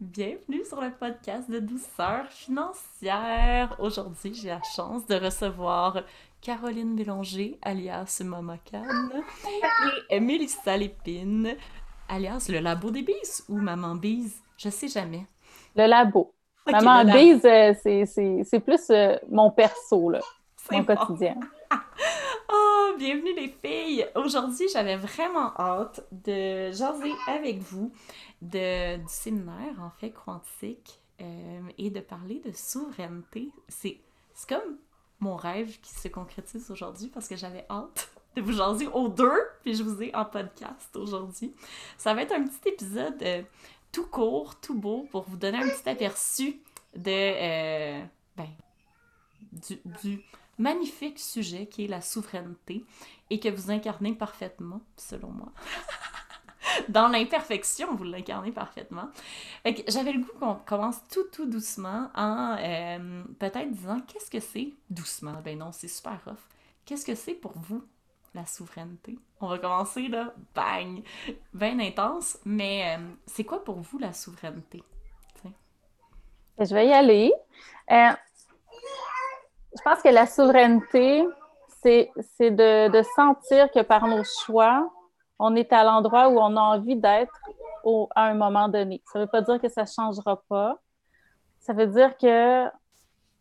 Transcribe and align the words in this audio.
Bienvenue 0.00 0.64
sur 0.64 0.80
le 0.80 0.92
podcast 0.92 1.50
de 1.50 1.58
douceur 1.58 2.24
financière. 2.30 3.76
Aujourd'hui, 3.78 4.32
j'ai 4.32 4.48
la 4.48 4.62
chance 4.74 5.06
de 5.06 5.14
recevoir 5.14 6.04
Caroline 6.40 6.96
Bélanger, 6.96 7.58
alias 7.60 8.22
Mama 8.24 8.56
et 10.08 10.18
Mélissa 10.18 10.78
Lépine, 10.78 11.54
alias 12.08 12.46
le 12.48 12.60
Labo 12.60 12.90
des 12.90 13.02
Bises 13.02 13.44
ou 13.50 13.58
Maman 13.58 13.94
Bise, 13.94 14.40
je 14.56 14.70
sais 14.70 14.88
jamais. 14.88 15.26
Le 15.76 15.86
Labo. 15.86 16.32
Maman 16.66 17.04
Bise, 17.04 17.44
euh, 17.44 17.74
c'est 17.82 18.60
plus 18.60 18.88
euh, 18.88 19.16
mon 19.30 19.50
perso, 19.50 20.08
là, 20.08 20.20
mon 20.72 20.82
quotidien. 20.82 21.34
bienvenue 23.00 23.34
les 23.34 23.48
filles! 23.48 24.06
Aujourd'hui, 24.14 24.68
j'avais 24.70 24.96
vraiment 24.96 25.58
hâte 25.58 26.06
de 26.12 26.70
jaser 26.70 27.14
avec 27.28 27.56
vous 27.60 27.90
de, 28.42 28.98
du 28.98 29.08
séminaire, 29.08 29.80
en 29.80 29.88
fait, 29.88 30.10
quantique, 30.10 31.00
euh, 31.22 31.62
et 31.78 31.88
de 31.88 32.00
parler 32.00 32.42
de 32.44 32.52
souveraineté. 32.52 33.48
C'est 33.68 33.96
comme 34.46 34.76
mon 35.18 35.34
rêve 35.34 35.80
qui 35.80 35.94
se 35.94 36.08
concrétise 36.08 36.70
aujourd'hui 36.70 37.08
parce 37.08 37.26
que 37.26 37.36
j'avais 37.36 37.64
hâte 37.70 38.10
de 38.36 38.42
vous 38.42 38.52
jaser 38.52 38.88
aux 38.88 39.08
deux, 39.08 39.48
puis 39.62 39.74
je 39.74 39.82
vous 39.82 40.02
ai 40.02 40.14
en 40.14 40.26
podcast 40.26 40.94
aujourd'hui. 40.94 41.54
Ça 41.96 42.12
va 42.12 42.20
être 42.20 42.32
un 42.32 42.44
petit 42.44 42.68
épisode 42.68 43.22
euh, 43.22 43.42
tout 43.92 44.08
court, 44.08 44.60
tout 44.60 44.78
beau, 44.78 45.08
pour 45.10 45.22
vous 45.22 45.38
donner 45.38 45.56
un 45.56 45.68
petit 45.70 45.88
aperçu 45.88 46.60
de, 46.94 47.08
euh, 47.08 48.04
ben, 48.36 48.48
du, 49.52 49.80
du 50.02 50.22
magnifique 50.60 51.18
sujet 51.18 51.66
qui 51.66 51.84
est 51.84 51.88
la 51.88 52.00
souveraineté 52.00 52.84
et 53.30 53.40
que 53.40 53.48
vous 53.48 53.70
incarnez 53.70 54.14
parfaitement, 54.14 54.80
selon 54.96 55.30
moi. 55.30 55.52
dans 56.88 57.08
l'imperfection, 57.08 57.94
vous 57.94 58.04
l'incarnez 58.04 58.52
parfaitement. 58.52 59.08
J'avais 59.88 60.12
le 60.12 60.20
goût 60.20 60.38
qu'on 60.38 60.54
commence 60.54 60.98
tout, 61.08 61.24
tout 61.32 61.46
doucement 61.46 62.10
en 62.14 62.56
euh, 62.58 63.24
peut-être 63.38 63.70
disant 63.70 64.00
qu'est-ce 64.06 64.30
que 64.30 64.40
c'est 64.40 64.74
doucement? 64.90 65.40
Ben 65.42 65.58
non, 65.58 65.72
c'est 65.72 65.88
super 65.88 66.20
rough. 66.24 66.46
Qu'est-ce 66.84 67.06
que 67.06 67.14
c'est 67.14 67.34
pour 67.34 67.52
vous 67.56 67.82
la 68.34 68.44
souveraineté? 68.46 69.18
On 69.40 69.48
va 69.48 69.58
commencer 69.58 70.08
là, 70.08 70.34
bang, 70.54 71.02
bien 71.54 71.78
intense, 71.78 72.38
mais 72.44 72.96
euh, 72.96 73.02
c'est 73.26 73.44
quoi 73.44 73.64
pour 73.64 73.80
vous 73.80 73.98
la 73.98 74.12
souveraineté? 74.12 74.82
Je 76.58 76.74
vais 76.74 76.88
y 76.88 76.92
aller. 76.92 77.32
Euh, 77.90 78.10
je 79.76 79.82
pense 79.82 80.02
que 80.02 80.08
la 80.08 80.26
souveraineté, 80.26 81.26
c'est 81.82 82.10
de, 82.40 82.88
de 82.88 83.02
sentir 83.16 83.70
que 83.70 83.80
par 83.80 84.06
nos 84.06 84.22
choix, 84.44 84.90
on 85.38 85.56
est 85.56 85.72
à 85.72 85.84
l'endroit 85.84 86.28
où 86.28 86.38
on 86.38 86.56
a 86.56 86.60
envie 86.60 86.96
d'être 86.96 87.32
à 88.14 88.26
un 88.26 88.34
moment 88.34 88.68
donné. 88.68 89.02
Ça 89.12 89.18
ne 89.18 89.24
veut 89.24 89.30
pas 89.30 89.42
dire 89.42 89.60
que 89.60 89.68
ça 89.68 89.82
ne 89.82 89.86
changera 89.86 90.42
pas. 90.48 90.76
Ça 91.60 91.72
veut 91.72 91.86
dire 91.86 92.16
que 92.16 92.66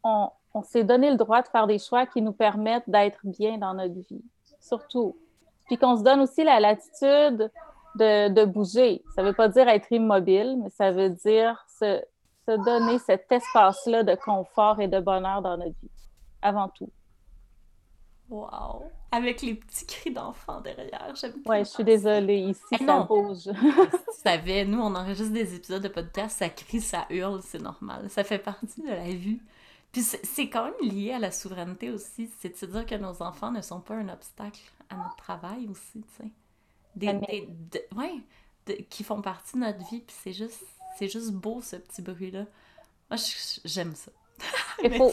on, 0.03 0.31
s'est 0.63 0.83
donné 0.83 1.09
le 1.09 1.17
droit 1.17 1.41
de 1.41 1.47
faire 1.47 1.67
des 1.67 1.80
choix 1.80 2.05
qui 2.05 2.22
nous 2.22 2.33
permettent 2.33 2.89
d'être 2.89 3.19
bien 3.23 3.57
dans 3.57 3.73
notre 3.73 3.94
vie, 3.94 4.23
surtout. 4.59 5.16
Puis 5.66 5.77
qu'on 5.77 5.97
se 5.97 6.03
donne 6.03 6.22
aussi 6.22 6.44
la 6.44 6.59
latitude 6.59 7.52
de, 7.95 8.45
bouger. 8.45 9.03
Ça 9.16 9.22
ne 9.22 9.27
veut 9.27 9.33
pas 9.33 9.47
dire 9.47 9.67
être 9.67 9.91
immobile, 9.91 10.57
mais 10.61 10.69
ça 10.69 10.91
veut 10.91 11.09
dire 11.09 11.63
se 11.67 12.02
donner 12.47 12.97
cet 13.00 13.31
espace-là 13.31 14.03
de 14.03 14.16
confort 14.16 14.80
et 14.80 14.88
de 14.88 15.00
bonheur 15.00 15.41
dans 15.41 15.57
notre 15.57 15.80
vie, 15.81 15.91
avant 16.41 16.69
tout. 16.69 16.89
Wow! 18.29 18.91
Avec 19.11 19.41
les 19.41 19.55
petits 19.55 19.87
cris 19.87 20.11
d'enfants 20.11 20.61
derrière. 20.61 21.13
J'aime 21.15 21.33
Ouais, 21.45 21.65
je 21.65 21.69
suis 21.69 21.83
désolée. 21.83 22.37
Ici, 22.37 22.61
eh 22.79 22.85
ça 22.85 22.99
bouge. 22.99 23.43
tu 23.45 24.21
savais, 24.23 24.65
nous, 24.65 24.79
on 24.79 24.93
enregistre 24.93 25.33
des 25.33 25.55
épisodes 25.55 25.81
de 25.81 25.87
podcast, 25.87 26.37
ça 26.37 26.49
crie, 26.49 26.79
ça 26.79 27.07
hurle, 27.09 27.41
c'est 27.41 27.61
normal. 27.61 28.09
Ça 28.09 28.23
fait 28.23 28.37
partie 28.37 28.81
de 28.81 28.89
la 28.89 29.09
vie. 29.09 29.39
Puis 29.91 30.03
c'est 30.03 30.49
quand 30.49 30.65
même 30.65 30.91
lié 30.91 31.13
à 31.13 31.19
la 31.19 31.31
souveraineté 31.31 31.89
aussi. 31.89 32.29
C'est 32.39 32.49
de 32.49 32.55
se 32.55 32.67
dire 32.67 32.85
que 32.85 32.95
nos 32.95 33.23
enfants 33.23 33.51
ne 33.51 33.61
sont 33.61 33.79
pas 33.79 33.95
un 33.95 34.09
obstacle 34.09 34.61
à 34.89 34.95
notre 34.95 35.16
travail 35.16 35.67
aussi, 35.67 36.01
tu 36.01 36.23
sais. 36.23 36.31
Des, 36.95 37.13
des 37.13 37.88
ouais, 37.95 38.83
qui 38.89 39.03
font 39.03 39.22
partie 39.22 39.55
de 39.55 39.61
notre 39.61 39.79
vie. 39.89 40.01
Puis 40.01 40.16
c'est 40.22 40.33
juste, 40.33 40.63
juste 41.01 41.31
beau, 41.31 41.61
ce 41.61 41.78
petit 41.78 42.03
bruit-là. 42.03 42.45
Moi, 43.09 43.19
j'aime 43.66 43.95
ça. 43.95 44.11
Il 44.83 44.94
faut, 44.94 45.11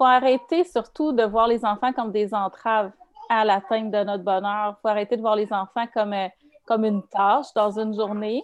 faut 0.00 0.06
arrêter 0.06 0.64
surtout 0.64 1.12
de 1.12 1.22
voir 1.24 1.46
les 1.46 1.62
enfants 1.62 1.92
comme 1.92 2.10
des 2.10 2.32
entraves 2.32 2.90
à 3.28 3.44
l'atteinte 3.44 3.90
de 3.90 4.02
notre 4.02 4.24
bonheur. 4.24 4.76
Il 4.78 4.80
faut 4.80 4.88
arrêter 4.88 5.14
de 5.18 5.20
voir 5.20 5.36
les 5.36 5.52
enfants 5.52 5.86
comme, 5.92 6.14
euh, 6.14 6.28
comme 6.64 6.86
une 6.86 7.06
tâche 7.08 7.52
dans 7.54 7.78
une 7.78 7.94
journée. 7.94 8.42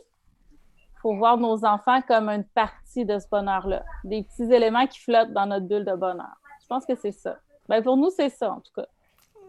Il 0.68 1.00
faut 1.00 1.16
voir 1.16 1.38
nos 1.38 1.64
enfants 1.64 2.02
comme 2.02 2.28
une 2.28 2.44
partie 2.44 3.06
de 3.06 3.18
ce 3.18 3.26
bonheur-là, 3.30 3.84
des 4.04 4.22
petits 4.24 4.52
éléments 4.52 4.86
qui 4.86 5.00
flottent 5.00 5.32
dans 5.32 5.46
notre 5.46 5.64
bulle 5.64 5.86
de 5.86 5.94
bonheur. 5.94 6.36
Je 6.60 6.66
pense 6.66 6.84
que 6.84 6.94
c'est 6.94 7.12
ça. 7.12 7.38
Ben 7.70 7.82
pour 7.82 7.96
nous, 7.96 8.10
c'est 8.10 8.28
ça, 8.28 8.52
en 8.52 8.60
tout 8.60 8.72
cas. 8.74 8.86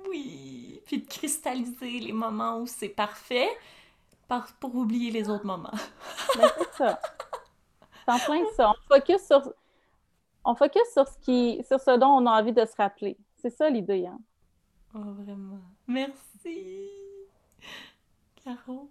Oui, 0.09 0.81
puis 0.85 1.01
de 1.01 1.07
cristalliser 1.09 1.99
les 1.99 2.13
moments 2.13 2.59
où 2.59 2.67
c'est 2.67 2.87
parfait 2.87 3.49
pour 4.61 4.73
oublier 4.75 5.11
les 5.11 5.29
autres 5.29 5.45
moments. 5.45 5.73
Ben, 6.37 6.47
c'est 6.57 6.73
ça. 6.77 6.99
C'est 8.05 8.11
en 8.13 8.19
plein 8.19 8.45
ça. 8.55 8.69
On 8.69 8.95
focus 8.95 9.25
sur 9.27 9.51
on 10.47 10.55
focus 10.55 10.81
sur 10.93 11.05
ce, 11.07 11.17
qui, 11.19 11.61
sur 11.67 11.79
ce 11.79 11.97
dont 11.97 12.07
on 12.07 12.25
a 12.25 12.39
envie 12.39 12.53
de 12.53 12.65
se 12.65 12.75
rappeler. 12.77 13.17
C'est 13.35 13.49
ça 13.49 13.69
l'idée. 13.69 14.07
Hein? 14.07 14.17
Oh, 14.95 15.13
vraiment. 15.19 15.59
Merci. 15.85 16.89
Caro? 18.43 18.89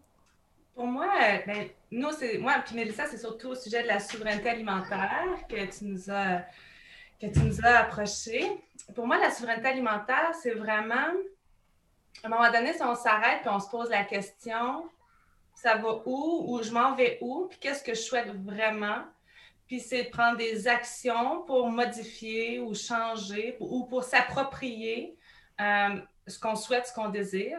Pour 0.75 0.87
moi, 0.87 1.09
ben, 1.47 1.71
nous, 1.91 2.12
c'est, 2.12 2.37
moi 2.37 2.56
et 2.59 2.75
Mélissa, 2.75 3.06
c'est 3.06 3.17
surtout 3.17 3.49
au 3.49 3.55
sujet 3.55 3.83
de 3.83 3.89
la 3.89 3.99
souveraineté 3.99 4.50
alimentaire 4.50 5.25
que 5.49 5.65
tu 5.65 5.87
nous 5.87 6.11
as, 6.11 6.43
que 7.19 7.27
tu 7.27 7.39
nous 7.41 7.65
as 7.65 7.78
approché. 7.78 8.62
Pour 8.94 9.06
moi, 9.06 9.17
la 9.17 9.31
souveraineté 9.31 9.69
alimentaire, 9.69 10.34
c'est 10.34 10.53
vraiment, 10.53 10.94
à 12.23 12.27
un 12.27 12.28
moment 12.28 12.53
donné, 12.53 12.75
si 12.75 12.83
on 12.83 12.94
s'arrête 12.94 13.47
et 13.47 13.49
on 13.49 13.61
se 13.61 13.71
pose 13.71 13.88
la 13.88 14.05
question, 14.05 14.84
ça 15.55 15.77
va 15.77 16.03
où, 16.05 16.44
ou 16.49 16.62
je 16.62 16.71
m'en 16.71 16.94
vais 16.94 17.17
où, 17.23 17.47
puis 17.49 17.59
qu'est-ce 17.59 17.83
que 17.83 17.94
je 17.94 18.03
souhaite 18.03 18.28
vraiment, 18.44 19.05
puis 19.66 19.81
c'est 19.81 20.04
de 20.04 20.10
prendre 20.10 20.37
des 20.37 20.69
actions 20.69 21.43
pour 21.43 21.69
modifier 21.69 22.60
ou 22.60 22.75
changer 22.75 23.56
ou 23.60 23.84
pour 23.84 24.04
s'approprier 24.04 25.16
euh, 25.60 26.00
ce 26.27 26.38
qu'on 26.38 26.54
souhaite, 26.54 26.87
ce 26.87 26.94
qu'on 26.94 27.09
désire. 27.09 27.59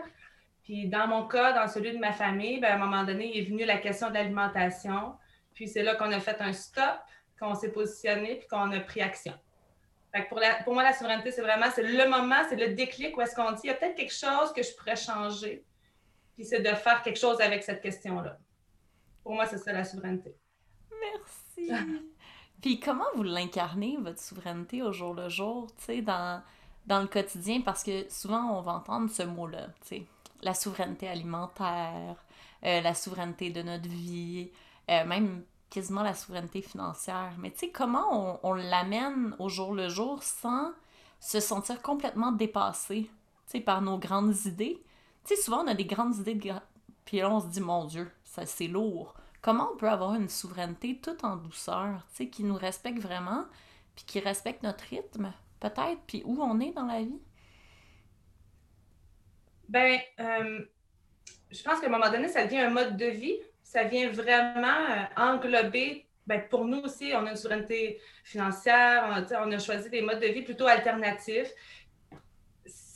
Puis 0.64 0.88
dans 0.88 1.08
mon 1.08 1.28
cas, 1.28 1.54
dans 1.54 1.68
celui 1.68 1.92
de 1.92 1.98
ma 1.98 2.14
famille, 2.14 2.60
ben, 2.60 2.72
à 2.72 2.76
un 2.76 2.78
moment 2.78 3.04
donné, 3.04 3.32
il 3.34 3.42
est 3.42 3.50
venu 3.50 3.66
la 3.66 3.78
question 3.78 4.10
de 4.10 4.14
l'alimentation. 4.14 5.16
Puis 5.54 5.68
c'est 5.68 5.84
là 5.84 5.96
qu'on 5.96 6.12
a 6.12 6.20
fait 6.20 6.40
un 6.42 6.54
stop, 6.54 7.00
qu'on 7.40 7.56
s'est 7.56 7.72
positionné, 7.72 8.36
puis 8.36 8.48
qu'on 8.48 8.72
a 8.72 8.80
pris 8.80 9.02
action. 9.02 9.34
pour, 10.30 10.42
pour 10.64 10.74
moi, 10.74 10.84
la 10.84 10.94
souveraineté, 10.94 11.32
c'est 11.32 11.42
vraiment 11.42 11.68
c'est 11.74 11.84
le 11.84 12.10
moment, 12.10 12.44
c'est 12.50 12.56
le 12.56 12.74
déclic 12.74 13.18
où 13.18 13.22
est-ce 13.22 13.36
qu'on 13.36 13.52
dit 13.52 13.62
il 13.66 13.68
y 13.68 13.70
a 13.72 13.76
peut-être 13.76 13.96
quelque 13.96 14.14
chose 14.14 14.54
que 14.54 14.64
je 14.64 14.74
pourrais 14.76 14.96
changer. 14.96 15.66
Puis 16.36 16.46
c'est 16.46 16.62
de 16.62 16.76
faire 16.76 17.02
quelque 17.02 17.20
chose 17.20 17.42
avec 17.42 17.64
cette 17.64 17.82
question-là. 17.82 18.38
Pour 19.24 19.34
moi, 19.34 19.46
c'est 19.46 19.58
ça 19.58 19.74
la 19.74 19.84
souveraineté. 19.84 20.36
Merci. 21.02 21.47
Puis 22.62 22.80
comment 22.80 23.06
vous 23.16 23.24
l'incarnez, 23.24 23.98
votre 23.98 24.20
souveraineté 24.20 24.82
au 24.82 24.92
jour 24.92 25.14
le 25.14 25.30
jour, 25.30 25.68
tu 25.78 25.86
sais, 25.86 26.02
dans, 26.02 26.42
dans 26.86 27.02
le 27.02 27.08
quotidien? 27.08 27.62
Parce 27.62 27.84
que 27.84 28.10
souvent, 28.10 28.58
on 28.58 28.62
va 28.62 28.74
entendre 28.74 29.10
ce 29.10 29.24
mot-là, 29.24 29.68
tu 29.82 29.88
sais, 29.88 30.06
la 30.42 30.54
souveraineté 30.54 31.08
alimentaire, 31.08 32.16
euh, 32.64 32.82
la 32.82 32.94
souveraineté 32.94 33.52
de 33.52 33.62
notre 33.62 33.88
vie, 33.88 34.50
euh, 34.90 35.06
même 35.06 35.44
quasiment 35.70 36.02
la 36.02 36.16
souveraineté 36.16 36.62
financière. 36.62 37.34
Mais 37.38 37.52
tu 37.52 37.60
sais, 37.60 37.70
comment 37.70 38.40
on, 38.44 38.54
l'amène 38.54 39.36
au 39.40 39.50
jour 39.50 39.74
le 39.74 39.90
jour 39.90 40.24
sans 40.24 40.72
se 41.20 41.40
sentir 41.40 41.82
complètement 41.82 42.32
dépassé, 42.32 43.04
tu 43.04 43.12
sais, 43.46 43.60
par 43.60 43.82
nos 43.82 44.00
grandes 44.00 44.36
idées? 44.46 44.82
Tu 45.26 45.36
sais, 45.36 45.42
souvent, 45.42 45.64
on 45.64 45.68
a 45.68 45.74
des 45.76 45.86
grandes 45.86 46.16
idées, 46.18 46.36
de... 46.36 46.52
puis 47.06 47.18
là, 47.18 47.30
on 47.30 47.40
se 47.40 47.48
dit, 47.48 47.62
mon 47.62 47.86
Dieu, 47.86 48.12
ça 48.24 48.46
c'est 48.46 48.68
lourd 48.68 49.14
comment 49.48 49.72
on 49.72 49.78
peut 49.78 49.88
avoir 49.88 50.14
une 50.16 50.28
souveraineté 50.28 50.98
tout 50.98 51.24
en 51.24 51.38
douceur, 51.38 52.06
tu 52.14 52.30
qui 52.30 52.44
nous 52.44 52.58
respecte 52.58 53.00
vraiment, 53.00 53.46
puis 53.96 54.04
qui 54.04 54.20
respecte 54.20 54.62
notre 54.62 54.84
rythme, 54.84 55.32
peut-être, 55.62 56.02
puis 56.06 56.22
où 56.26 56.44
on 56.44 56.60
est 56.60 56.74
dans 56.74 56.86
la 56.86 57.00
vie? 57.00 57.22
Ben, 59.70 60.00
euh, 60.20 60.66
je 61.50 61.64
pense 61.64 61.80
qu'à 61.80 61.88
un 61.88 61.90
moment 61.90 62.12
donné, 62.12 62.28
ça 62.28 62.44
devient 62.44 62.60
un 62.60 62.72
mode 62.72 62.98
de 62.98 63.06
vie. 63.06 63.38
Ça 63.64 63.86
vient 63.86 64.10
vraiment 64.10 64.68
euh, 64.68 65.04
englober. 65.16 66.06
Ben, 66.26 66.42
pour 66.50 66.66
nous 66.66 66.80
aussi, 66.80 67.14
on 67.16 67.26
a 67.26 67.30
une 67.30 67.38
souveraineté 67.38 68.02
financière. 68.26 69.26
On 69.32 69.52
a 69.54 69.60
choisi 69.60 69.90
des 69.90 70.02
modes 70.02 70.20
de 70.20 70.28
vie 70.28 70.42
plutôt 70.42 70.68
alternatifs 70.68 71.54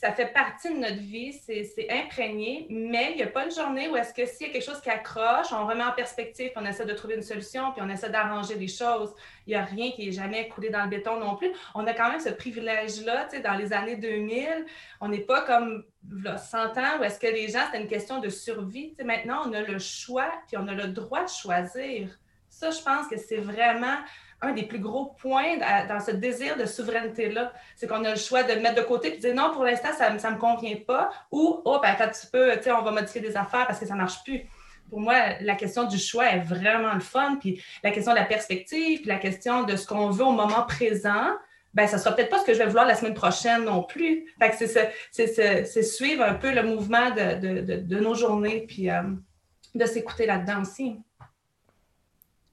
ça 0.02 0.12
fait 0.12 0.32
partie 0.32 0.74
de 0.74 0.80
notre 0.80 0.96
vie, 0.96 1.32
c'est 1.32 1.86
imprégné, 1.88 2.66
mais 2.68 3.12
il 3.12 3.18
n'y 3.18 3.22
a 3.22 3.28
pas 3.28 3.44
une 3.44 3.52
journée 3.52 3.88
où 3.88 3.94
est-ce 3.96 4.12
que 4.12 4.26
s'il 4.26 4.48
y 4.48 4.50
a 4.50 4.52
quelque 4.52 4.64
chose 4.64 4.80
qui 4.80 4.90
accroche, 4.90 5.52
on 5.52 5.64
remet 5.64 5.84
en 5.84 5.92
perspective, 5.92 6.50
on 6.56 6.64
essaie 6.64 6.84
de 6.84 6.92
trouver 6.92 7.14
une 7.14 7.22
solution, 7.22 7.70
puis 7.70 7.82
on 7.86 7.88
essaie 7.88 8.10
d'arranger 8.10 8.56
les 8.56 8.66
choses. 8.66 9.14
Il 9.46 9.50
n'y 9.50 9.54
a 9.54 9.64
rien 9.64 9.92
qui 9.92 10.08
est 10.08 10.12
jamais 10.12 10.48
coulé 10.48 10.70
dans 10.70 10.82
le 10.82 10.90
béton 10.90 11.20
non 11.20 11.36
plus. 11.36 11.52
On 11.76 11.86
a 11.86 11.94
quand 11.94 12.10
même 12.10 12.18
ce 12.18 12.30
privilège-là, 12.30 13.26
tu 13.30 13.36
sais, 13.36 13.42
dans 13.42 13.54
les 13.54 13.72
années 13.72 13.94
2000, 13.94 14.66
on 15.00 15.06
n'est 15.06 15.20
pas 15.20 15.42
comme 15.42 15.84
là, 16.10 16.36
100 16.36 16.58
ans 16.78 16.98
où 16.98 17.04
est-ce 17.04 17.20
que 17.20 17.28
les 17.28 17.46
gens, 17.46 17.60
c'était 17.66 17.82
une 17.82 17.88
question 17.88 18.18
de 18.18 18.28
survie. 18.28 18.90
Tu 18.90 18.96
sais, 18.96 19.04
maintenant, 19.04 19.42
on 19.46 19.52
a 19.52 19.60
le 19.60 19.78
choix, 19.78 20.32
puis 20.48 20.56
on 20.56 20.66
a 20.66 20.74
le 20.74 20.88
droit 20.88 21.22
de 21.22 21.30
choisir 21.30 22.08
Ça, 22.48 22.72
je 22.72 22.82
pense 22.82 23.06
que 23.06 23.16
c'est 23.16 23.36
vraiment 23.36 23.98
un 24.42 24.52
des 24.52 24.64
plus 24.64 24.80
gros 24.80 25.14
points 25.20 25.56
dans 25.88 26.00
ce 26.00 26.10
désir 26.10 26.56
de 26.56 26.66
souveraineté-là. 26.66 27.52
C'est 27.76 27.86
qu'on 27.86 28.04
a 28.04 28.10
le 28.10 28.16
choix 28.16 28.42
de 28.42 28.52
le 28.52 28.60
mettre 28.60 28.74
de 28.74 28.82
côté 28.82 29.08
et 29.08 29.16
de 29.16 29.20
dire 29.20 29.34
non, 29.34 29.52
pour 29.52 29.64
l'instant, 29.64 29.90
ça 29.96 30.10
ne 30.10 30.34
me 30.34 30.38
convient 30.38 30.76
pas. 30.86 31.10
Ou, 31.30 31.62
oh, 31.64 31.78
ben, 31.80 31.90
attends 31.90 32.04
un 32.04 32.08
petit 32.08 32.26
peu, 32.26 32.52
on 32.72 32.82
va 32.82 32.90
modifier 32.90 33.20
des 33.20 33.36
affaires 33.36 33.66
parce 33.66 33.78
que 33.78 33.86
ça 33.86 33.94
ne 33.94 34.00
marche 34.00 34.22
plus. 34.24 34.42
Pour 34.90 35.00
moi, 35.00 35.14
la 35.40 35.54
question 35.54 35.84
du 35.84 35.96
choix 35.96 36.26
est 36.26 36.40
vraiment 36.40 36.92
le 36.92 37.00
fun. 37.00 37.36
Puis 37.40 37.62
la 37.82 37.92
question 37.92 38.12
de 38.12 38.18
la 38.18 38.24
perspective, 38.24 38.98
puis 39.00 39.08
la 39.08 39.18
question 39.18 39.62
de 39.62 39.76
ce 39.76 39.86
qu'on 39.86 40.10
veut 40.10 40.24
au 40.24 40.32
moment 40.32 40.64
présent, 40.68 41.30
ben 41.72 41.86
ça 41.86 41.98
sera 41.98 42.14
peut-être 42.14 42.28
pas 42.28 42.38
ce 42.38 42.44
que 42.44 42.52
je 42.52 42.58
vais 42.58 42.66
vouloir 42.66 42.84
la 42.84 42.94
semaine 42.94 43.14
prochaine 43.14 43.64
non 43.64 43.82
plus. 43.82 44.26
Fait 44.38 44.50
que 44.50 44.92
c'est 45.12 45.82
suivre 45.82 46.22
un 46.22 46.34
peu 46.34 46.52
le 46.52 46.62
mouvement 46.62 47.10
de, 47.10 48.00
nos 48.00 48.14
journées, 48.14 48.66
puis 48.68 48.90
euh, 48.90 49.02
de 49.74 49.84
s'écouter 49.86 50.26
là-dedans 50.26 50.62
aussi. 50.62 50.98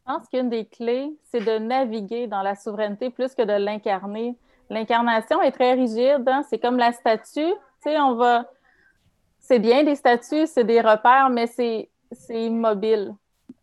Je 0.09 0.15
pense 0.15 0.27
qu'une 0.27 0.49
des 0.49 0.65
clés, 0.65 1.15
c'est 1.25 1.45
de 1.45 1.59
naviguer 1.59 2.25
dans 2.25 2.41
la 2.41 2.55
souveraineté 2.55 3.11
plus 3.11 3.35
que 3.35 3.43
de 3.43 3.53
l'incarner. 3.63 4.35
L'incarnation 4.71 5.39
est 5.39 5.51
très 5.51 5.73
rigide, 5.73 6.23
hein. 6.25 6.41
c'est 6.49 6.57
comme 6.57 6.77
la 6.77 6.93
statue. 6.93 7.45
Tu 7.45 7.53
sais, 7.83 7.99
on 7.99 8.15
va. 8.15 8.49
C'est 9.37 9.59
bien 9.59 9.83
des 9.83 9.93
statues, 9.93 10.47
c'est 10.47 10.63
des 10.63 10.81
repères, 10.81 11.29
mais 11.29 11.45
c'est 11.45 11.89
immobile. 12.27 13.13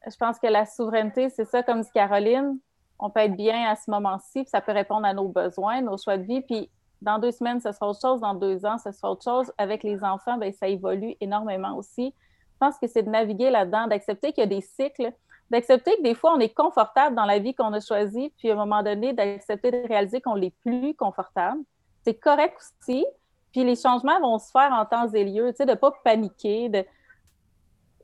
Je 0.08 0.16
pense 0.16 0.38
que 0.38 0.46
la 0.46 0.66
souveraineté, 0.66 1.30
c'est 1.30 1.46
ça, 1.46 1.64
comme 1.64 1.80
dit 1.80 1.90
Caroline. 1.92 2.60
On 3.00 3.10
peut 3.10 3.20
être 3.20 3.36
bien 3.36 3.68
à 3.68 3.74
ce 3.74 3.90
moment-ci, 3.90 4.42
puis 4.42 4.48
ça 4.48 4.60
peut 4.60 4.70
répondre 4.70 5.04
à 5.04 5.14
nos 5.14 5.26
besoins, 5.26 5.80
nos 5.80 5.98
choix 5.98 6.16
de 6.16 6.22
vie. 6.22 6.42
Puis 6.42 6.70
dans 7.02 7.18
deux 7.18 7.32
semaines, 7.32 7.60
ce 7.60 7.72
sera 7.72 7.88
autre 7.88 8.00
chose. 8.00 8.20
Dans 8.20 8.34
deux 8.34 8.64
ans, 8.64 8.78
ce 8.78 8.92
sera 8.92 9.10
autre 9.10 9.24
chose. 9.24 9.52
Avec 9.58 9.82
les 9.82 10.04
enfants, 10.04 10.38
bien, 10.38 10.52
ça 10.52 10.68
évolue 10.68 11.16
énormément 11.20 11.76
aussi. 11.76 12.14
Je 12.52 12.58
pense 12.60 12.78
que 12.78 12.86
c'est 12.86 13.02
de 13.02 13.10
naviguer 13.10 13.50
là-dedans, 13.50 13.88
d'accepter 13.88 14.32
qu'il 14.32 14.42
y 14.42 14.46
a 14.46 14.48
des 14.48 14.60
cycles 14.60 15.12
d'accepter 15.50 15.96
que 15.96 16.02
des 16.02 16.14
fois, 16.14 16.34
on 16.34 16.40
est 16.40 16.54
confortable 16.54 17.14
dans 17.14 17.24
la 17.24 17.38
vie 17.38 17.54
qu'on 17.54 17.72
a 17.72 17.80
choisie, 17.80 18.32
puis 18.38 18.50
à 18.50 18.54
un 18.54 18.56
moment 18.56 18.82
donné, 18.82 19.12
d'accepter 19.12 19.70
de 19.70 19.86
réaliser 19.86 20.20
qu'on 20.20 20.34
l'est 20.34 20.54
plus 20.64 20.94
confortable. 20.94 21.60
C'est 22.04 22.14
correct 22.14 22.56
aussi. 22.80 23.06
Puis 23.52 23.64
les 23.64 23.76
changements 23.76 24.20
vont 24.20 24.38
se 24.38 24.50
faire 24.50 24.72
en 24.72 24.84
temps 24.84 25.08
et 25.08 25.24
lieu, 25.24 25.50
tu 25.50 25.58
sais, 25.58 25.66
de 25.66 25.70
ne 25.70 25.76
pas 25.76 25.92
paniquer, 26.04 26.68
de... 26.68 26.84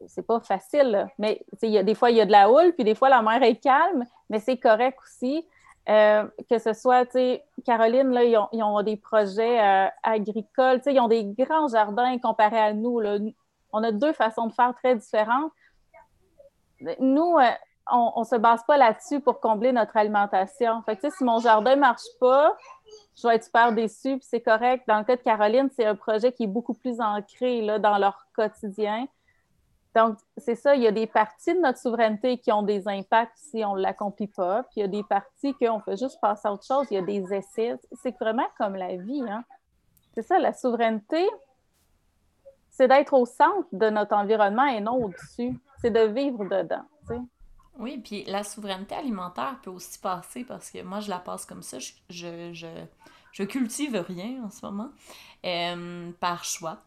C'est 0.06 0.26
pas 0.26 0.40
facile, 0.40 1.06
mais 1.18 1.44
y 1.62 1.78
a, 1.78 1.84
des 1.84 1.94
fois, 1.94 2.10
il 2.10 2.16
y 2.16 2.20
a 2.20 2.26
de 2.26 2.32
la 2.32 2.50
houle, 2.50 2.72
puis 2.72 2.82
des 2.82 2.96
fois, 2.96 3.08
la 3.08 3.22
mer 3.22 3.40
est 3.44 3.56
calme, 3.56 4.04
mais 4.30 4.40
c'est 4.40 4.56
correct 4.56 4.98
aussi. 5.00 5.46
Euh, 5.88 6.26
que 6.48 6.58
ce 6.58 6.72
soit, 6.72 7.06
tu 7.06 7.12
sais, 7.12 7.44
Caroline, 7.64 8.10
là, 8.10 8.24
ils 8.24 8.62
ont, 8.62 8.82
des 8.82 8.96
projets 8.96 9.60
euh, 9.60 9.88
agricoles, 10.02 10.78
tu 10.78 10.84
sais, 10.84 10.94
ils 10.94 11.00
ont 11.00 11.08
des 11.08 11.24
grands 11.24 11.68
jardins 11.68 12.18
comparés 12.18 12.58
à 12.58 12.72
nous. 12.72 12.98
Là. 12.98 13.18
On 13.72 13.82
a 13.82 13.92
deux 13.92 14.12
façons 14.12 14.46
de 14.46 14.52
faire 14.52 14.74
très 14.74 14.96
différentes 14.96 15.52
nous, 17.00 17.38
euh, 17.38 17.50
on 17.90 18.20
ne 18.20 18.24
se 18.24 18.36
base 18.36 18.62
pas 18.64 18.76
là-dessus 18.76 19.20
pour 19.20 19.40
combler 19.40 19.72
notre 19.72 19.96
alimentation. 19.96 20.82
Fait 20.82 20.96
que, 20.96 21.10
si 21.10 21.24
mon 21.24 21.38
jardin 21.40 21.76
marche 21.76 22.06
pas, 22.20 22.56
je 23.16 23.26
vais 23.26 23.36
être 23.36 23.44
super 23.44 23.72
déçue, 23.72 24.18
puis 24.18 24.26
c'est 24.28 24.40
correct. 24.40 24.84
Dans 24.86 24.98
le 24.98 25.04
cas 25.04 25.16
de 25.16 25.22
Caroline, 25.22 25.68
c'est 25.74 25.84
un 25.84 25.94
projet 25.94 26.32
qui 26.32 26.44
est 26.44 26.48
beaucoup 26.48 26.74
plus 26.74 27.00
ancré 27.00 27.62
là, 27.62 27.78
dans 27.78 27.98
leur 27.98 28.26
quotidien. 28.34 29.06
Donc, 29.94 30.16
c'est 30.38 30.54
ça, 30.54 30.74
il 30.74 30.82
y 30.82 30.86
a 30.86 30.92
des 30.92 31.06
parties 31.06 31.54
de 31.54 31.60
notre 31.60 31.78
souveraineté 31.78 32.38
qui 32.38 32.50
ont 32.50 32.62
des 32.62 32.88
impacts 32.88 33.36
si 33.36 33.62
on 33.64 33.76
ne 33.76 33.82
l'accomplit 33.82 34.28
pas, 34.28 34.62
puis 34.62 34.76
il 34.76 34.80
y 34.80 34.84
a 34.84 34.88
des 34.88 35.02
parties 35.02 35.54
qu'on 35.54 35.80
fait 35.80 35.98
juste 35.98 36.18
passer 36.20 36.48
à 36.48 36.52
autre 36.52 36.64
chose, 36.64 36.86
il 36.90 36.94
y 36.94 36.98
a 36.98 37.02
des 37.02 37.34
essais. 37.34 37.76
C'est 38.00 38.16
vraiment 38.18 38.46
comme 38.56 38.74
la 38.74 38.96
vie. 38.96 39.22
Hein? 39.28 39.44
C'est 40.14 40.22
ça, 40.22 40.38
la 40.38 40.54
souveraineté, 40.54 41.28
c'est 42.70 42.88
d'être 42.88 43.12
au 43.12 43.26
centre 43.26 43.68
de 43.72 43.90
notre 43.90 44.14
environnement 44.14 44.64
et 44.64 44.80
non 44.80 44.94
au-dessus 44.94 45.60
c'est 45.82 45.90
de 45.90 46.00
vivre 46.00 46.44
dedans. 46.44 46.84
Oui, 47.78 47.98
puis 47.98 48.24
la 48.24 48.44
souveraineté 48.44 48.94
alimentaire 48.94 49.58
peut 49.62 49.70
aussi 49.70 49.98
passer 49.98 50.44
parce 50.44 50.70
que 50.70 50.82
moi, 50.82 51.00
je 51.00 51.08
la 51.08 51.18
passe 51.18 51.44
comme 51.44 51.62
ça. 51.62 51.78
Je, 51.78 52.52
je, 52.52 53.42
cultive 53.44 53.96
rien 53.96 54.44
en 54.44 54.50
ce 54.50 54.64
moment 54.64 54.90
euh, 55.44 56.12
par 56.20 56.44
choix, 56.44 56.82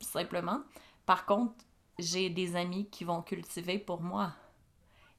simplement. 0.00 0.60
Par 1.06 1.26
contre, 1.26 1.54
j'ai 1.98 2.28
des 2.28 2.56
amis 2.56 2.88
qui 2.90 3.04
vont 3.04 3.22
cultiver 3.22 3.78
pour 3.78 4.02
moi. 4.02 4.32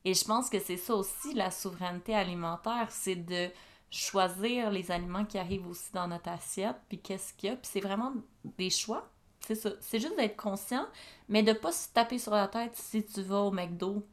Et 0.06 0.14
je 0.14 0.24
pense 0.24 0.50
que 0.50 0.60
c'est 0.60 0.78
ça 0.78 0.94
aussi, 0.94 1.34
la 1.34 1.52
souveraineté 1.52 2.14
alimentaire, 2.14 2.88
c'est 2.92 3.16
de 3.16 3.50
choisir 3.90 4.70
les 4.70 4.92
aliments 4.92 5.26
qui 5.26 5.38
arrivent 5.38 5.68
aussi 5.68 5.92
dans 5.94 6.08
notre 6.08 6.30
assiette, 6.30 6.78
puis 6.90 7.00
qu'est-ce 7.00 7.34
qu'il 7.34 7.50
y 7.50 7.54
a. 7.54 7.56
Puis 7.56 7.70
c'est 7.72 7.80
vraiment 7.82 8.14
des 8.44 8.70
choix. 8.70 9.10
C'est 9.48 9.56
ça. 9.56 9.70
C'est 9.80 10.02
juste 10.02 10.18
d'être 10.18 10.36
conscient, 10.36 10.86
mais 11.30 11.42
de 11.42 11.54
pas 11.54 11.72
se 11.72 11.88
taper 11.94 12.20
sur 12.20 12.34
la 12.34 12.50
tête 12.50 12.76
si 12.76 13.06
tu 13.06 13.22
vas 13.22 13.44
au 13.44 13.52
McDo 13.52 14.06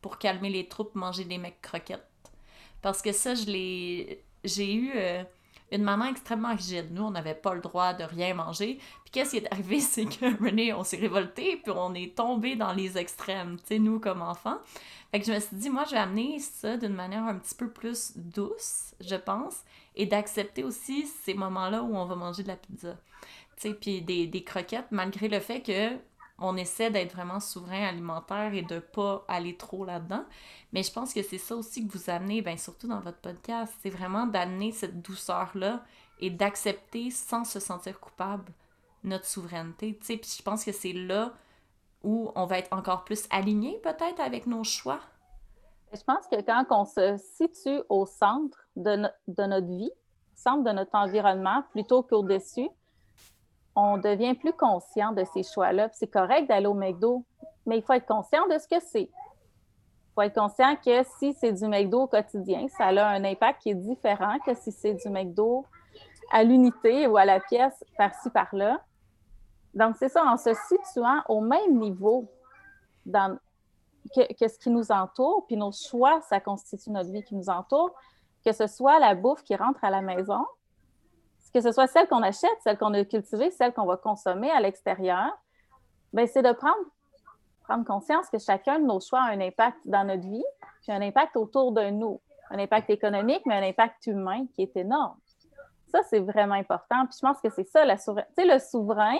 pour 0.00 0.16
calmer 0.16 0.48
les 0.48 0.68
troupes, 0.68 0.94
manger 0.94 1.24
des 1.24 1.36
mecs 1.36 1.60
croquettes. 1.60 2.08
Parce 2.80 3.02
que 3.02 3.12
ça, 3.12 3.34
je 3.34 3.44
l'ai. 3.44 4.24
J'ai 4.42 4.72
eu 4.72 4.92
euh, 4.94 5.22
une 5.70 5.82
maman 5.82 6.06
extrêmement 6.06 6.56
rigide. 6.56 6.86
Nous, 6.92 7.02
on 7.02 7.10
n'avait 7.10 7.34
pas 7.34 7.52
le 7.52 7.60
droit 7.60 7.92
de 7.92 8.04
rien 8.04 8.32
manger. 8.32 8.78
Puis 9.04 9.12
qu'est-ce 9.12 9.32
qui 9.32 9.36
est 9.36 9.52
arrivé, 9.52 9.80
c'est 9.80 10.06
que 10.06 10.42
René, 10.42 10.72
on 10.72 10.82
s'est 10.82 10.96
révolté, 10.96 11.60
puis 11.62 11.74
on 11.76 11.92
est 11.92 12.16
tombé 12.16 12.56
dans 12.56 12.72
les 12.72 12.96
extrêmes, 12.96 13.58
tu 13.58 13.66
sais, 13.66 13.78
nous 13.78 14.00
comme 14.00 14.22
enfants. 14.22 14.60
Fait 15.10 15.20
que 15.20 15.26
je 15.26 15.32
me 15.32 15.40
suis 15.40 15.56
dit, 15.56 15.68
moi, 15.68 15.84
je 15.84 15.90
vais 15.90 15.98
amener 15.98 16.38
ça 16.38 16.78
d'une 16.78 16.94
manière 16.94 17.24
un 17.24 17.34
petit 17.34 17.54
peu 17.54 17.68
plus 17.68 18.12
douce, 18.16 18.94
je 18.98 19.16
pense, 19.16 19.58
et 19.94 20.06
d'accepter 20.06 20.64
aussi 20.64 21.06
ces 21.06 21.34
moments-là 21.34 21.82
où 21.82 21.94
on 21.94 22.06
va 22.06 22.14
manger 22.14 22.44
de 22.44 22.48
la 22.48 22.56
pizza 22.56 22.96
puis 23.68 24.02
des, 24.02 24.26
des, 24.26 24.44
croquettes, 24.44 24.90
malgré 24.90 25.28
le 25.28 25.40
fait 25.40 25.60
que 25.60 25.96
on 26.42 26.56
essaie 26.56 26.90
d'être 26.90 27.12
vraiment 27.14 27.38
souverain 27.38 27.86
alimentaire 27.86 28.54
et 28.54 28.62
de 28.62 28.78
pas 28.78 29.24
aller 29.28 29.56
trop 29.56 29.84
là-dedans. 29.84 30.24
Mais 30.72 30.82
je 30.82 30.90
pense 30.90 31.12
que 31.12 31.22
c'est 31.22 31.38
ça 31.38 31.54
aussi 31.54 31.86
que 31.86 31.92
vous 31.92 32.08
amenez, 32.08 32.40
ben, 32.40 32.56
surtout 32.56 32.88
dans 32.88 33.00
votre 33.00 33.18
podcast, 33.18 33.74
c'est 33.82 33.90
vraiment 33.90 34.26
d'amener 34.26 34.72
cette 34.72 35.02
douceur-là 35.02 35.84
et 36.18 36.30
d'accepter 36.30 37.10
sans 37.10 37.44
se 37.44 37.60
sentir 37.60 38.00
coupable 38.00 38.52
notre 39.04 39.26
souveraineté. 39.26 39.92
Puis 39.92 40.18
je 40.38 40.42
pense 40.42 40.64
que 40.64 40.72
c'est 40.72 40.94
là 40.94 41.34
où 42.02 42.32
on 42.34 42.46
va 42.46 42.58
être 42.58 42.72
encore 42.72 43.04
plus 43.04 43.26
aligné 43.30 43.78
peut-être 43.82 44.20
avec 44.20 44.46
nos 44.46 44.64
choix. 44.64 45.00
Je 45.92 46.02
pense 46.02 46.26
que 46.28 46.40
quand 46.40 46.64
on 46.70 46.84
se 46.84 47.16
situe 47.36 47.82
au 47.88 48.06
centre 48.06 48.66
de, 48.76 49.08
de 49.28 49.42
notre 49.42 49.66
vie, 49.66 49.90
centre 50.34 50.64
de 50.64 50.70
notre 50.70 50.94
environnement, 50.94 51.64
plutôt 51.72 52.02
qu'au-dessus, 52.02 52.68
on 53.74 53.98
devient 53.98 54.34
plus 54.34 54.52
conscient 54.52 55.12
de 55.12 55.24
ces 55.32 55.42
choix-là. 55.42 55.88
C'est 55.92 56.10
correct 56.10 56.48
d'aller 56.48 56.66
au 56.66 56.74
McDo, 56.74 57.24
mais 57.66 57.78
il 57.78 57.82
faut 57.82 57.92
être 57.92 58.06
conscient 58.06 58.46
de 58.48 58.58
ce 58.58 58.66
que 58.66 58.80
c'est. 58.80 59.08
Il 59.10 60.12
faut 60.14 60.22
être 60.22 60.34
conscient 60.34 60.76
que 60.76 61.02
si 61.18 61.32
c'est 61.34 61.52
du 61.52 61.66
McDo 61.66 62.02
au 62.02 62.06
quotidien, 62.06 62.66
ça 62.76 62.86
a 62.86 63.06
un 63.06 63.24
impact 63.24 63.62
qui 63.62 63.70
est 63.70 63.74
différent 63.74 64.38
que 64.44 64.54
si 64.54 64.72
c'est 64.72 64.94
du 64.94 65.08
McDo 65.08 65.64
à 66.32 66.42
l'unité 66.42 67.06
ou 67.06 67.16
à 67.16 67.24
la 67.24 67.40
pièce 67.40 67.84
par-ci, 67.96 68.30
par-là. 68.30 68.80
Donc, 69.74 69.96
c'est 69.96 70.08
ça, 70.08 70.24
en 70.24 70.36
se 70.36 70.52
situant 70.68 71.22
au 71.28 71.40
même 71.40 71.78
niveau 71.78 72.28
que, 73.06 74.48
ce 74.48 74.58
qui 74.58 74.70
nous 74.70 74.90
entoure, 74.90 75.46
puis 75.46 75.56
nos 75.56 75.72
choix, 75.72 76.20
ça 76.22 76.40
constitue 76.40 76.90
notre 76.90 77.10
vie 77.10 77.22
qui 77.22 77.34
nous 77.34 77.48
entoure, 77.48 77.94
que 78.44 78.52
ce 78.52 78.66
soit 78.66 78.98
la 78.98 79.14
bouffe 79.14 79.42
qui 79.44 79.54
rentre 79.54 79.82
à 79.84 79.90
la 79.90 80.00
maison, 80.00 80.44
que 81.54 81.60
ce 81.60 81.72
soit 81.72 81.86
celle 81.86 82.08
qu'on 82.08 82.22
achète, 82.22 82.50
celle 82.62 82.78
qu'on 82.78 82.94
a 82.94 83.04
cultivée, 83.04 83.50
celle 83.50 83.72
qu'on 83.72 83.86
va 83.86 83.96
consommer 83.96 84.50
à 84.50 84.60
l'extérieur, 84.60 85.30
ben, 86.12 86.26
c'est 86.26 86.42
de 86.42 86.52
prendre, 86.52 86.78
prendre 87.64 87.84
conscience 87.84 88.28
que 88.30 88.38
chacun 88.38 88.78
de 88.78 88.84
nos 88.84 89.00
choix 89.00 89.20
a 89.20 89.30
un 89.30 89.40
impact 89.40 89.78
dans 89.84 90.04
notre 90.04 90.28
vie, 90.28 90.44
puis 90.82 90.92
un 90.92 91.02
impact 91.02 91.36
autour 91.36 91.72
de 91.72 91.90
nous. 91.90 92.20
Un 92.50 92.58
impact 92.58 92.90
économique, 92.90 93.42
mais 93.46 93.54
un 93.54 93.68
impact 93.68 94.06
humain 94.06 94.46
qui 94.54 94.62
est 94.62 94.76
énorme. 94.76 95.16
Ça, 95.86 96.00
c'est 96.08 96.20
vraiment 96.20 96.54
important. 96.54 97.06
Puis 97.06 97.16
je 97.20 97.26
pense 97.26 97.40
que 97.40 97.50
c'est 97.50 97.66
ça, 97.68 97.84
la 97.84 97.96
sais, 97.96 98.12
le 98.38 98.58
souverain, 98.58 99.18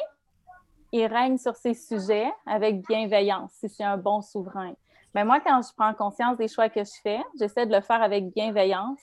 il 0.92 1.06
règne 1.06 1.38
sur 1.38 1.54
ses 1.54 1.74
sujets 1.74 2.32
avec 2.46 2.84
bienveillance, 2.86 3.52
si 3.52 3.68
c'est 3.68 3.84
un 3.84 3.96
bon 3.96 4.20
souverain. 4.20 4.74
Mais 5.14 5.24
moi, 5.24 5.40
quand 5.40 5.60
je 5.62 5.72
prends 5.76 5.94
conscience 5.94 6.36
des 6.36 6.48
choix 6.48 6.68
que 6.68 6.82
je 6.82 7.00
fais, 7.02 7.20
j'essaie 7.38 7.66
de 7.66 7.74
le 7.74 7.80
faire 7.80 8.02
avec 8.02 8.32
bienveillance 8.32 9.00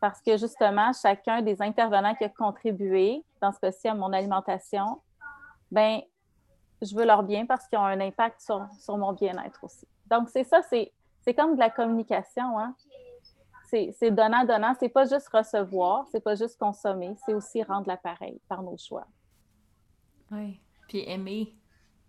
parce 0.00 0.20
que 0.20 0.36
justement, 0.36 0.92
chacun 0.92 1.42
des 1.42 1.60
intervenants 1.60 2.14
qui 2.14 2.24
a 2.24 2.28
contribué, 2.28 3.24
dans 3.40 3.52
ce 3.52 3.58
cas-ci 3.58 3.88
à 3.88 3.94
mon 3.94 4.12
alimentation, 4.12 5.00
ben 5.70 6.00
je 6.82 6.94
veux 6.94 7.04
leur 7.04 7.22
bien 7.22 7.46
parce 7.46 7.66
qu'ils 7.66 7.78
ont 7.78 7.84
un 7.84 8.00
impact 8.00 8.40
sur, 8.40 8.96
mon 8.96 9.12
bien-être 9.12 9.64
aussi. 9.64 9.86
Donc, 10.06 10.28
c'est 10.30 10.44
ça, 10.44 10.62
c'est, 10.62 10.92
comme 11.34 11.54
de 11.54 11.58
la 11.58 11.70
communication. 11.70 12.58
Hein? 12.58 12.74
C'est, 13.66 14.10
donnant-donnant. 14.10 14.74
C'est 14.78 14.88
pas 14.88 15.04
juste 15.04 15.28
recevoir, 15.28 16.06
c'est 16.10 16.22
pas 16.22 16.34
juste 16.34 16.58
consommer, 16.58 17.14
c'est 17.26 17.34
aussi 17.34 17.62
rendre 17.62 17.88
l'appareil 17.88 18.40
par 18.48 18.62
nos 18.62 18.78
choix. 18.78 19.06
Oui. 20.30 20.60
Puis 20.88 21.02
aimer. 21.06 21.54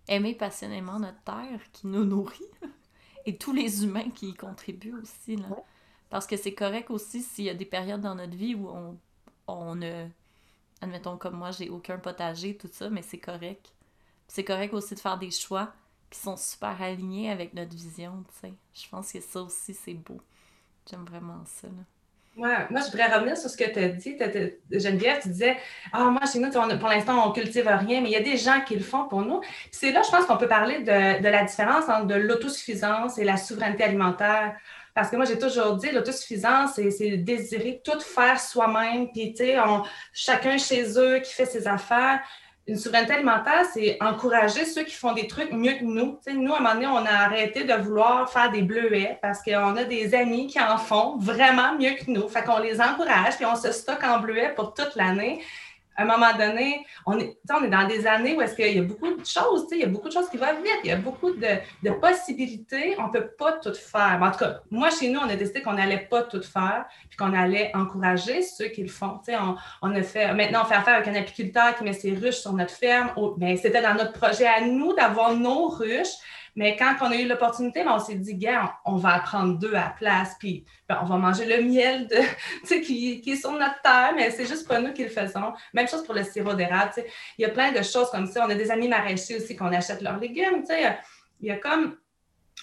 Aimer 0.07 0.33
passionnément 0.33 0.99
notre 0.99 1.21
terre 1.23 1.59
qui 1.71 1.87
nous 1.87 2.05
nourrit 2.05 2.39
et 3.25 3.37
tous 3.37 3.53
les 3.53 3.83
humains 3.83 4.09
qui 4.09 4.29
y 4.29 4.33
contribuent 4.33 4.95
aussi. 5.01 5.35
Là. 5.35 5.47
Parce 6.09 6.25
que 6.25 6.37
c'est 6.37 6.53
correct 6.53 6.89
aussi 6.89 7.21
s'il 7.21 7.45
y 7.45 7.49
a 7.49 7.53
des 7.53 7.65
périodes 7.65 8.01
dans 8.01 8.15
notre 8.15 8.35
vie 8.35 8.55
où 8.55 8.67
on, 8.69 8.97
on. 9.47 9.79
Admettons, 10.81 11.17
comme 11.17 11.35
moi, 11.35 11.51
j'ai 11.51 11.69
aucun 11.69 11.97
potager, 11.97 12.55
tout 12.55 12.69
ça, 12.71 12.89
mais 12.89 13.01
c'est 13.01 13.19
correct. 13.19 13.73
C'est 14.27 14.43
correct 14.43 14.73
aussi 14.73 14.95
de 14.95 14.99
faire 14.99 15.17
des 15.17 15.31
choix 15.31 15.73
qui 16.09 16.19
sont 16.19 16.37
super 16.37 16.81
alignés 16.81 17.29
avec 17.29 17.53
notre 17.53 17.75
vision, 17.75 18.23
tu 18.27 18.47
sais. 18.47 18.53
Je 18.73 18.89
pense 18.89 19.11
que 19.11 19.19
ça 19.19 19.41
aussi, 19.41 19.73
c'est 19.73 19.93
beau. 19.93 20.19
J'aime 20.89 21.05
vraiment 21.05 21.43
ça, 21.45 21.67
là. 21.67 21.83
Moi, 22.35 22.79
je 22.85 22.91
voudrais 22.91 23.13
revenir 23.13 23.35
sur 23.35 23.49
ce 23.49 23.57
que 23.57 23.69
tu 23.69 23.79
as 23.79 23.89
dit. 23.89 24.17
Geneviève, 24.71 25.21
tu 25.21 25.29
disais 25.29 25.57
Ah, 25.91 26.05
moi, 26.05 26.21
chez 26.31 26.39
nous, 26.39 26.49
pour 26.49 26.87
l'instant, 26.87 27.27
on 27.27 27.31
cultive 27.31 27.67
rien, 27.67 28.01
mais 28.01 28.09
il 28.09 28.13
y 28.13 28.15
a 28.15 28.21
des 28.21 28.37
gens 28.37 28.61
qui 28.65 28.75
le 28.75 28.83
font 28.83 29.07
pour 29.07 29.23
nous. 29.23 29.41
C'est 29.71 29.91
là, 29.91 30.01
je 30.03 30.09
pense 30.09 30.25
qu'on 30.25 30.37
peut 30.37 30.47
parler 30.47 30.79
de, 30.79 31.21
de, 31.21 31.27
la 31.27 31.43
différence 31.43 31.89
entre 31.89 32.05
de 32.05 32.15
l'autosuffisance 32.15 33.17
et 33.17 33.25
la 33.25 33.35
souveraineté 33.35 33.83
alimentaire. 33.83 34.55
Parce 34.95 35.09
que 35.09 35.15
moi, 35.15 35.25
j'ai 35.25 35.37
toujours 35.37 35.75
dit, 35.75 35.91
l'autosuffisance, 35.91 36.73
c'est 36.75 37.17
désirer 37.17 37.81
tout 37.83 37.99
faire 37.99 38.39
soi-même, 38.39 39.11
puis, 39.11 39.33
tu 39.33 39.45
sais, 39.45 39.57
chacun 40.13 40.57
chez 40.57 40.97
eux 40.97 41.19
qui 41.19 41.33
fait 41.33 41.45
ses 41.45 41.67
affaires 41.67 42.19
une 42.69 42.77
souveraineté 42.77 43.13
alimentaire, 43.13 43.65
c'est 43.73 43.97
encourager 43.99 44.63
ceux 44.63 44.83
qui 44.83 44.93
font 44.93 45.13
des 45.13 45.27
trucs 45.27 45.51
mieux 45.51 45.73
que 45.73 45.83
nous. 45.83 46.19
nous, 46.27 46.53
à 46.53 46.57
un 46.57 46.61
moment 46.61 46.73
donné, 46.75 46.87
on 46.87 46.97
a 46.97 47.25
arrêté 47.25 47.63
de 47.63 47.73
vouloir 47.73 48.31
faire 48.31 48.51
des 48.51 48.61
bleuets 48.61 49.17
parce 49.21 49.41
qu'on 49.41 49.75
a 49.75 49.83
des 49.83 50.13
amis 50.13 50.47
qui 50.47 50.59
en 50.59 50.77
font 50.77 51.17
vraiment 51.17 51.75
mieux 51.75 51.95
que 51.95 52.09
nous. 52.09 52.27
Fait 52.27 52.43
qu'on 52.43 52.59
les 52.59 52.79
encourage, 52.79 53.37
puis 53.37 53.45
on 53.45 53.55
se 53.55 53.71
stocke 53.71 54.03
en 54.03 54.19
bleuets 54.19 54.53
pour 54.55 54.73
toute 54.73 54.95
l'année 54.95 55.41
à 55.99 56.03
un 56.03 56.05
moment 56.05 56.31
donné, 56.37 56.85
on 57.05 57.19
est, 57.19 57.37
on 57.51 57.61
est 57.61 57.69
dans 57.69 57.85
des 57.85 58.07
années 58.07 58.33
où 58.33 58.41
est-ce 58.41 58.55
qu'il 58.55 58.73
y 58.73 58.79
a 58.79 58.83
beaucoup 58.83 59.13
de 59.13 59.25
choses, 59.25 59.67
il 59.71 59.79
y 59.79 59.83
a 59.83 59.87
beaucoup 59.87 60.07
de 60.07 60.13
choses 60.13 60.29
qui 60.29 60.37
vont 60.37 60.45
vite, 60.63 60.79
il 60.85 60.89
y 60.89 60.93
a 60.93 60.95
beaucoup 60.95 61.31
de, 61.31 61.91
possibilités, 61.99 62.95
on 62.97 63.07
ne 63.07 63.11
peut 63.11 63.27
pas 63.37 63.53
tout 63.53 63.73
faire. 63.73 64.17
en 64.21 64.31
tout 64.31 64.39
cas, 64.39 64.61
moi, 64.71 64.89
chez 64.91 65.09
nous, 65.09 65.19
on 65.19 65.27
a 65.27 65.35
décidé 65.35 65.61
qu'on 65.61 65.73
n'allait 65.73 66.07
pas 66.09 66.23
tout 66.23 66.41
faire, 66.41 66.85
puis 67.09 67.17
qu'on 67.17 67.33
allait 67.33 67.71
encourager 67.75 68.41
ceux 68.43 68.67
qui 68.67 68.81
le 68.81 68.87
font. 68.87 69.19
On, 69.27 69.55
on, 69.81 69.93
a 69.93 70.01
fait, 70.01 70.33
maintenant, 70.33 70.61
on 70.63 70.65
fait 70.65 70.75
affaire 70.75 70.95
avec 70.95 71.09
un 71.09 71.15
apiculteur 71.15 71.75
qui 71.75 71.83
met 71.83 71.91
ses 71.91 72.13
ruches 72.13 72.39
sur 72.39 72.53
notre 72.53 72.73
ferme, 72.73 73.11
mais 73.37 73.57
c'était 73.57 73.81
dans 73.81 73.95
notre 73.95 74.13
projet 74.13 74.47
à 74.47 74.61
nous 74.61 74.93
d'avoir 74.93 75.35
nos 75.35 75.67
ruches. 75.67 76.15
Mais 76.55 76.75
quand 76.75 76.95
on 77.01 77.11
a 77.11 77.15
eu 77.15 77.27
l'opportunité, 77.27 77.83
ben, 77.83 77.93
on 77.93 77.99
s'est 77.99 78.15
dit, 78.15 78.35
gars, 78.35 78.75
on, 78.85 78.95
va 78.95 79.15
apprendre 79.15 79.57
deux 79.57 79.73
à 79.73 79.85
la 79.85 79.95
place, 79.97 80.35
puis 80.39 80.65
ben, 80.87 80.99
on 81.01 81.05
va 81.05 81.17
manger 81.17 81.45
le 81.45 81.63
miel 81.63 82.07
de, 82.07 82.17
qui, 82.83 83.21
qui 83.21 83.31
est 83.31 83.35
sur 83.35 83.51
notre 83.51 83.81
terre, 83.81 84.13
mais 84.15 84.31
c'est 84.31 84.45
juste 84.45 84.67
pas 84.67 84.79
nous 84.79 84.93
qui 84.93 85.03
le 85.03 85.09
faisons. 85.09 85.53
Même 85.73 85.87
chose 85.87 86.03
pour 86.03 86.15
le 86.15 86.23
sirop 86.23 86.53
d'érable. 86.53 86.91
Il 87.37 87.41
y 87.41 87.45
a 87.45 87.49
plein 87.49 87.71
de 87.71 87.81
choses 87.81 88.09
comme 88.11 88.27
ça. 88.27 88.45
On 88.45 88.49
a 88.49 88.55
des 88.55 88.71
amis 88.71 88.87
maraîchers 88.87 89.37
aussi 89.37 89.55
qu'on 89.55 89.73
achète 89.73 90.01
leurs 90.01 90.19
légumes. 90.19 90.63
Il 91.41 91.47
y 91.47 91.51
a 91.51 91.57
comme 91.57 91.95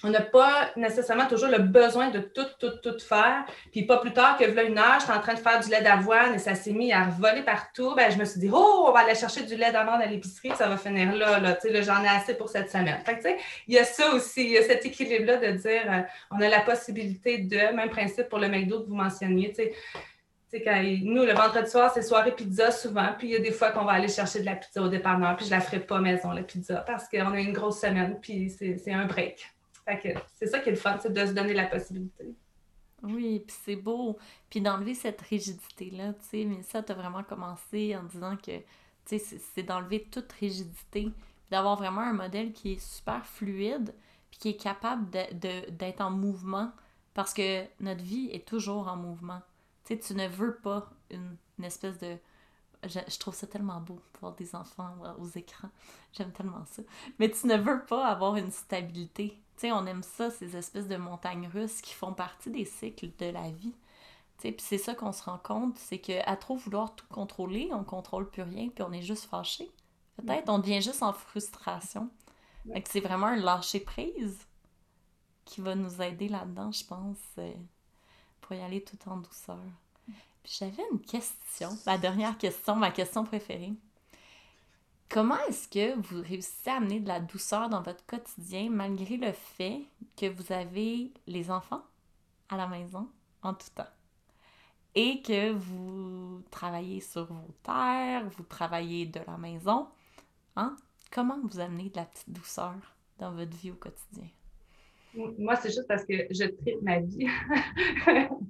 on 0.02 0.10
n'a 0.10 0.20
pas 0.20 0.70
nécessairement 0.76 1.26
toujours 1.26 1.48
le 1.48 1.58
besoin 1.58 2.10
de 2.10 2.18
tout, 2.18 2.46
tout, 2.60 2.76
tout 2.82 2.98
faire. 2.98 3.44
Puis 3.72 3.84
pas 3.84 3.98
plus 3.98 4.12
tard 4.12 4.36
que 4.36 4.44
là, 4.44 4.62
une 4.62 4.78
heure, 4.78 4.98
j'étais 5.00 5.12
en 5.12 5.20
train 5.20 5.34
de 5.34 5.38
faire 5.38 5.58
du 5.60 5.70
lait 5.70 5.82
d'avoine 5.82 6.34
et 6.34 6.38
ça 6.38 6.54
s'est 6.54 6.72
mis 6.72 6.92
à 6.92 7.04
voler 7.04 7.42
partout. 7.42 7.94
Ben, 7.96 8.10
je 8.10 8.18
me 8.18 8.24
suis 8.24 8.40
dit, 8.40 8.50
oh, 8.52 8.84
on 8.88 8.92
va 8.92 9.00
aller 9.00 9.14
chercher 9.14 9.44
du 9.44 9.56
lait 9.56 9.72
d'amande 9.72 10.02
à 10.02 10.06
l'épicerie, 10.06 10.52
ça 10.54 10.68
va 10.68 10.76
finir 10.76 11.14
là. 11.14 11.38
là. 11.38 11.58
Sais, 11.58 11.82
j'en 11.82 12.04
ai 12.04 12.08
assez 12.08 12.34
pour 12.34 12.50
cette 12.50 12.70
semaine. 12.70 13.00
Fait 13.04 13.18
que, 13.18 13.28
il 13.66 13.74
y 13.74 13.78
a 13.78 13.84
ça 13.84 14.12
aussi, 14.12 14.44
il 14.44 14.50
y 14.50 14.58
a 14.58 14.62
cet 14.62 14.84
équilibre-là 14.84 15.38
de 15.38 15.52
dire, 15.56 15.82
euh, 15.90 16.02
on 16.30 16.40
a 16.40 16.48
la 16.48 16.60
possibilité 16.60 17.38
de, 17.38 17.74
même 17.74 17.88
principe 17.88 18.28
pour 18.28 18.38
le 18.38 18.48
McDo 18.48 18.82
que 18.82 18.88
vous 18.88 18.94
mentionniez, 18.94 19.52
tu 19.52 19.62
sais, 19.62 20.62
quand 20.62 20.82
nous, 21.02 21.24
le 21.24 21.32
vendredi 21.32 21.70
soir, 21.70 21.90
c'est 21.92 22.02
soirée 22.02 22.32
pizza 22.32 22.70
souvent. 22.70 23.08
Puis 23.18 23.28
il 23.28 23.32
y 23.32 23.36
a 23.36 23.40
des 23.40 23.50
fois 23.50 23.72
qu'on 23.72 23.84
va 23.84 23.92
aller 23.92 24.08
chercher 24.08 24.40
de 24.40 24.46
la 24.46 24.54
pizza 24.54 24.80
au 24.80 24.88
dépanneur. 24.88 25.36
Puis 25.36 25.46
je 25.46 25.50
la 25.50 25.60
ferai 25.60 25.80
pas 25.80 26.00
maison, 26.00 26.30
la 26.30 26.42
pizza, 26.42 26.76
parce 26.86 27.08
qu'on 27.08 27.32
a 27.32 27.40
une 27.40 27.52
grosse 27.52 27.80
semaine. 27.80 28.18
Puis 28.22 28.50
c'est 28.50 28.92
un 28.92 29.04
break 29.04 29.55
c'est 30.34 30.46
ça 30.46 30.58
qui 30.60 30.68
est 30.68 30.72
le 30.72 30.78
fun, 30.78 30.96
de 30.96 31.26
se 31.26 31.32
donner 31.32 31.54
la 31.54 31.66
possibilité. 31.66 32.34
Oui, 33.02 33.40
puis 33.46 33.56
c'est 33.64 33.76
beau. 33.76 34.18
Puis 34.50 34.60
d'enlever 34.60 34.94
cette 34.94 35.20
rigidité-là, 35.20 36.14
tu 36.14 36.26
sais, 36.28 36.44
mais 36.44 36.62
ça, 36.62 36.82
tu 36.82 36.92
as 36.92 36.94
vraiment 36.94 37.22
commencé 37.22 37.96
en 37.96 38.02
disant 38.04 38.36
que, 38.36 38.58
tu 38.58 39.18
sais, 39.18 39.38
c'est 39.54 39.62
d'enlever 39.62 40.04
toute 40.10 40.32
rigidité, 40.32 41.12
d'avoir 41.50 41.76
vraiment 41.76 42.00
un 42.00 42.12
modèle 42.12 42.52
qui 42.52 42.72
est 42.72 42.80
super 42.80 43.24
fluide, 43.26 43.94
puis 44.30 44.38
qui 44.38 44.48
est 44.50 44.56
capable 44.56 45.08
d'être 45.10 46.00
en 46.00 46.10
mouvement, 46.10 46.72
parce 47.14 47.32
que 47.32 47.64
notre 47.80 48.02
vie 48.02 48.28
est 48.32 48.46
toujours 48.46 48.88
en 48.88 48.96
mouvement. 48.96 49.40
Tu 49.84 49.94
sais, 49.94 50.00
tu 50.00 50.14
ne 50.14 50.26
veux 50.28 50.56
pas 50.56 50.90
une, 51.10 51.36
une 51.58 51.64
espèce 51.64 51.98
de... 51.98 52.16
Je, 52.82 53.00
je, 53.08 53.18
trouve 53.18 53.34
ça 53.34 53.46
tellement 53.46 53.80
beau, 53.80 53.98
voir 54.20 54.34
des 54.34 54.54
enfants 54.54 54.94
aux 55.18 55.28
écrans. 55.28 55.70
J'aime 56.12 56.32
tellement 56.32 56.64
ça. 56.66 56.82
Mais 57.18 57.30
tu 57.30 57.46
ne 57.46 57.56
veux 57.56 57.84
pas 57.84 58.06
avoir 58.06 58.36
une 58.36 58.50
stabilité 58.50 59.40
on 59.64 59.86
aime 59.86 60.02
ça, 60.02 60.30
ces 60.30 60.56
espèces 60.56 60.88
de 60.88 60.96
montagnes 60.96 61.48
russes 61.48 61.80
qui 61.80 61.94
font 61.94 62.12
partie 62.12 62.50
des 62.50 62.64
cycles 62.64 63.10
de 63.18 63.26
la 63.26 63.50
vie. 63.50 63.74
Puis 64.38 64.54
c'est 64.58 64.78
ça 64.78 64.94
qu'on 64.94 65.12
se 65.12 65.24
rend 65.24 65.38
compte, 65.38 65.78
c'est 65.78 65.98
qu'à 65.98 66.36
trop 66.36 66.56
vouloir 66.56 66.94
tout 66.94 67.06
contrôler, 67.08 67.70
on 67.72 67.84
contrôle 67.84 68.28
plus 68.28 68.42
rien, 68.42 68.68
puis 68.68 68.84
on 68.84 68.92
est 68.92 69.02
juste 69.02 69.24
fâché. 69.24 69.70
Peut-être 70.16 70.48
on 70.48 70.58
devient 70.58 70.82
juste 70.82 71.02
en 71.02 71.12
frustration. 71.12 72.10
c'est 72.84 73.00
vraiment 73.00 73.26
un 73.28 73.36
lâcher-prise 73.36 74.38
qui 75.44 75.60
va 75.60 75.74
nous 75.74 76.02
aider 76.02 76.28
là-dedans, 76.28 76.72
je 76.72 76.84
pense, 76.84 77.18
euh, 77.38 77.52
pour 78.40 78.56
y 78.56 78.60
aller 78.60 78.82
tout 78.82 78.98
en 79.08 79.18
douceur. 79.18 79.58
Puis 80.42 80.56
j'avais 80.58 80.82
une 80.92 81.00
question, 81.00 81.76
la 81.86 81.98
dernière 81.98 82.36
question, 82.38 82.76
ma 82.76 82.90
question 82.90 83.24
préférée. 83.24 83.74
Comment 85.08 85.38
est-ce 85.48 85.68
que 85.68 85.94
vous 85.94 86.20
réussissez 86.20 86.70
à 86.70 86.76
amener 86.76 87.00
de 87.00 87.08
la 87.08 87.20
douceur 87.20 87.68
dans 87.68 87.80
votre 87.80 88.04
quotidien 88.06 88.68
malgré 88.70 89.16
le 89.16 89.32
fait 89.32 89.82
que 90.16 90.26
vous 90.26 90.52
avez 90.52 91.12
les 91.26 91.50
enfants 91.50 91.82
à 92.48 92.56
la 92.56 92.66
maison 92.66 93.08
en 93.42 93.54
tout 93.54 93.68
temps? 93.74 93.84
Et 94.94 95.22
que 95.22 95.52
vous 95.52 96.42
travaillez 96.50 97.00
sur 97.00 97.26
vos 97.26 97.54
terres, 97.62 98.28
vous 98.36 98.42
travaillez 98.44 99.06
de 99.06 99.20
la 99.26 99.36
maison? 99.36 99.86
Hein? 100.56 100.76
Comment 101.12 101.38
vous 101.40 101.60
amenez 101.60 101.90
de 101.90 101.96
la 101.96 102.06
petite 102.06 102.30
douceur 102.30 102.74
dans 103.18 103.32
votre 103.32 103.56
vie 103.56 103.70
au 103.70 103.74
quotidien? 103.74 104.28
Moi, 105.38 105.56
c'est 105.56 105.70
juste 105.70 105.86
parce 105.86 106.04
que 106.04 106.14
je 106.30 106.44
tripe 106.44 106.82
ma 106.82 107.00
vie. 107.00 107.26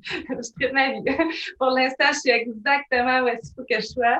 je 0.06 0.72
ma 0.72 0.92
vie. 0.92 1.32
Pour 1.58 1.70
l'instant, 1.70 2.06
je 2.12 2.18
suis 2.20 2.30
exactement 2.30 3.20
où 3.20 3.26
qu'il 3.26 3.54
faut 3.54 3.64
que 3.68 3.80
je 3.80 3.86
sois. 3.86 4.18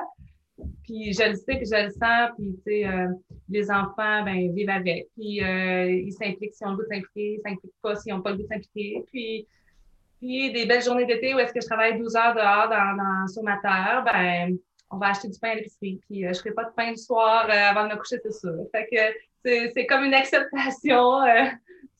Puis 0.83 1.13
je 1.13 1.29
le 1.29 1.35
sais, 1.35 1.55
puis 1.55 1.65
je 1.65 1.85
le 1.85 1.89
sens, 1.91 2.31
puis 2.37 2.55
tu 2.55 2.61
sais, 2.63 2.85
euh, 2.87 3.07
les 3.49 3.69
enfants, 3.69 4.23
ben, 4.23 4.53
vivent 4.53 4.69
avec. 4.69 5.07
Puis 5.15 5.43
euh, 5.43 5.89
ils 5.91 6.13
s'impliquent 6.13 6.53
si 6.53 6.65
ont 6.65 6.71
le 6.71 6.77
goût 6.77 6.83
de 6.83 6.87
s'impliquer, 6.87 7.33
ils 7.33 7.41
s'impliquent 7.41 7.81
pas 7.81 7.95
s'ils 7.95 8.13
n'ont 8.13 8.21
pas 8.21 8.31
le 8.31 8.37
goût 8.37 8.43
de 8.43 8.47
s'impliquer. 8.47 9.03
Puis, 9.11 9.47
puis 10.19 10.51
des 10.51 10.65
belles 10.65 10.83
journées 10.83 11.05
d'été 11.05 11.33
où 11.33 11.39
est-ce 11.39 11.53
que 11.53 11.61
je 11.61 11.67
travaille 11.67 11.97
12 11.97 12.15
heures 12.15 12.33
dehors 12.33 12.69
dans, 12.69 13.27
sur 13.27 13.43
ma 13.43 13.57
terre, 13.57 14.03
ben, 14.05 14.57
on 14.89 14.97
va 14.97 15.09
acheter 15.09 15.27
du 15.27 15.37
pain 15.39 15.49
à 15.49 15.55
l'épicerie. 15.55 15.99
Puis 16.09 16.25
euh, 16.25 16.33
je 16.33 16.39
ne 16.39 16.41
ferai 16.41 16.51
pas 16.51 16.63
de 16.63 16.73
pain 16.75 16.89
le 16.91 16.97
soir 16.97 17.47
avant 17.49 17.83
de 17.83 17.93
me 17.93 17.97
coucher, 17.97 18.17
c'est 18.23 18.31
ça. 18.31 18.49
Fait 18.71 18.87
que 18.91 19.69
c'est 19.73 19.85
comme 19.85 20.03
une 20.03 20.13
acceptation. 20.13 21.21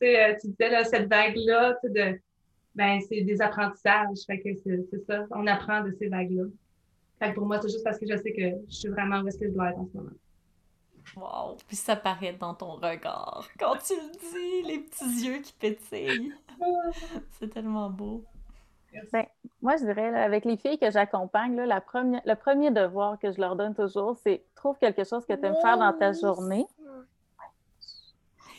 tu 0.00 0.48
disais, 0.48 0.84
cette 0.84 1.08
vague-là, 1.08 1.76
de, 1.84 2.18
ben, 2.74 3.00
c'est 3.08 3.20
des 3.20 3.40
apprentissages. 3.40 4.18
Fait 4.26 4.40
que 4.40 4.48
c'est 4.64 5.04
ça, 5.06 5.26
on 5.30 5.46
apprend 5.46 5.82
de 5.82 5.92
ces 5.92 6.08
vagues-là 6.08 6.44
pour 7.34 7.46
moi, 7.46 7.60
c'est 7.60 7.68
juste 7.68 7.84
parce 7.84 7.98
que 7.98 8.06
je 8.06 8.16
sais 8.16 8.32
que 8.32 8.66
je 8.68 8.74
suis 8.74 8.88
vraiment 8.88 9.20
où 9.20 9.28
est-ce 9.28 9.38
que 9.38 9.46
je 9.46 9.52
dois 9.52 9.70
être 9.70 9.78
en 9.78 9.86
ce 9.86 9.96
moment. 9.96 10.10
Wow! 11.16 11.56
Puis 11.66 11.76
ça 11.76 11.96
paraît 11.96 12.34
dans 12.34 12.54
ton 12.54 12.72
regard. 12.72 13.48
Quand 13.58 13.76
tu 13.76 13.94
le 13.94 14.12
dis, 14.12 14.68
les 14.68 14.78
petits 14.80 15.26
yeux 15.26 15.38
qui 15.40 15.52
pétillent. 15.52 16.34
c'est 17.38 17.48
tellement 17.48 17.90
beau. 17.90 18.24
Ben, 19.12 19.26
moi, 19.60 19.76
je 19.76 19.84
dirais, 19.84 20.14
avec 20.14 20.44
les 20.44 20.56
filles 20.56 20.78
que 20.78 20.90
j'accompagne, 20.90 21.56
la 21.56 21.80
première, 21.80 22.22
le 22.24 22.34
premier 22.34 22.70
devoir 22.70 23.18
que 23.18 23.30
je 23.32 23.40
leur 23.40 23.54
donne 23.54 23.74
toujours, 23.74 24.16
c'est 24.22 24.44
trouve 24.54 24.78
quelque 24.78 25.04
chose 25.04 25.26
que 25.26 25.34
tu 25.34 25.44
aimes 25.44 25.56
faire 25.62 25.78
dans 25.78 25.92
ta 25.92 26.12
journée. 26.12 26.66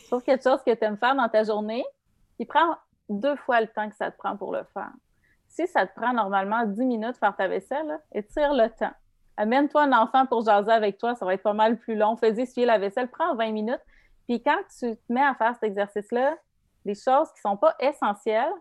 Trouve 0.06 0.22
quelque 0.22 0.42
chose 0.42 0.60
que 0.64 0.74
tu 0.74 0.84
aimes 0.84 0.96
faire 0.96 1.14
dans 1.14 1.28
ta 1.28 1.44
journée, 1.44 1.84
puis 2.36 2.46
prends 2.46 2.76
deux 3.08 3.36
fois 3.36 3.60
le 3.60 3.68
temps 3.68 3.88
que 3.88 3.96
ça 3.96 4.10
te 4.10 4.16
prend 4.16 4.36
pour 4.36 4.52
le 4.52 4.64
faire. 4.72 4.92
Si 5.50 5.66
ça 5.66 5.86
te 5.86 6.00
prend 6.00 6.12
normalement 6.12 6.64
10 6.64 6.84
minutes 6.84 7.16
faire 7.18 7.34
ta 7.36 7.48
vaisselle, 7.48 7.98
étire 8.12 8.54
le 8.54 8.68
temps. 8.70 8.92
Amène-toi 9.36 9.82
un 9.82 9.92
enfant 9.92 10.24
pour 10.26 10.44
jaser 10.44 10.70
avec 10.70 10.96
toi, 10.96 11.14
ça 11.14 11.26
va 11.26 11.34
être 11.34 11.42
pas 11.42 11.52
mal 11.52 11.76
plus 11.76 11.96
long. 11.96 12.16
Fais-y 12.16 12.42
essuyer 12.42 12.66
la 12.66 12.78
vaisselle, 12.78 13.10
prends 13.10 13.34
20 13.34 13.52
minutes. 13.52 13.80
Puis 14.28 14.40
quand 14.42 14.60
tu 14.78 14.96
te 14.96 15.12
mets 15.12 15.24
à 15.24 15.34
faire 15.34 15.54
cet 15.54 15.64
exercice-là, 15.64 16.36
les 16.84 16.94
choses 16.94 17.28
qui 17.32 17.40
ne 17.44 17.50
sont 17.50 17.56
pas 17.56 17.74
essentielles, 17.80 18.52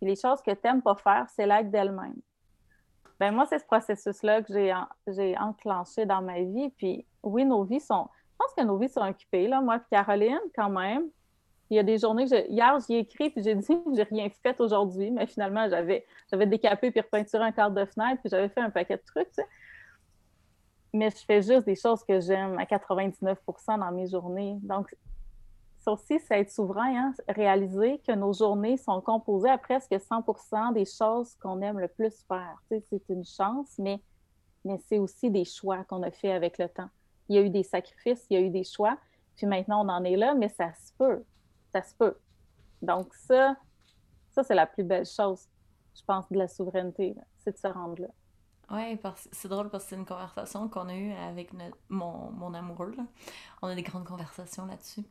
puis 0.00 0.08
les 0.08 0.16
choses 0.16 0.40
que 0.40 0.50
tu 0.50 0.60
n'aimes 0.64 0.82
pas 0.82 0.96
faire, 0.96 1.26
c'est 1.28 1.46
l'acte 1.46 1.70
d'elle-même. 1.70 2.16
Ben 3.18 3.34
moi, 3.34 3.44
c'est 3.44 3.58
ce 3.58 3.66
processus-là 3.66 4.42
que 4.42 4.54
j'ai, 5.08 5.36
enclenché 5.38 6.06
dans 6.06 6.22
ma 6.22 6.40
vie. 6.40 6.70
Puis 6.70 7.06
oui, 7.22 7.44
nos 7.44 7.64
vies 7.64 7.80
sont. 7.80 8.08
Je 8.32 8.36
pense 8.38 8.54
que 8.56 8.64
nos 8.64 8.78
vies 8.78 8.88
sont 8.88 9.06
occupées, 9.06 9.46
là, 9.46 9.60
moi 9.60 9.76
et 9.76 9.80
Caroline, 9.90 10.40
quand 10.56 10.70
même. 10.70 11.10
Il 11.70 11.76
y 11.76 11.78
a 11.78 11.84
des 11.84 11.98
journées 11.98 12.26
que 12.26 12.50
hier, 12.50 12.78
j'y 12.80 12.94
ai 12.94 12.98
écrit, 12.98 13.30
puis 13.30 13.42
j'ai 13.42 13.54
dit 13.54 13.66
j'ai 13.94 14.02
rien 14.02 14.28
fait 14.42 14.60
aujourd'hui, 14.60 15.10
mais 15.10 15.26
finalement, 15.26 15.68
j'avais, 15.68 16.04
j'avais 16.30 16.46
décapé 16.46 16.90
puis 16.90 17.00
repeinturé 17.00 17.44
un 17.44 17.52
quart 17.52 17.70
de 17.70 17.84
fenêtre, 17.84 18.20
puis 18.20 18.28
j'avais 18.28 18.48
fait 18.48 18.60
un 18.60 18.70
paquet 18.70 18.96
de 18.96 19.02
trucs, 19.06 19.28
Mais 20.92 21.10
je 21.10 21.24
fais 21.24 21.42
juste 21.42 21.66
des 21.66 21.76
choses 21.76 22.02
que 22.02 22.18
j'aime 22.20 22.58
à 22.58 22.64
99% 22.64 23.36
dans 23.78 23.92
mes 23.92 24.08
journées. 24.08 24.58
Donc, 24.62 24.94
ça 25.78 25.92
aussi, 25.92 26.18
c'est 26.18 26.40
être 26.40 26.50
souverain, 26.50 26.94
hein? 26.94 27.14
réaliser 27.28 28.00
que 28.06 28.12
nos 28.12 28.32
journées 28.32 28.76
sont 28.76 29.00
composées 29.00 29.48
à 29.48 29.56
presque 29.56 29.92
100% 29.92 30.74
des 30.74 30.84
choses 30.84 31.36
qu'on 31.36 31.62
aime 31.62 31.78
le 31.78 31.88
plus 31.88 32.22
faire. 32.28 32.60
c'est 32.68 33.08
une 33.08 33.24
chance, 33.24 33.78
mais, 33.78 34.00
mais 34.64 34.76
c'est 34.88 34.98
aussi 34.98 35.30
des 35.30 35.46
choix 35.46 35.84
qu'on 35.84 36.02
a 36.02 36.10
fait 36.10 36.32
avec 36.32 36.58
le 36.58 36.68
temps. 36.68 36.90
Il 37.28 37.36
y 37.36 37.38
a 37.38 37.42
eu 37.42 37.48
des 37.48 37.62
sacrifices, 37.62 38.26
il 38.28 38.34
y 38.34 38.36
a 38.36 38.44
eu 38.44 38.50
des 38.50 38.64
choix. 38.64 38.98
puis 39.36 39.46
maintenant 39.46 39.82
on 39.86 39.88
en 39.88 40.04
est 40.04 40.16
là, 40.16 40.34
mais 40.34 40.48
ça 40.48 40.70
se 40.74 40.92
peut. 40.98 41.24
Ça 41.72 41.82
se 41.82 41.94
peut. 41.94 42.16
Donc, 42.82 43.14
ça, 43.14 43.56
ça, 44.32 44.42
c'est 44.42 44.54
la 44.54 44.66
plus 44.66 44.84
belle 44.84 45.06
chose, 45.06 45.48
je 45.94 46.02
pense, 46.04 46.28
de 46.30 46.38
la 46.38 46.48
souveraineté, 46.48 47.14
c'est 47.38 47.52
de 47.52 47.58
se 47.58 47.66
rendre 47.66 48.02
là. 48.02 48.08
Oui, 48.70 48.98
c'est 49.32 49.48
drôle 49.48 49.68
parce 49.68 49.84
que 49.84 49.90
c'est 49.90 49.96
une 49.96 50.06
conversation 50.06 50.68
qu'on 50.68 50.88
a 50.88 50.94
eue 50.94 51.12
avec 51.12 51.50
mon, 51.88 52.30
mon, 52.30 52.54
amoureux. 52.54 52.94
On 53.62 53.66
a 53.66 53.74
des 53.74 53.82
grandes 53.82 54.06
conversations 54.06 54.64
là-dessus. 54.64 55.02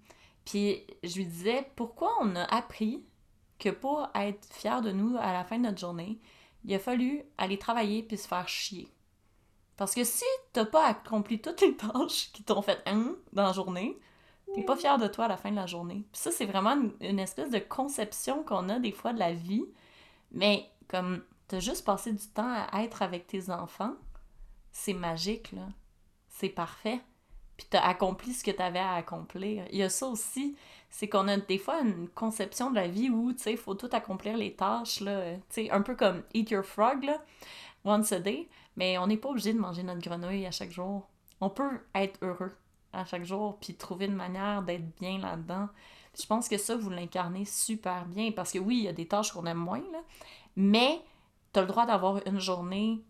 Puis 0.45 0.87
je 1.03 1.17
lui 1.17 1.25
disais 1.25 1.69
pourquoi 1.75 2.13
on 2.21 2.35
a 2.37 2.43
appris 2.43 3.05
que 3.59 3.69
pour 3.69 4.07
être 4.15 4.47
fier 4.53 4.81
de 4.81 4.93
nous 4.93 5.17
à 5.17 5.33
la 5.33 5.43
fin 5.43 5.57
de 5.57 5.63
notre 5.63 5.77
journée, 5.77 6.21
il 6.63 6.73
a 6.73 6.79
fallu 6.79 7.23
aller 7.37 7.59
travailler 7.59 8.01
puis 8.01 8.17
se 8.17 8.29
faire 8.29 8.47
chier? 8.47 8.87
Parce 9.75 9.93
que 9.93 10.05
si 10.05 10.25
t'as 10.53 10.65
pas 10.65 10.87
accompli 10.87 11.41
toutes 11.41 11.59
les 11.61 11.75
tâches 11.77 12.31
qui 12.31 12.43
t'ont 12.43 12.61
fait 12.61 12.81
un 12.85 13.15
dans 13.33 13.43
la 13.43 13.53
journée, 13.53 13.99
t'es 14.53 14.63
pas 14.63 14.75
fier 14.75 14.97
de 14.97 15.07
toi 15.07 15.25
à 15.25 15.27
la 15.27 15.37
fin 15.37 15.51
de 15.51 15.55
la 15.55 15.67
journée. 15.67 16.05
Puis 16.11 16.21
ça, 16.21 16.31
c'est 16.31 16.45
vraiment 16.45 16.75
une, 17.01 17.19
espèce 17.19 17.51
de 17.51 17.59
conception 17.59 18.43
qu'on 18.43 18.69
a 18.69 18.79
des 18.79 18.91
fois 18.91 19.13
de 19.13 19.19
la 19.19 19.33
vie. 19.33 19.65
Mais 20.31 20.69
comme 20.87 21.23
t'as 21.47 21.59
juste 21.59 21.85
passé 21.85 22.13
du 22.13 22.27
temps 22.27 22.53
à 22.71 22.83
être 22.83 23.01
avec 23.01 23.27
tes 23.27 23.49
enfants, 23.49 23.93
c'est 24.71 24.93
magique, 24.93 25.51
là. 25.51 25.67
C'est 26.29 26.49
parfait. 26.49 27.01
Puis 27.57 27.67
t'as 27.69 27.81
accompli 27.81 28.33
ce 28.33 28.43
que 28.43 28.51
t'avais 28.51 28.79
à 28.79 28.93
accomplir. 28.93 29.65
Il 29.71 29.77
y 29.77 29.83
a 29.83 29.89
ça 29.89 30.07
aussi, 30.07 30.55
c'est 30.89 31.09
qu'on 31.09 31.27
a 31.27 31.37
des 31.37 31.57
fois 31.57 31.81
une 31.81 32.07
conception 32.07 32.69
de 32.69 32.75
la 32.75 32.87
vie 32.87 33.09
où, 33.09 33.33
tu 33.33 33.39
sais, 33.39 33.51
il 33.51 33.57
faut 33.57 33.75
tout 33.75 33.89
accomplir 33.91 34.37
les 34.37 34.55
tâches, 34.55 35.01
là. 35.01 35.35
Tu 35.35 35.41
sais, 35.49 35.71
un 35.71 35.81
peu 35.81 35.95
comme 35.95 36.23
Eat 36.33 36.51
Your 36.51 36.63
Frog, 36.63 37.03
là, 37.03 37.21
once 37.83 38.11
a 38.13 38.19
day. 38.19 38.47
Mais 38.77 38.97
on 38.97 39.07
n'est 39.07 39.17
pas 39.17 39.29
obligé 39.29 39.53
de 39.53 39.59
manger 39.59 39.83
notre 39.83 40.01
grenouille 40.01 40.45
à 40.45 40.51
chaque 40.51 40.71
jour. 40.71 41.07
On 41.41 41.49
peut 41.49 41.81
être 41.93 42.17
heureux 42.21 42.55
à 42.93 43.05
chaque 43.05 43.23
jour, 43.23 43.57
puis 43.59 43.75
trouver 43.75 44.05
une 44.05 44.15
manière 44.15 44.63
d'être 44.63 44.95
bien 44.99 45.19
là-dedans. 45.19 45.67
je 46.19 46.25
pense 46.25 46.49
que 46.49 46.57
ça, 46.57 46.75
vous 46.75 46.89
l'incarnez 46.89 47.45
super 47.45 48.05
bien, 48.05 48.31
parce 48.31 48.51
que 48.51 48.59
oui, 48.59 48.77
il 48.77 48.83
y 48.83 48.87
a 48.87 48.93
des 48.93 49.07
tâches 49.07 49.31
qu'on 49.31 49.45
aime 49.45 49.57
moins, 49.57 49.83
là, 49.91 49.99
mais 50.55 51.01
tu 51.53 51.59
as 51.59 51.61
le 51.61 51.67
droit 51.67 51.85
d'avoir 51.85 52.25
une 52.27 52.39
journée 52.39 53.03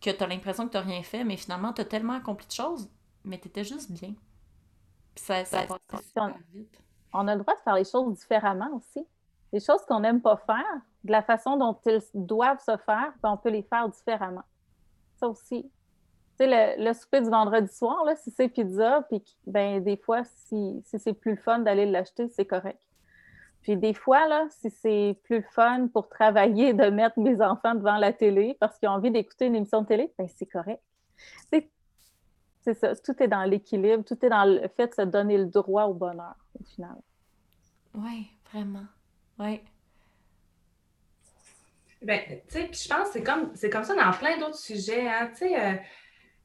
que 0.00 0.10
tu 0.10 0.22
as 0.22 0.26
l'impression 0.26 0.66
que 0.66 0.72
tu 0.72 0.78
n'as 0.78 0.84
rien 0.84 1.02
fait, 1.02 1.24
mais 1.24 1.36
finalement, 1.36 1.72
tu 1.72 1.82
as 1.82 1.84
tellement 1.84 2.14
accompli 2.14 2.46
de 2.46 2.52
choses, 2.52 2.88
mais 3.24 3.38
tu 3.38 3.48
étais 3.48 3.64
juste 3.64 3.92
bien. 3.92 4.14
Puis 5.14 5.24
ça, 5.24 5.44
ça 5.44 5.66
super 5.66 6.34
vite. 6.52 6.80
On 7.12 7.26
a 7.26 7.34
le 7.34 7.42
droit 7.42 7.54
de 7.54 7.60
faire 7.60 7.74
les 7.74 7.84
choses 7.84 8.18
différemment 8.18 8.70
aussi. 8.74 9.04
Les 9.52 9.60
choses 9.60 9.84
qu'on 9.86 10.00
n'aime 10.00 10.22
pas 10.22 10.36
faire, 10.36 10.80
de 11.02 11.10
la 11.10 11.22
façon 11.22 11.56
dont 11.56 11.78
elles 11.84 12.02
doivent 12.14 12.60
se 12.60 12.76
faire, 12.76 13.12
ben, 13.22 13.32
on 13.32 13.36
peut 13.36 13.50
les 13.50 13.62
faire 13.62 13.88
différemment 13.88 14.44
ça 15.20 15.28
aussi. 15.28 15.70
Sais, 16.40 16.78
le, 16.78 16.94
souper 16.94 17.20
du 17.20 17.28
vendredi 17.28 17.70
soir, 17.70 18.02
là, 18.06 18.16
si 18.16 18.30
c'est 18.30 18.48
pizza, 18.48 19.02
puis 19.10 19.22
ben, 19.46 19.84
des 19.84 19.98
fois, 19.98 20.22
si, 20.24 20.82
c'est 20.86 21.12
plus 21.12 21.32
le 21.32 21.36
fun 21.36 21.58
d'aller 21.58 21.84
l'acheter, 21.84 22.30
c'est 22.30 22.46
correct. 22.46 22.80
Puis 23.60 23.76
des 23.76 23.92
fois, 23.92 24.26
là, 24.26 24.46
si 24.48 24.70
c'est 24.70 25.18
plus 25.24 25.40
le 25.40 25.44
fun 25.50 25.88
pour 25.92 26.08
travailler 26.08 26.72
de 26.72 26.88
mettre 26.88 27.18
mes 27.18 27.42
enfants 27.42 27.74
devant 27.74 27.98
la 27.98 28.14
télé 28.14 28.56
parce 28.58 28.78
qu'ils 28.78 28.88
ont 28.88 28.92
envie 28.92 29.10
d'écouter 29.10 29.48
une 29.48 29.54
émission 29.54 29.82
de 29.82 29.86
télé, 29.86 30.14
ben 30.16 30.28
c'est 30.34 30.46
correct. 30.46 30.80
C'est 32.62 32.74
ça, 32.74 32.96
tout 32.96 33.22
est 33.22 33.28
dans 33.28 33.44
l'équilibre, 33.44 34.02
tout 34.02 34.24
est 34.24 34.30
dans 34.30 34.46
le 34.46 34.66
fait 34.68 34.86
de 34.86 34.94
se 34.94 35.02
donner 35.02 35.36
le 35.36 35.46
droit 35.46 35.84
au 35.84 35.94
bonheur, 35.94 36.36
au 36.58 36.64
final. 36.64 36.96
Oui, 37.94 38.30
vraiment. 38.50 38.86
Oui. 39.38 39.60
Ben, 42.00 42.20
tu 42.48 42.52
sais, 42.52 42.70
je 42.72 42.88
pense 42.88 43.08
que 43.08 43.12
c'est 43.12 43.22
comme, 43.22 43.50
c'est 43.54 43.68
comme 43.68 43.84
ça 43.84 43.94
dans 43.94 44.10
plein 44.16 44.38
d'autres 44.38 44.58
sujets, 44.58 45.06
hein, 45.06 45.28
tu 45.32 45.48
sais, 45.48 45.60
euh, 45.60 45.74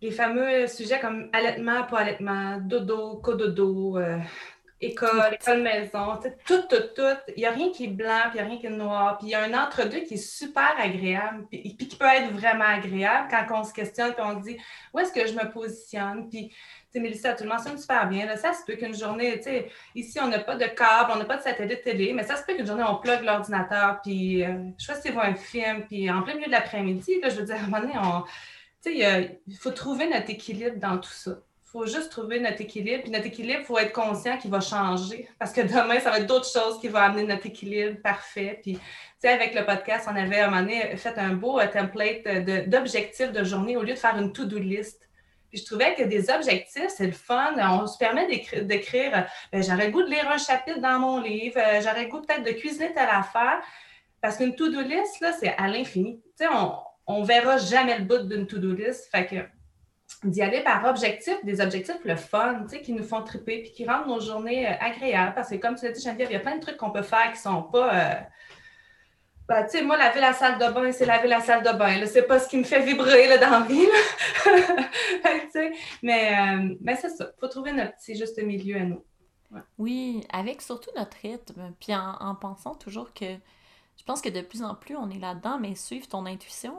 les 0.01 0.11
fameux 0.11 0.67
sujets 0.67 0.99
comme 0.99 1.29
allaitement, 1.33 1.83
pas 1.83 1.99
allaitement, 1.99 2.57
dodo, 2.59 3.17
cododo, 3.17 3.97
euh, 3.97 4.19
école, 4.81 5.33
école 5.33 5.61
maison, 5.61 6.19
tout, 6.45 6.61
tout, 6.69 6.83
tout. 6.95 7.17
Il 7.35 7.39
n'y 7.39 7.45
a 7.45 7.51
rien 7.51 7.71
qui 7.71 7.85
est 7.85 7.89
blanc, 7.89 8.29
puis 8.29 8.39
il 8.39 8.41
n'y 8.41 8.41
a 8.41 8.49
rien 8.49 8.57
qui 8.59 8.65
est 8.67 8.69
noir. 8.69 9.17
Puis 9.17 9.27
il 9.27 9.31
y 9.31 9.35
a 9.35 9.43
un 9.43 9.53
entre-deux 9.53 10.01
qui 10.01 10.15
est 10.15 10.17
super 10.17 10.75
agréable, 10.77 11.45
puis, 11.49 11.77
qui 11.77 11.97
peut 11.97 12.05
être 12.05 12.31
vraiment 12.33 12.65
agréable 12.65 13.27
quand 13.29 13.61
on 13.61 13.63
se 13.63 13.73
questionne, 13.73 14.13
puis 14.13 14.23
on 14.23 14.39
se 14.39 14.47
dit 14.47 14.57
où 14.93 14.99
est-ce 14.99 15.13
que 15.13 15.25
je 15.25 15.33
me 15.33 15.49
positionne? 15.49 16.29
Puis, 16.29 16.49
tu 16.49 16.55
sais, 16.91 16.99
Mélissa, 16.99 17.33
tu 17.33 17.43
le 17.43 17.49
mentionnes 17.49 17.77
super 17.77 18.07
bien. 18.07 18.25
Là, 18.25 18.35
ça 18.35 18.53
se 18.53 18.63
peut 18.65 18.75
qu'une 18.75 18.95
journée, 18.95 19.37
tu 19.37 19.43
sais, 19.43 19.71
ici, 19.95 20.19
on 20.21 20.27
n'a 20.27 20.39
pas 20.39 20.55
de 20.55 20.65
câble, 20.65 21.11
on 21.13 21.17
n'a 21.17 21.25
pas 21.25 21.37
de 21.37 21.43
satellite 21.43 21.83
télé, 21.83 22.13
mais 22.13 22.23
ça 22.23 22.35
se 22.35 22.43
peut 22.43 22.53
qu'une 22.53 22.67
journée, 22.67 22.83
on 22.87 22.97
plug 22.97 23.23
l'ordinateur, 23.23 23.99
puis 24.03 24.43
euh, 24.43 24.69
je 24.77 24.93
sais 24.93 25.11
voir 25.11 25.25
un 25.25 25.35
film, 25.35 25.85
puis 25.87 26.11
en 26.11 26.21
plein 26.21 26.35
milieu 26.35 26.47
de 26.47 26.51
l'après-midi, 26.51 27.21
je 27.23 27.35
veux 27.35 27.45
dire, 27.45 27.55
à 27.55 27.59
un 27.59 27.63
moment 27.63 27.79
donné, 27.79 27.93
on, 27.97 28.23
sais, 28.91 29.39
il 29.47 29.57
faut 29.57 29.71
trouver 29.71 30.07
notre 30.09 30.29
équilibre 30.29 30.77
dans 30.77 30.97
tout 30.97 31.09
ça 31.11 31.39
faut 31.75 31.85
juste 31.85 32.09
trouver 32.09 32.39
notre 32.39 32.61
équilibre. 32.61 33.03
Puis 33.03 33.11
notre 33.11 33.25
équilibre, 33.25 33.59
il 33.59 33.65
faut 33.65 33.77
être 33.77 33.91
conscient 33.91 34.37
qu'il 34.37 34.49
va 34.49 34.61
changer. 34.61 35.27
Parce 35.37 35.51
que 35.51 35.59
demain, 35.59 35.99
ça 35.99 36.09
va 36.09 36.19
être 36.19 36.25
d'autres 36.25 36.49
choses 36.49 36.79
qui 36.79 36.87
vont 36.87 36.99
amener 36.99 37.23
notre 37.23 37.45
équilibre 37.45 38.01
parfait. 38.01 38.59
Puis, 38.63 38.75
tu 38.75 38.81
sais, 39.19 39.27
avec 39.27 39.53
le 39.53 39.65
podcast, 39.65 40.07
on 40.09 40.15
avait 40.15 40.39
à 40.39 40.47
un 40.47 40.51
moment 40.51 40.61
donné 40.61 40.95
fait 40.95 41.17
un 41.17 41.33
beau 41.33 41.59
euh, 41.59 41.67
template 41.67 42.69
d'objectifs 42.69 43.33
de, 43.33 43.43
journée 43.43 43.75
au 43.75 43.83
lieu 43.83 43.93
de 43.93 43.99
faire 43.99 44.17
une 44.17 44.31
to-do 44.31 44.57
list. 44.57 45.01
Puis 45.49 45.59
je 45.59 45.65
trouvais 45.65 45.93
que 45.95 46.03
des 46.03 46.29
objectifs, 46.29 46.91
c'est 46.95 47.07
le 47.07 47.11
fun. 47.11 47.55
On 47.57 47.87
se 47.87 47.97
permet 47.97 48.25
d'écrire, 48.61 49.27
ben, 49.51 49.61
j'aurais 49.61 49.91
goût 49.91 50.03
de 50.03 50.09
lire 50.09 50.29
un 50.29 50.37
chapitre 50.37 50.79
dans 50.79 50.99
mon 50.99 51.19
livre, 51.19 51.57
euh, 51.57 51.81
j'aurais 51.81 52.07
goût 52.07 52.21
peut-être 52.21 52.43
de 52.43 52.51
cuisiner 52.51 52.93
telle 52.93 53.09
affaire. 53.09 53.61
Parce 54.21 54.37
qu'une 54.37 54.55
to-do 54.55 54.79
list, 54.79 55.19
là, 55.19 55.33
c'est 55.33 55.53
à 55.57 55.67
l'infini. 55.67 56.21
Tu 56.37 56.45
sais, 56.45 56.47
on 56.47 56.77
ne 57.07 57.25
verra 57.25 57.57
jamais 57.57 57.97
le 57.97 58.05
bout 58.05 58.27
d'une 58.27 58.47
to-do 58.47 58.73
list. 58.73 59.09
Fait 59.11 59.25
que 59.25 59.35
d'y 60.23 60.41
aller 60.41 60.61
par 60.61 60.85
objectif, 60.85 61.35
des 61.43 61.61
objectifs 61.61 62.03
le 62.03 62.15
fun, 62.15 62.65
qui 62.83 62.93
nous 62.93 63.03
font 63.03 63.21
triper 63.21 63.61
puis 63.61 63.71
qui 63.71 63.87
rendent 63.87 64.07
nos 64.07 64.19
journées 64.19 64.67
euh, 64.67 64.73
agréables. 64.79 65.33
Parce 65.35 65.49
que 65.49 65.55
comme 65.55 65.75
tu 65.75 65.85
l'as 65.85 65.91
dit, 65.91 66.01
Geneviève, 66.01 66.29
il 66.29 66.33
y 66.33 66.37
a 66.37 66.39
plein 66.39 66.55
de 66.55 66.61
trucs 66.61 66.77
qu'on 66.77 66.91
peut 66.91 67.01
faire 67.01 67.31
qui 67.31 67.39
sont 67.39 67.63
pas. 67.63 67.93
Euh, 67.93 68.13
ben, 69.47 69.63
tu 69.65 69.77
sais, 69.77 69.83
moi, 69.83 69.95
laver 69.95 70.21
la 70.21 70.33
salle 70.33 70.57
de 70.57 70.73
bain, 70.73 70.91
c'est 70.91 71.05
laver 71.05 71.27
la 71.27 71.39
salle 71.39 71.63
de 71.63 71.71
bain. 71.77 72.03
C'est 72.07 72.23
pas 72.23 72.39
ce 72.39 72.49
qui 72.49 72.57
me 72.57 72.63
fait 72.63 72.81
vibrer 72.81 73.37
dans 73.37 73.49
la 73.51 73.59
vie. 73.61 73.87
mais 76.01 76.33
euh, 76.33 76.75
mais 76.81 76.95
c'est 76.95 77.09
ça. 77.09 77.31
Faut 77.39 77.47
trouver 77.47 77.71
notre 77.71 77.95
petit 77.95 78.15
juste 78.15 78.41
milieu 78.41 78.77
à 78.77 78.83
nous. 78.83 79.03
Oui, 79.77 80.25
avec 80.31 80.61
surtout 80.61 80.89
notre 80.95 81.17
rythme. 81.21 81.73
Puis 81.79 81.93
en, 81.95 82.35
pensant 82.35 82.75
toujours 82.75 83.13
que 83.13 83.35
je 83.97 84.03
pense 84.03 84.21
que 84.21 84.29
de 84.29 84.41
plus 84.41 84.63
en 84.63 84.75
plus, 84.75 84.95
on 84.95 85.09
est 85.09 85.19
là-dedans, 85.19 85.59
mais 85.59 85.75
suivre 85.75 86.07
ton 86.07 86.25
intuition, 86.25 86.75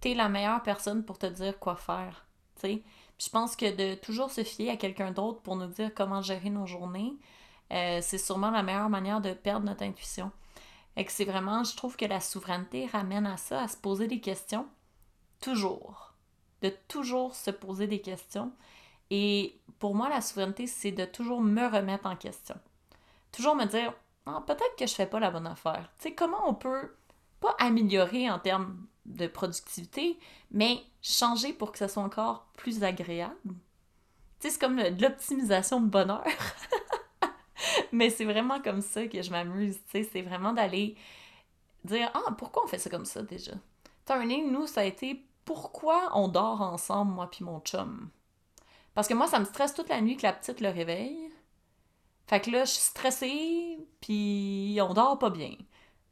tu 0.00 0.10
es 0.10 0.14
la 0.14 0.28
meilleure 0.28 0.62
personne 0.62 1.04
pour 1.04 1.18
te 1.18 1.26
dire 1.26 1.58
quoi 1.58 1.76
faire 1.76 2.26
je 3.18 3.28
pense 3.30 3.56
que 3.56 3.74
de 3.74 3.94
toujours 3.94 4.30
se 4.30 4.44
fier 4.44 4.70
à 4.70 4.76
quelqu'un 4.76 5.12
d'autre 5.12 5.40
pour 5.40 5.56
nous 5.56 5.66
dire 5.66 5.92
comment 5.94 6.22
gérer 6.22 6.50
nos 6.50 6.66
journées, 6.66 7.14
euh, 7.72 8.00
c'est 8.02 8.18
sûrement 8.18 8.50
la 8.50 8.62
meilleure 8.62 8.88
manière 8.88 9.20
de 9.20 9.32
perdre 9.32 9.66
notre 9.66 9.84
intuition. 9.84 10.30
Et 10.96 11.04
que 11.04 11.12
c'est 11.12 11.24
vraiment, 11.24 11.64
je 11.64 11.74
trouve 11.74 11.96
que 11.96 12.04
la 12.04 12.20
souveraineté 12.20 12.86
ramène 12.86 13.26
à 13.26 13.36
ça, 13.36 13.62
à 13.62 13.68
se 13.68 13.76
poser 13.76 14.08
des 14.08 14.20
questions, 14.20 14.66
toujours. 15.40 16.12
De 16.60 16.72
toujours 16.88 17.34
se 17.34 17.50
poser 17.50 17.86
des 17.86 18.00
questions. 18.00 18.52
Et 19.10 19.58
pour 19.78 19.94
moi, 19.94 20.08
la 20.08 20.20
souveraineté, 20.20 20.66
c'est 20.66 20.92
de 20.92 21.04
toujours 21.04 21.40
me 21.40 21.66
remettre 21.66 22.06
en 22.06 22.16
question. 22.16 22.56
Toujours 23.30 23.56
me 23.56 23.64
dire, 23.64 23.94
ah, 24.26 24.42
peut-être 24.46 24.76
que 24.78 24.86
je 24.86 24.94
fais 24.94 25.06
pas 25.06 25.20
la 25.20 25.30
bonne 25.30 25.46
affaire. 25.46 25.90
Tu 25.98 26.08
sais, 26.08 26.14
comment 26.14 26.48
on 26.48 26.54
peut 26.54 26.94
pas 27.40 27.56
améliorer 27.58 28.30
en 28.30 28.38
termes 28.38 28.86
de 29.04 29.26
productivité, 29.26 30.18
mais 30.50 30.80
changer 31.00 31.52
pour 31.52 31.72
que 31.72 31.78
ça 31.78 31.88
soit 31.88 32.02
encore 32.02 32.46
plus 32.56 32.84
agréable? 32.84 33.34
Tu 33.44 33.52
sais, 34.38 34.50
c'est 34.50 34.60
comme 34.60 34.76
de 34.76 35.02
l'optimisation 35.02 35.80
de 35.80 35.88
bonheur. 35.88 36.24
mais 37.92 38.10
c'est 38.10 38.24
vraiment 38.24 38.60
comme 38.60 38.80
ça 38.80 39.06
que 39.06 39.22
je 39.22 39.30
m'amuse, 39.30 39.78
tu 39.86 39.90
sais, 39.90 40.08
c'est 40.12 40.22
vraiment 40.22 40.52
d'aller 40.52 40.96
dire 41.84 42.10
«Ah, 42.14 42.32
pourquoi 42.38 42.64
on 42.64 42.68
fait 42.68 42.78
ça 42.78 42.90
comme 42.90 43.04
ça 43.04 43.22
déjà?» 43.22 43.52
Turning, 44.06 44.50
nous, 44.50 44.66
ça 44.66 44.82
a 44.82 44.84
été 44.84 45.24
«Pourquoi 45.44 46.10
on 46.14 46.28
dort 46.28 46.60
ensemble, 46.60 47.12
moi 47.12 47.28
puis 47.28 47.44
mon 47.44 47.60
chum?» 47.60 48.08
Parce 48.94 49.08
que 49.08 49.14
moi, 49.14 49.26
ça 49.26 49.40
me 49.40 49.44
stresse 49.44 49.74
toute 49.74 49.88
la 49.88 50.00
nuit 50.00 50.16
que 50.16 50.22
la 50.22 50.32
petite 50.32 50.60
le 50.60 50.68
réveille. 50.68 51.31
Fait 52.26 52.40
que 52.40 52.50
là, 52.50 52.64
je 52.64 52.70
suis 52.70 52.80
stressée, 52.80 53.78
puis 54.00 54.78
on 54.80 54.94
dort 54.94 55.18
pas 55.18 55.30
bien. 55.30 55.54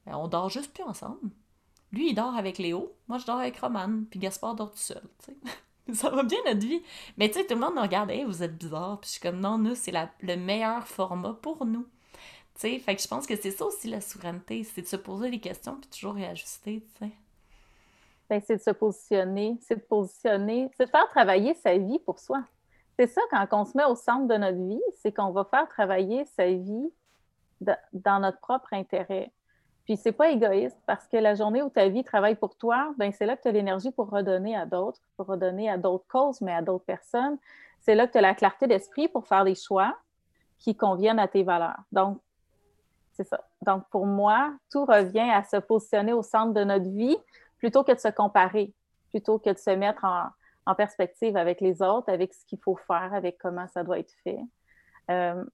Ben, 0.07 0.17
on 0.17 0.29
dort 0.29 0.51
juste 0.51 0.73
plus 0.73 0.85
ensemble. 0.85 1.31
Lui, 1.93 2.11
il 2.11 2.15
dort 2.15 2.37
avec 2.37 2.59
Léo. 2.59 2.95
Moi, 3.09 3.19
je 3.19 3.27
dors 3.27 3.39
avec 3.39 3.59
Roman. 3.59 4.05
Puis 4.11 4.21
Gaspard 4.21 4.55
dort 4.55 4.71
tout 4.71 4.79
seul. 4.79 5.03
ça 5.93 6.11
va 6.11 6.23
bien 6.23 6.39
notre 6.47 6.67
vie. 6.67 6.83
Mais 7.17 7.29
tu 7.29 7.39
sais, 7.39 7.47
tout 7.47 7.55
le 7.55 7.61
monde 7.61 7.75
nous 7.75 7.83
regarde, 7.83 8.11
hey, 8.11 8.25
vous 8.25 8.43
êtes 8.43 8.57
bizarre. 8.57 9.01
Puis 9.01 9.09
je 9.09 9.13
suis 9.13 9.21
comme, 9.21 9.41
non, 9.41 9.59
nous, 9.59 9.75
c'est 9.75 9.93
le 10.21 10.37
meilleur 10.37 10.87
format 10.87 11.35
pour 11.35 11.65
nous. 11.67 11.87
Tu 12.55 12.61
sais, 12.61 12.79
fait 12.79 12.97
que 12.97 13.03
je 13.03 13.09
pense 13.09 13.27
que 13.27 13.37
c'est 13.37 13.51
ça 13.51 13.65
aussi 13.65 13.89
la 13.89 14.01
souveraineté, 14.01 14.65
c'est 14.65 14.83
de 14.83 14.87
se 14.87 14.97
poser 14.97 15.31
des 15.31 15.41
questions 15.41 15.77
puis 15.77 15.89
toujours 15.89 16.15
réajuster, 16.15 16.85
tu 16.95 17.07
sais. 17.07 17.13
Ben, 18.29 18.41
c'est 18.47 18.59
de 18.59 18.63
se 18.63 18.71
positionner, 18.71 19.59
c'est 19.63 19.77
de 19.77 19.81
positionner, 19.81 20.69
c'est 20.77 20.87
de 20.87 20.91
faire 20.91 21.09
travailler 21.09 21.55
sa 21.55 21.77
vie 21.79 21.99
pour 21.99 22.19
soi. 22.19 22.45
C'est 23.01 23.07
ça, 23.07 23.23
quand 23.31 23.47
on 23.53 23.65
se 23.65 23.75
met 23.79 23.85
au 23.87 23.95
centre 23.95 24.27
de 24.27 24.35
notre 24.35 24.59
vie, 24.59 24.83
c'est 24.99 25.11
qu'on 25.11 25.31
va 25.31 25.45
faire 25.45 25.67
travailler 25.69 26.27
sa 26.27 26.45
vie 26.49 26.93
dans 27.95 28.21
notre 28.21 28.39
propre 28.41 28.75
intérêt. 28.75 29.33
Puis 29.87 29.97
c'est 29.97 30.13
pas 30.13 30.29
égoïste 30.29 30.77
parce 30.85 31.09
que 31.09 31.17
la 31.17 31.35
journée 31.35 31.63
où 31.63 31.71
ta 31.71 31.89
vie 31.89 32.05
travaille 32.05 32.35
pour 32.35 32.57
toi, 32.57 32.93
ben 32.99 33.11
c'est 33.11 33.25
là 33.25 33.39
que 33.39 33.43
tu 33.43 33.49
as 33.49 33.53
l'énergie 33.53 33.91
pour 33.91 34.11
redonner 34.11 34.55
à 34.55 34.67
d'autres, 34.67 35.01
pour 35.17 35.29
redonner 35.29 35.71
à 35.71 35.79
d'autres 35.79 36.05
causes, 36.09 36.43
mais 36.43 36.53
à 36.53 36.61
d'autres 36.61 36.85
personnes. 36.85 37.39
C'est 37.79 37.95
là 37.95 38.07
que 38.07 38.13
tu 38.13 38.19
as 38.19 38.21
la 38.21 38.35
clarté 38.35 38.67
d'esprit 38.67 39.09
pour 39.09 39.27
faire 39.27 39.45
des 39.47 39.55
choix. 39.55 39.97
qui 40.59 40.77
conviennent 40.77 41.19
à 41.19 41.27
tes 41.27 41.43
valeurs. 41.43 41.81
Donc, 41.93 42.19
c'est 43.13 43.27
ça. 43.27 43.41
Donc, 43.63 43.89
pour 43.89 44.05
moi, 44.05 44.53
tout 44.71 44.85
revient 44.85 45.31
à 45.31 45.43
se 45.43 45.57
positionner 45.57 46.13
au 46.13 46.23
centre 46.23 46.53
de 46.53 46.65
notre 46.65 46.91
vie 46.91 47.17
plutôt 47.57 47.83
que 47.83 47.93
de 47.93 47.99
se 47.99 48.09
comparer, 48.09 48.75
plutôt 49.09 49.39
que 49.39 49.49
de 49.49 49.57
se 49.57 49.71
mettre 49.71 50.05
en, 50.05 50.27
perspective 50.77 51.37
avec 51.37 51.61
les 51.61 51.83
autres, 51.83 52.11
avec 52.11 52.33
ce 52.33 52.45
qu'il 52.47 52.59
faut 52.61 52.77
faire, 52.77 53.13
avec 53.13 53.39
comment 53.39 53.67
ça 53.69 53.83
doit 53.83 53.99
être 53.99 54.15
fait. 54.23 54.41
Euh, 55.11 55.45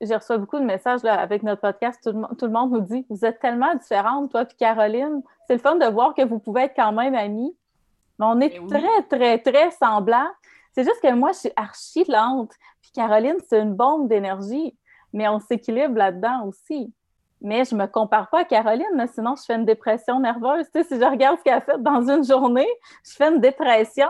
j'ai 0.00 0.14
reçu 0.14 0.38
beaucoup 0.38 0.58
de 0.58 0.64
messages 0.64 1.02
là, 1.02 1.20
avec 1.20 1.42
notre 1.42 1.60
podcast. 1.60 2.00
Tout 2.02 2.12
le, 2.12 2.36
tout 2.36 2.46
le, 2.46 2.52
monde 2.52 2.72
nous 2.72 2.80
dit 2.80 3.06
Vous 3.10 3.24
êtes 3.24 3.40
tellement 3.40 3.74
différentes, 3.74 4.30
toi 4.30 4.42
et 4.42 4.54
Caroline. 4.58 5.22
C'est 5.46 5.54
le 5.54 5.60
fun 5.60 5.76
de 5.76 5.86
voir 5.86 6.14
que 6.14 6.24
vous 6.24 6.38
pouvez 6.38 6.62
être 6.62 6.74
quand 6.74 6.92
même 6.92 7.14
amis. 7.14 7.54
Mais 8.18 8.26
on 8.26 8.40
est 8.40 8.54
eh 8.54 8.66
très, 8.66 9.02
très, 9.08 9.38
très 9.38 9.70
semblants. 9.72 10.30
C'est 10.72 10.84
juste 10.84 11.00
que 11.02 11.12
moi, 11.12 11.32
je 11.32 11.38
suis 11.38 11.52
archi 11.56 12.04
lente. 12.08 12.52
Puis 12.80 12.92
Caroline, 12.92 13.36
c'est 13.48 13.60
une 13.60 13.74
bombe 13.74 14.08
d'énergie. 14.08 14.76
Mais 15.12 15.28
on 15.28 15.40
s'équilibre 15.40 15.96
là-dedans 15.96 16.46
aussi. 16.46 16.92
Mais 17.42 17.64
je 17.64 17.74
ne 17.74 17.80
me 17.80 17.86
compare 17.86 18.28
pas 18.28 18.40
à 18.40 18.44
Caroline, 18.44 19.06
sinon 19.14 19.34
je 19.36 19.44
fais 19.44 19.54
une 19.54 19.64
dépression 19.64 20.20
nerveuse. 20.20 20.66
Tu 20.74 20.82
sais, 20.82 20.84
si 20.84 21.00
je 21.00 21.04
regarde 21.04 21.38
ce 21.38 21.44
qu'elle 21.44 21.54
a 21.54 21.60
fait 21.60 21.82
dans 21.82 22.08
une 22.08 22.24
journée, 22.24 22.68
je 23.04 23.12
fais 23.12 23.28
une 23.28 23.40
dépression. 23.40 24.08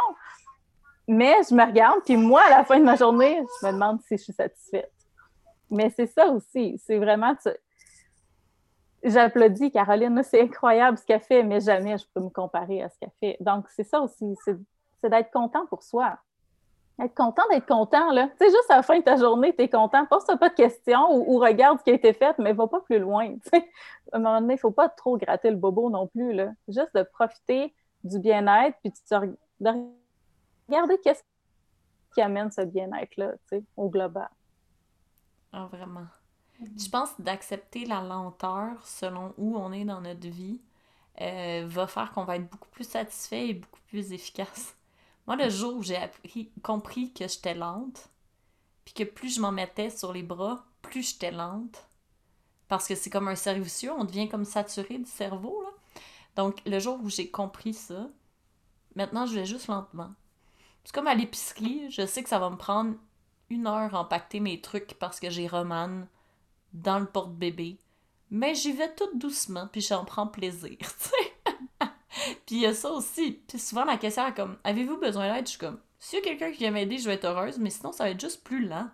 Mais 1.06 1.36
je 1.48 1.54
me 1.54 1.64
regarde, 1.64 2.00
puis 2.04 2.16
moi, 2.16 2.42
à 2.42 2.50
la 2.50 2.64
fin 2.64 2.78
de 2.78 2.84
ma 2.84 2.96
journée, 2.96 3.40
je 3.60 3.66
me 3.66 3.72
demande 3.72 4.00
si 4.02 4.16
je 4.16 4.22
suis 4.22 4.32
satisfaite. 4.32 4.92
Mais 5.70 5.90
c'est 5.90 6.06
ça 6.06 6.26
aussi. 6.28 6.80
C'est 6.84 6.98
vraiment. 6.98 7.34
J'applaudis 9.02 9.70
Caroline, 9.70 10.22
c'est 10.22 10.42
incroyable 10.42 10.98
ce 10.98 11.06
qu'elle 11.06 11.20
fait, 11.20 11.42
mais 11.42 11.60
jamais 11.60 11.96
je 11.96 12.04
peux 12.12 12.20
me 12.20 12.28
comparer 12.28 12.82
à 12.82 12.88
ce 12.88 12.98
qu'elle 12.98 13.12
fait. 13.18 13.36
Donc, 13.40 13.66
c'est 13.70 13.84
ça 13.84 14.00
aussi, 14.00 14.34
c'est 14.44 15.08
d'être 15.08 15.30
content 15.30 15.66
pour 15.66 15.82
soi. 15.82 16.18
Être 17.00 17.14
content 17.14 17.42
d'être 17.50 17.66
content, 17.66 18.12
là. 18.12 18.28
Tu 18.28 18.44
sais, 18.44 18.50
juste 18.50 18.70
à 18.70 18.76
la 18.76 18.82
fin 18.82 18.98
de 18.98 19.04
ta 19.04 19.16
journée, 19.16 19.54
tu 19.56 19.62
es 19.62 19.68
content. 19.68 20.04
Pose-toi 20.06 20.36
pas 20.36 20.50
de 20.50 20.54
questions 20.54 21.10
ou, 21.10 21.38
regarde 21.38 21.78
ce 21.78 21.84
qui 21.84 21.90
a 21.90 21.94
été 21.94 22.12
fait, 22.12 22.38
mais 22.38 22.52
va 22.52 22.66
pas 22.66 22.80
plus 22.80 22.98
loin. 22.98 23.34
À 24.12 24.16
un 24.16 24.18
moment 24.18 24.40
donné, 24.40 24.54
il 24.54 24.56
ne 24.56 24.60
faut 24.60 24.70
pas 24.70 24.88
trop 24.88 25.16
gratter 25.16 25.50
le 25.50 25.56
bobo 25.56 25.88
non 25.88 26.08
plus, 26.08 26.32
là. 26.32 26.50
Juste 26.68 26.94
de 26.94 27.02
profiter 27.02 27.74
du 28.04 28.18
bien-être, 28.18 28.76
puis 28.82 28.92
de 29.60 29.70
regarder 30.68 30.98
qu'est-ce 30.98 31.22
qui 32.14 32.20
amène 32.20 32.50
ce 32.50 32.62
bien-être-là, 32.62 33.32
tu 33.48 33.58
sais, 33.58 33.64
au 33.76 33.88
global. 33.88 34.28
Ah, 35.52 35.68
vraiment. 35.70 36.06
Je 36.60 36.88
pense 36.90 37.18
d'accepter 37.18 37.86
la 37.86 38.02
lenteur 38.02 38.84
selon 38.84 39.32
où 39.38 39.56
on 39.56 39.72
est 39.72 39.84
dans 39.84 40.00
notre 40.00 40.28
vie 40.28 40.60
euh, 41.20 41.64
va 41.66 41.86
faire 41.86 42.12
qu'on 42.12 42.24
va 42.24 42.36
être 42.36 42.48
beaucoup 42.50 42.68
plus 42.68 42.88
satisfait 42.88 43.48
et 43.48 43.54
beaucoup 43.54 43.80
plus 43.88 44.12
efficace. 44.12 44.76
Moi, 45.30 45.36
le 45.36 45.48
jour 45.48 45.76
où 45.76 45.82
j'ai 45.84 45.96
compris 46.60 47.12
que 47.12 47.28
j'étais 47.28 47.54
lente, 47.54 48.08
puis 48.84 48.94
que 48.94 49.04
plus 49.04 49.36
je 49.36 49.40
m'en 49.40 49.52
mettais 49.52 49.88
sur 49.88 50.12
les 50.12 50.24
bras, 50.24 50.66
plus 50.82 51.12
j'étais 51.12 51.30
lente, 51.30 51.86
parce 52.66 52.88
que 52.88 52.96
c'est 52.96 53.10
comme 53.10 53.28
un 53.28 53.36
cerveau 53.36 53.64
on 53.96 54.02
devient 54.02 54.28
comme 54.28 54.44
saturé 54.44 54.98
du 54.98 55.08
cerveau. 55.08 55.62
Là. 55.62 55.68
Donc, 56.34 56.60
le 56.66 56.80
jour 56.80 56.98
où 57.00 57.08
j'ai 57.08 57.30
compris 57.30 57.74
ça, 57.74 58.08
maintenant, 58.96 59.24
je 59.24 59.36
vais 59.36 59.46
juste 59.46 59.68
lentement. 59.68 60.10
C'est 60.82 60.92
comme 60.92 61.06
à 61.06 61.14
l'épicerie, 61.14 61.88
je 61.92 62.04
sais 62.06 62.24
que 62.24 62.28
ça 62.28 62.40
va 62.40 62.50
me 62.50 62.56
prendre 62.56 62.96
une 63.50 63.68
heure 63.68 63.94
à 63.94 64.00
empaqueter 64.00 64.40
mes 64.40 64.60
trucs 64.60 64.94
parce 64.94 65.20
que 65.20 65.30
j'ai 65.30 65.46
Roman 65.46 66.08
dans 66.72 66.98
le 66.98 67.06
porte-bébé. 67.06 67.78
Mais 68.32 68.56
j'y 68.56 68.72
vais 68.72 68.92
tout 68.96 69.16
doucement, 69.16 69.68
puis 69.68 69.80
j'en 69.80 70.04
prends 70.04 70.26
plaisir. 70.26 70.76
puis 72.46 72.56
il 72.56 72.60
y 72.60 72.66
a 72.66 72.74
ça 72.74 72.90
aussi. 72.90 73.40
Puis 73.48 73.58
souvent, 73.58 73.84
la 73.84 73.96
question 73.96 74.26
est 74.26 74.34
comme 74.34 74.56
Avez-vous 74.64 74.98
besoin 74.98 75.32
d'aide? 75.32 75.46
Je 75.46 75.50
suis 75.50 75.58
comme 75.58 75.80
S'il 75.98 76.18
y 76.18 76.22
a 76.22 76.24
quelqu'un 76.24 76.50
qui 76.50 76.58
vient 76.58 76.70
m'aider, 76.70 76.98
je 76.98 77.06
vais 77.06 77.14
être 77.14 77.24
heureuse, 77.24 77.58
mais 77.58 77.70
sinon, 77.70 77.92
ça 77.92 78.04
va 78.04 78.10
être 78.10 78.20
juste 78.20 78.44
plus 78.44 78.66
lent. 78.66 78.88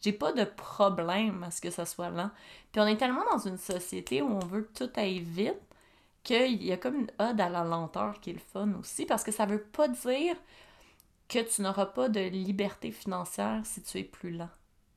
J'ai 0.00 0.12
pas 0.12 0.32
de 0.32 0.44
problème 0.44 1.42
à 1.42 1.50
ce 1.50 1.60
que 1.60 1.70
ça 1.70 1.84
soit 1.84 2.10
lent. 2.10 2.30
Puis 2.72 2.80
on 2.80 2.86
est 2.86 2.96
tellement 2.96 3.24
dans 3.30 3.38
une 3.38 3.58
société 3.58 4.22
où 4.22 4.28
on 4.28 4.38
veut 4.38 4.62
que 4.62 4.84
tout 4.84 4.90
aille 4.96 5.20
vite 5.20 5.60
qu'il 6.22 6.62
y 6.62 6.72
a 6.72 6.76
comme 6.76 6.96
une 6.96 7.10
ode 7.18 7.40
à 7.40 7.48
la 7.48 7.64
lenteur 7.64 8.20
qui 8.20 8.30
est 8.30 8.34
le 8.34 8.38
fun 8.38 8.72
aussi, 8.78 9.06
parce 9.06 9.24
que 9.24 9.32
ça 9.32 9.46
veut 9.46 9.62
pas 9.62 9.88
dire 9.88 10.36
que 11.28 11.38
tu 11.38 11.62
n'auras 11.62 11.86
pas 11.86 12.08
de 12.08 12.20
liberté 12.20 12.90
financière 12.90 13.62
si 13.64 13.82
tu 13.82 13.98
es 13.98 14.04
plus 14.04 14.30
lent. 14.30 14.50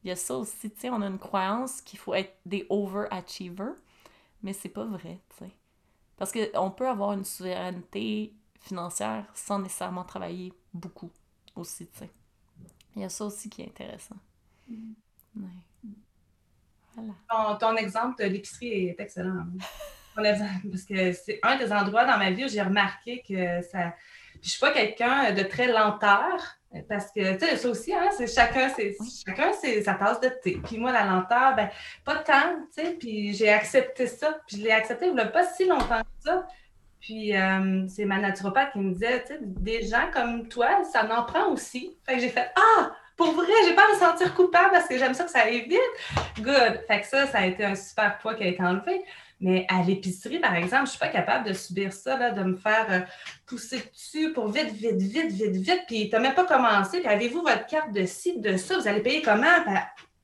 Il 0.03 0.09
y 0.09 0.11
a 0.11 0.15
ça 0.15 0.35
aussi, 0.35 0.69
tu 0.71 0.81
sais, 0.81 0.89
on 0.89 1.01
a 1.01 1.07
une 1.07 1.19
croyance 1.19 1.81
qu'il 1.81 1.99
faut 1.99 2.13
être 2.13 2.35
des 2.45 2.65
overachievers, 2.69 3.75
mais 4.41 4.51
c'est 4.51 4.69
pas 4.69 4.83
vrai, 4.85 5.21
tu 5.29 5.45
sais. 5.45 5.51
Parce 6.23 6.31
qu'on 6.31 6.71
peut 6.71 6.87
avoir 6.87 7.11
une 7.11 7.25
souveraineté 7.25 8.33
financière 8.61 9.25
sans 9.33 9.59
nécessairement 9.59 10.05
travailler 10.05 10.53
beaucoup 10.73 11.11
aussi, 11.53 11.85
tu 11.87 11.99
sais. 11.99 12.09
Il 12.95 13.01
y 13.01 13.05
a 13.05 13.09
ça 13.09 13.25
aussi 13.25 13.49
qui 13.49 13.61
est 13.61 13.65
intéressant. 13.65 14.15
Mm. 14.69 14.93
Voilà. 16.95 17.57
Ton, 17.59 17.75
exemple 17.75 18.23
de 18.23 18.29
l'épicerie 18.29 18.87
est 18.87 18.99
excellent. 19.01 19.47
Parce 20.15 20.85
que 20.87 21.11
c'est 21.11 21.41
un 21.43 21.57
des 21.57 21.73
endroits 21.73 22.05
dans 22.05 22.17
ma 22.17 22.31
vie 22.31 22.45
où 22.45 22.47
j'ai 22.47 22.61
remarqué 22.61 23.21
que 23.27 23.61
ça, 23.63 23.93
je 24.43 24.49
suis 24.49 24.59
pas 24.59 24.71
quelqu'un 24.71 25.31
de 25.31 25.43
très 25.43 25.67
lenteur. 25.67 26.57
Parce 26.89 27.11
que, 27.11 27.37
tu 27.37 27.45
sais, 27.45 27.55
ça 27.55 27.69
aussi, 27.69 27.93
hein, 27.93 28.09
c'est 28.17 28.25
chacun, 28.25 28.67
c'est, 28.69 28.95
chacun 29.25 29.51
c'est 29.53 29.83
sa 29.83 29.93
tasse 29.93 30.19
de 30.19 30.29
thé. 30.29 30.59
Puis 30.63 30.79
moi, 30.79 30.91
la 30.91 31.05
lenteur, 31.05 31.55
ben, 31.55 31.69
pas 32.03 32.15
tant, 32.15 32.55
tu 32.75 32.83
sais, 32.83 32.91
puis 32.99 33.33
j'ai 33.33 33.49
accepté 33.49 34.07
ça. 34.07 34.39
Puis 34.47 34.57
je 34.57 34.63
l'ai 34.63 34.71
accepté 34.71 35.05
il 35.05 35.13
n'y 35.13 35.21
a 35.21 35.27
pas 35.27 35.45
si 35.45 35.67
longtemps 35.67 36.01
que 36.01 36.23
ça. 36.29 36.47
Puis 36.99 37.35
euh, 37.35 37.85
c'est 37.87 38.05
ma 38.05 38.17
naturopathe 38.17 38.71
qui 38.71 38.79
me 38.79 38.93
disait, 38.93 39.21
tu 39.21 39.33
sais, 39.33 39.39
des 39.41 39.85
gens 39.85 40.09
comme 40.11 40.47
toi, 40.47 40.83
ça 40.91 41.05
en 41.15 41.23
prend 41.23 41.49
aussi. 41.49 41.95
Fait 42.07 42.15
que 42.15 42.21
j'ai 42.21 42.29
fait, 42.29 42.49
ah, 42.55 42.91
pour 43.17 43.33
vrai, 43.33 43.53
j'ai 43.67 43.75
pas 43.75 43.83
à 43.83 43.93
me 43.93 43.99
sentir 43.99 44.33
coupable 44.33 44.71
parce 44.71 44.87
que 44.87 44.97
j'aime 44.97 45.13
ça 45.13 45.25
que 45.25 45.31
ça 45.31 45.41
aille 45.41 45.67
vite. 45.67 45.79
Good. 46.39 46.85
Fait 46.87 47.01
que 47.01 47.05
ça, 47.05 47.27
ça 47.27 47.39
a 47.39 47.45
été 47.45 47.63
un 47.63 47.75
super 47.75 48.17
poids 48.17 48.33
qui 48.33 48.43
a 48.43 48.47
été 48.47 48.63
enlevé. 48.63 49.03
Mais 49.43 49.65
à 49.67 49.83
l'épicerie, 49.83 50.39
par 50.39 50.55
exemple, 50.55 50.77
je 50.77 50.81
ne 50.81 50.89
suis 50.91 50.99
pas 50.99 51.09
capable 51.09 51.49
de 51.49 51.53
subir 51.53 51.91
ça, 51.91 52.17
là, 52.17 52.31
de 52.31 52.43
me 52.43 52.55
faire 52.55 52.87
euh, 52.89 52.99
pousser 53.45 53.83
dessus 53.93 54.31
pour 54.31 54.47
vite, 54.47 54.71
vite, 54.71 54.95
vite, 55.01 55.33
vite, 55.33 55.57
vite. 55.57 55.81
Puis 55.85 56.07
tu 56.07 56.15
n'as 56.15 56.21
même 56.21 56.33
pas 56.33 56.45
commencé. 56.45 57.01
Puis 57.01 57.09
avez-vous 57.09 57.41
votre 57.41 57.65
carte 57.65 57.91
de 57.91 58.05
ci, 58.05 58.39
de 58.39 58.55
ça? 58.55 58.77
Vous 58.77 58.87
allez 58.87 59.01
payer 59.01 59.21
comment? 59.21 59.59
Ben, 59.65 59.81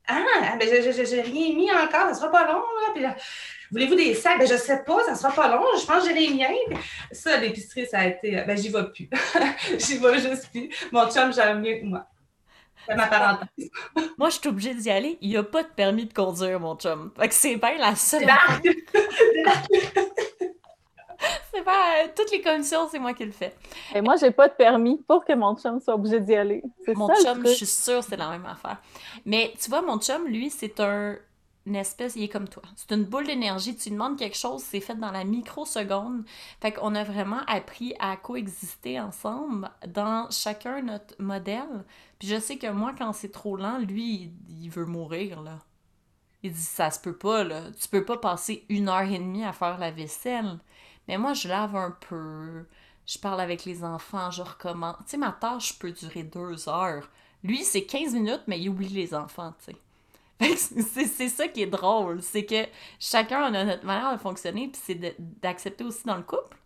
ah, 0.08 0.24
ah 0.44 0.58
ben, 0.58 0.70
j'ai 0.70 1.22
rien 1.22 1.54
mis 1.54 1.70
encore, 1.70 1.92
ça 1.92 2.10
ne 2.12 2.14
sera 2.14 2.32
pas 2.32 2.48
long. 2.50 2.64
Là. 2.96 3.14
voulez-vous 3.72 3.96
des 3.96 4.14
sacs? 4.14 4.40
Ben, 4.40 4.48
je 4.48 4.54
ne 4.54 4.58
sais 4.58 4.84
pas, 4.86 5.04
ça 5.04 5.12
ne 5.12 5.18
sera 5.18 5.34
pas 5.34 5.50
long. 5.50 5.66
Je 5.78 5.86
pense 5.86 6.08
que 6.08 6.14
j'ai 6.14 6.28
les 6.28 6.34
miens. 6.34 6.80
Ça, 7.12 7.36
l'épicerie, 7.36 7.88
ça 7.88 8.00
a 8.00 8.06
été. 8.08 8.32
Ben, 8.48 8.58
j'y 8.58 8.70
vais 8.70 8.86
plus. 8.86 9.10
j'y 9.80 9.98
vais 9.98 10.20
juste 10.22 10.50
plus. 10.50 10.70
Mon 10.94 11.12
chum, 11.12 11.34
j'aime 11.34 11.60
mieux 11.60 11.80
que 11.80 11.84
moi. 11.84 12.08
Moi, 14.18 14.30
je 14.30 14.40
suis 14.40 14.48
obligée 14.48 14.74
d'y 14.74 14.90
aller. 14.90 15.18
Il 15.22 15.30
n'y 15.30 15.38
a 15.38 15.44
pas 15.44 15.64
de 15.64 15.70
permis 15.70 16.06
de 16.06 16.14
conduire, 16.14 16.60
mon 16.60 16.76
chum. 16.76 17.12
Fait 17.18 17.28
que 17.28 17.34
c'est 17.34 17.56
bien 17.56 17.78
la 17.78 17.96
seule. 17.96 18.28
c'est 21.54 21.62
pas. 21.64 22.04
Euh, 22.04 22.08
toutes 22.16 22.32
les 22.32 22.42
commissions, 22.42 22.88
c'est 22.90 23.00
moi 23.00 23.14
qui 23.14 23.26
le 23.26 23.32
fais. 23.32 23.54
Et 23.94 24.02
moi, 24.02 24.16
j'ai 24.16 24.32
pas 24.32 24.48
de 24.48 24.54
permis 24.54 25.02
pour 25.08 25.24
que 25.24 25.34
mon 25.34 25.56
chum 25.56 25.80
soit 25.80 25.96
obligé 25.96 26.20
d'y 26.20 26.36
aller. 26.36 26.64
Mon 26.88 27.10
chum, 27.16 27.46
je 27.46 27.52
suis 27.54 27.66
sûre, 27.66 28.04
c'est 28.04 28.18
la 28.18 28.30
même 28.30 28.46
affaire. 28.46 28.78
Mais 29.26 29.54
tu 29.62 29.70
vois, 29.70 29.82
mon 29.82 30.00
chum, 30.00 30.26
lui, 30.28 30.50
c'est 30.50 30.80
un 30.80 31.16
une 31.70 31.76
espèce, 31.76 32.16
il 32.16 32.24
est 32.24 32.30
comme 32.30 32.50
toi. 32.50 32.64
C'est 32.76 32.94
une 32.94 33.06
boule 33.06 33.28
d'énergie. 33.28 33.76
Tu 33.76 33.92
demandes 33.92 34.18
quelque 34.18 34.38
chose, 34.38 34.64
c'est 34.64 34.80
fait 34.80 34.96
dans 34.96 35.12
la 35.12 35.24
microseconde. 35.24 36.26
Fait 36.60 36.74
qu'on 36.74 36.96
a 36.96 37.04
vraiment 37.04 37.42
appris 37.48 37.94
à 38.00 38.18
coexister 38.18 39.00
ensemble 39.00 39.70
dans 39.88 40.30
chacun 40.32 40.82
notre 40.82 41.14
modèle. 41.20 41.86
Puis 42.18 42.28
je 42.28 42.40
sais 42.40 42.58
que 42.58 42.72
moi, 42.72 42.94
quand 42.98 43.14
c'est 43.14 43.32
trop 43.32 43.56
lent, 43.56 43.78
lui, 43.78 44.34
il, 44.50 44.70
veut 44.70 44.86
mourir, 44.86 45.42
là. 45.42 45.60
Il 46.42 46.54
dit, 46.54 46.60
ça 46.60 46.90
se 46.90 47.00
peut 47.00 47.16
pas, 47.16 47.44
là. 47.44 47.72
Tu 47.80 47.88
peux 47.88 48.04
pas 48.04 48.18
passer 48.18 48.66
une 48.70 48.90
heure 48.90 49.02
et 49.02 49.20
demie 49.20 49.46
à 49.46 49.54
faire 49.54 49.78
la 49.78 49.92
vaisselle. 49.92 50.60
Mais 51.08 51.18
moi, 51.18 51.34
je 51.34 51.48
lave 51.48 51.76
un 51.76 51.92
peu. 51.92 52.66
Je 53.06 53.20
parle 53.20 53.42
avec 53.42 53.64
les 53.66 53.84
enfants, 53.84 54.32
je 54.32 54.42
recommence. 54.42 54.98
Tu 55.06 55.12
sais, 55.12 55.18
ma 55.18 55.32
tâche 55.32 55.78
peut 55.78 55.92
durer 55.92 56.24
deux 56.24 56.68
heures. 56.68 57.10
Lui, 57.44 57.64
c'est 57.64 57.84
15 57.84 58.14
minutes, 58.14 58.44
mais 58.48 58.60
il 58.60 58.70
oublie 58.70 58.90
les 58.90 59.14
enfants, 59.14 59.54
tu 59.60 59.72
sais. 59.72 59.78
C'est 60.40 61.30
ça 61.30 61.48
qui 61.50 61.64
est 61.64 61.68
drôle, 61.68 62.22
c'est 62.22 62.46
que 62.46 62.66
chacun 63.00 63.44
a 63.44 63.66
notre 63.66 63.86
manière 63.86 64.14
de 64.14 64.22
fonctionner, 64.22 64.70
puis 64.70 64.82
c'est 64.84 65.16
d'accepter 65.42 65.84
aussi 65.84 66.06
dans 66.06 66.16
le 66.16 66.24
couple 66.24 66.58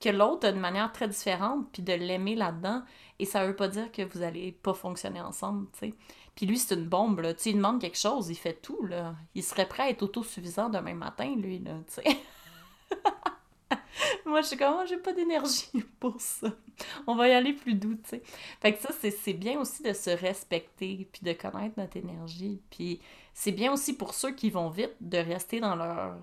que 0.00 0.10
l'autre 0.10 0.46
a 0.46 0.50
une 0.50 0.60
manière 0.60 0.92
très 0.92 1.08
différente, 1.08 1.66
puis 1.72 1.82
de 1.82 1.92
l'aimer 1.94 2.34
là-dedans. 2.34 2.82
Et 3.18 3.24
ça 3.24 3.46
veut 3.46 3.56
pas 3.56 3.68
dire 3.68 3.90
que 3.90 4.02
vous 4.02 4.22
allez 4.22 4.52
pas 4.52 4.74
fonctionner 4.74 5.20
ensemble, 5.20 5.66
tu 5.72 5.78
sais. 5.78 5.94
Puis 6.34 6.46
lui, 6.46 6.58
c'est 6.58 6.74
une 6.74 6.88
bombe, 6.88 7.20
là. 7.20 7.32
Tu 7.32 7.42
sais, 7.42 7.50
il 7.50 7.56
demande 7.56 7.80
quelque 7.80 7.98
chose, 7.98 8.28
il 8.28 8.34
fait 8.34 8.60
tout, 8.60 8.84
là. 8.84 9.14
Il 9.34 9.42
serait 9.42 9.68
prêt 9.68 9.84
à 9.84 9.90
être 9.90 10.02
autosuffisant 10.02 10.68
demain 10.68 10.94
matin, 10.94 11.34
lui, 11.36 11.60
là, 11.60 11.72
tu 11.86 12.02
sais. 12.02 12.18
Moi, 14.26 14.40
je 14.42 14.48
suis 14.48 14.56
comme, 14.56 14.74
oh, 14.78 14.84
j'ai 14.88 14.96
pas 14.96 15.12
d'énergie 15.12 15.82
pour 16.00 16.20
ça. 16.20 16.48
On 17.06 17.14
va 17.14 17.28
y 17.28 17.32
aller 17.32 17.52
plus 17.52 17.74
doux, 17.74 17.94
tu 17.94 18.10
sais. 18.10 18.22
Fait 18.60 18.72
que 18.72 18.80
ça, 18.80 18.90
c'est 18.92 19.32
bien 19.32 19.58
aussi 19.58 19.82
de 19.82 19.92
se 19.92 20.10
respecter, 20.10 21.08
puis 21.12 21.22
de 21.22 21.32
connaître 21.32 21.78
notre 21.78 21.96
énergie. 21.96 22.60
Puis 22.70 23.00
c'est 23.32 23.52
bien 23.52 23.72
aussi 23.72 23.96
pour 23.96 24.14
ceux 24.14 24.32
qui 24.32 24.50
vont 24.50 24.68
vite 24.68 24.94
de 25.00 25.18
rester 25.18 25.60
dans 25.60 25.76
leur 25.76 26.16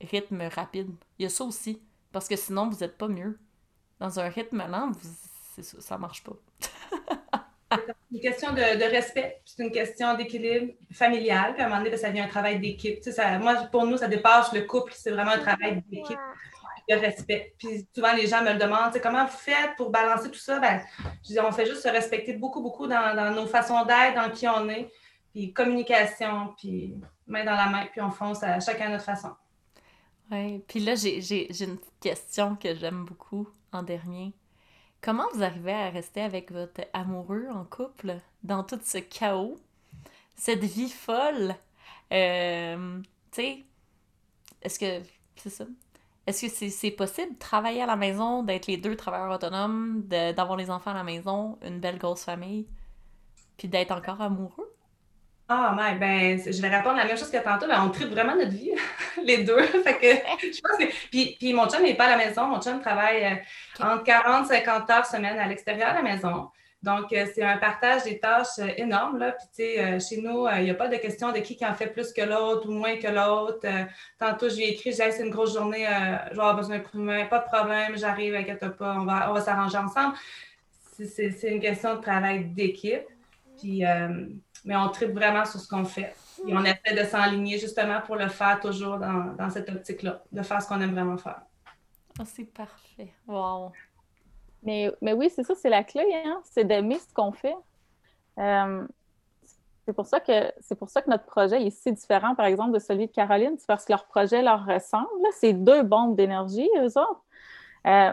rythme 0.00 0.42
rapide. 0.54 0.90
Il 1.18 1.24
y 1.24 1.26
a 1.26 1.30
ça 1.30 1.44
aussi. 1.44 1.80
Parce 2.12 2.28
que 2.28 2.36
sinon, 2.36 2.68
vous 2.68 2.78
n'êtes 2.78 2.96
pas 2.96 3.08
mieux. 3.08 3.38
Dans 4.00 4.20
un 4.20 4.28
rythme 4.28 4.58
lent, 4.68 4.90
vous, 4.92 5.62
ça, 5.62 5.80
ça 5.80 5.98
marche 5.98 6.22
pas. 6.22 6.36
C'est 7.70 8.16
une 8.16 8.20
question 8.20 8.52
de, 8.52 8.90
respect, 8.90 9.42
c'est 9.44 9.62
une 9.62 9.70
question 9.70 10.14
d'équilibre 10.14 10.72
familial. 10.92 11.52
Puis 11.52 11.62
à 11.62 11.66
un 11.66 11.68
moment 11.68 11.80
donné, 11.80 11.90
ben, 11.90 11.98
ça 11.98 12.08
devient 12.08 12.20
un 12.20 12.28
travail 12.28 12.58
d'équipe. 12.58 13.00
moi, 13.40 13.54
pour 13.70 13.86
nous, 13.86 13.98
ça 13.98 14.08
dépasse 14.08 14.52
le 14.52 14.62
couple, 14.62 14.92
c'est 14.96 15.10
vraiment 15.10 15.32
un 15.32 15.38
travail 15.38 15.82
d'équipe, 15.90 16.18
de 16.88 16.94
respect. 16.94 17.54
Puis 17.58 17.86
souvent, 17.94 18.12
les 18.14 18.26
gens 18.26 18.42
me 18.42 18.52
le 18.52 18.58
demandent, 18.58 18.98
comment 19.02 19.24
vous 19.24 19.36
faites 19.36 19.76
pour 19.76 19.90
balancer 19.90 20.30
tout 20.30 20.38
ça? 20.38 20.58
Ben, 20.58 20.80
je 21.22 21.32
dis, 21.32 21.40
on 21.40 21.52
fait 21.52 21.66
juste 21.66 21.82
se 21.82 21.88
respecter 21.88 22.34
beaucoup, 22.34 22.62
beaucoup 22.62 22.86
dans, 22.86 23.34
nos 23.34 23.46
façons 23.46 23.84
d'être, 23.84 24.14
dans 24.14 24.30
qui 24.30 24.48
on 24.48 24.68
est, 24.68 24.90
puis 25.32 25.52
communication, 25.52 26.54
puis 26.56 26.94
main 27.26 27.44
dans 27.44 27.52
la 27.52 27.66
main, 27.66 27.86
puis 27.90 28.00
on 28.00 28.10
fonce 28.10 28.42
à 28.42 28.60
chacun 28.60 28.86
à 28.86 28.90
notre 28.90 29.04
façon. 29.04 29.30
Oui, 30.30 30.62
puis 30.66 30.80
là, 30.80 30.94
j'ai 30.94 31.64
une 31.64 31.78
petite 31.78 32.00
question 32.00 32.56
que 32.56 32.74
j'aime 32.74 33.04
beaucoup 33.04 33.48
en 33.72 33.82
dernier. 33.82 34.32
Comment 35.00 35.26
vous 35.32 35.42
arrivez 35.42 35.72
à 35.72 35.90
rester 35.90 36.20
avec 36.20 36.50
votre 36.50 36.82
amoureux 36.92 37.46
en 37.52 37.64
couple 37.64 38.16
dans 38.42 38.64
tout 38.64 38.80
ce 38.82 38.98
chaos, 38.98 39.58
cette 40.34 40.64
vie 40.64 40.90
folle? 40.90 41.54
Euh, 42.12 43.00
tu 43.30 43.42
sais, 43.42 43.64
est-ce 44.62 44.78
que 44.78 45.06
c'est 45.36 45.50
ça? 45.50 45.66
Est-ce 46.28 46.46
que 46.46 46.68
c'est 46.68 46.90
possible 46.90 47.32
de 47.32 47.38
travailler 47.38 47.82
à 47.82 47.86
la 47.86 47.96
maison, 47.96 48.42
d'être 48.42 48.66
les 48.66 48.76
deux 48.76 48.94
travailleurs 48.96 49.34
autonomes, 49.34 50.02
d'avoir 50.02 50.58
les 50.58 50.70
enfants 50.70 50.90
à 50.90 50.94
la 50.94 51.02
maison, 51.02 51.58
une 51.64 51.80
belle 51.80 51.96
grosse 51.96 52.22
famille, 52.22 52.66
puis 53.56 53.66
d'être 53.66 53.92
encore 53.92 54.20
amoureux? 54.20 54.70
Ah, 55.48 55.74
mais 55.74 55.94
ben, 55.94 56.38
je 56.38 56.60
vais 56.60 56.68
répondre 56.68 56.98
la 56.98 57.06
même 57.06 57.16
chose 57.16 57.30
que 57.30 57.42
tantôt, 57.42 57.66
mais 57.66 57.78
on 57.78 57.88
tripe 57.88 58.10
vraiment 58.10 58.36
notre 58.36 58.50
vie, 58.50 58.72
les 59.24 59.42
deux. 59.42 59.62
fait 59.62 59.96
que, 59.96 60.46
je 60.52 60.60
pense 60.60 60.76
que... 60.76 61.08
puis, 61.08 61.36
puis, 61.38 61.54
mon 61.54 61.66
chum 61.66 61.82
n'est 61.82 61.94
pas 61.94 62.04
à 62.04 62.18
la 62.18 62.26
maison. 62.26 62.46
Mon 62.46 62.60
chum 62.60 62.78
travaille 62.78 63.24
euh, 63.24 63.82
entre 63.82 64.04
40 64.04 64.44
et 64.50 64.56
50 64.56 64.90
heures 64.90 65.06
semaine 65.06 65.38
à 65.38 65.46
l'extérieur 65.46 65.92
de 65.92 65.96
la 65.96 66.02
maison. 66.02 66.50
Donc, 66.82 67.12
euh, 67.12 67.26
c'est 67.34 67.42
un 67.42 67.58
partage 67.58 68.04
des 68.04 68.20
tâches 68.20 68.58
euh, 68.60 68.68
énorme. 68.76 69.18
Là. 69.18 69.32
Puis, 69.32 69.46
tu 69.48 69.76
sais, 69.76 70.00
chez 70.00 70.20
nous, 70.20 70.46
il 70.56 70.64
n'y 70.64 70.70
a 70.70 70.74
pas 70.74 70.88
de 70.88 70.96
question 70.96 71.32
de 71.32 71.38
qui, 71.38 71.56
qui 71.56 71.66
en 71.66 71.74
fait 71.74 71.88
plus 71.88 72.12
que 72.12 72.22
l'autre 72.22 72.68
ou 72.68 72.72
moins 72.72 72.96
que 72.98 73.08
l'autre. 73.08 73.66
tantôt, 74.18 74.48
je 74.48 74.56
lui 74.56 74.64
ai 74.64 74.72
écrit, 74.72 74.92
j'ai 74.92 75.10
c'est 75.10 75.24
une 75.24 75.30
grosse 75.30 75.54
journée, 75.54 75.84
je 76.30 76.36
vais 76.36 76.40
avoir 76.40 76.56
besoin 76.56 76.78
de 76.78 76.82
coup 76.84 77.04
pas 77.28 77.38
de 77.38 77.44
problème, 77.44 77.96
j'arrive, 77.96 78.34
inquiète 78.34 78.68
pas, 78.76 78.96
on 78.98 79.04
va, 79.04 79.30
on 79.30 79.34
va 79.34 79.40
s'arranger 79.40 79.78
ensemble. 79.78 80.14
C'est 80.92 81.50
une 81.50 81.60
question 81.60 81.96
de 81.96 82.00
travail 82.00 82.44
d'équipe. 82.44 83.06
Puis, 83.58 83.82
mais 84.64 84.76
on 84.76 84.88
tripe 84.88 85.12
vraiment 85.12 85.44
sur 85.44 85.60
ce 85.60 85.68
qu'on 85.68 85.84
fait. 85.84 86.14
Et 86.46 86.54
on 86.54 86.64
essaie 86.64 86.94
de 86.94 87.04
s'enligner 87.08 87.58
justement 87.58 88.00
pour 88.02 88.16
le 88.16 88.28
faire 88.28 88.60
toujours 88.60 88.98
dans, 88.98 89.50
cette 89.50 89.68
optique-là, 89.68 90.22
de 90.30 90.42
faire 90.42 90.62
ce 90.62 90.68
qu'on 90.68 90.80
aime 90.80 90.92
vraiment 90.92 91.16
faire. 91.16 91.42
Oh, 92.20 92.24
c'est 92.24 92.44
parfait. 92.44 93.12
Wow. 93.26 93.72
Mais, 94.62 94.90
mais 95.00 95.12
oui, 95.12 95.30
c'est 95.30 95.44
ça, 95.44 95.54
c'est 95.54 95.70
la 95.70 95.84
clé, 95.84 96.04
hein? 96.24 96.40
c'est 96.44 96.64
d'aimer 96.64 96.98
ce 96.98 97.12
qu'on 97.14 97.32
fait. 97.32 97.56
Euh, 98.38 98.86
c'est 99.86 99.94
pour 99.94 100.06
ça 100.06 100.20
que 100.20 100.52
c'est 100.60 100.74
pour 100.74 100.90
ça 100.90 101.00
que 101.00 101.08
notre 101.08 101.24
projet 101.24 101.62
est 101.62 101.70
si 101.70 101.92
différent, 101.92 102.34
par 102.34 102.44
exemple, 102.46 102.72
de 102.72 102.78
celui 102.78 103.06
de 103.06 103.12
Caroline. 103.12 103.54
C'est 103.58 103.66
parce 103.66 103.86
que 103.86 103.92
leur 103.92 104.04
projet 104.04 104.42
leur 104.42 104.66
ressemble. 104.66 105.08
C'est 105.32 105.54
deux 105.54 105.82
bombes 105.82 106.14
d'énergie, 106.14 106.68
eux 106.78 106.98
autres. 106.98 107.24
Euh, 107.86 108.12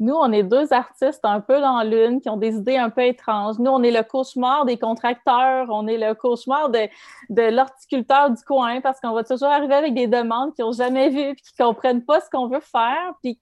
nous, 0.00 0.14
on 0.14 0.32
est 0.32 0.42
deux 0.42 0.72
artistes 0.72 1.20
un 1.24 1.40
peu 1.40 1.60
dans 1.60 1.82
l'une 1.82 2.22
qui 2.22 2.30
ont 2.30 2.38
des 2.38 2.56
idées 2.56 2.78
un 2.78 2.88
peu 2.88 3.02
étranges. 3.02 3.58
Nous, 3.58 3.70
on 3.70 3.82
est 3.82 3.90
le 3.90 4.02
cauchemar 4.02 4.64
des 4.64 4.78
contracteurs, 4.78 5.66
on 5.68 5.86
est 5.86 5.98
le 5.98 6.14
cauchemar 6.14 6.70
de, 6.70 6.88
de 7.28 7.54
l'horticulteur 7.54 8.30
du 8.30 8.42
coin 8.42 8.80
parce 8.80 8.98
qu'on 8.98 9.12
va 9.12 9.22
toujours 9.22 9.50
arriver 9.50 9.74
avec 9.74 9.92
des 9.92 10.06
demandes 10.06 10.54
qu'ils 10.54 10.64
n'ont 10.64 10.72
jamais 10.72 11.10
vues 11.10 11.20
et 11.20 11.34
qui 11.34 11.52
ne 11.58 11.64
comprennent 11.66 12.02
pas 12.02 12.22
ce 12.22 12.30
qu'on 12.30 12.48
veut 12.48 12.60
faire. 12.60 13.12
Puis, 13.22 13.38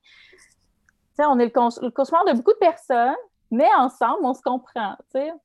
on 1.27 1.39
est 1.39 1.47
le, 1.47 1.91
cauchemar 1.91 2.25
de 2.25 2.33
beaucoup 2.33 2.53
de 2.53 2.59
personnes, 2.59 3.15
mais 3.51 3.69
ensemble, 3.79 4.19
on 4.23 4.35
se 4.35 4.43
comprend. 4.43 4.95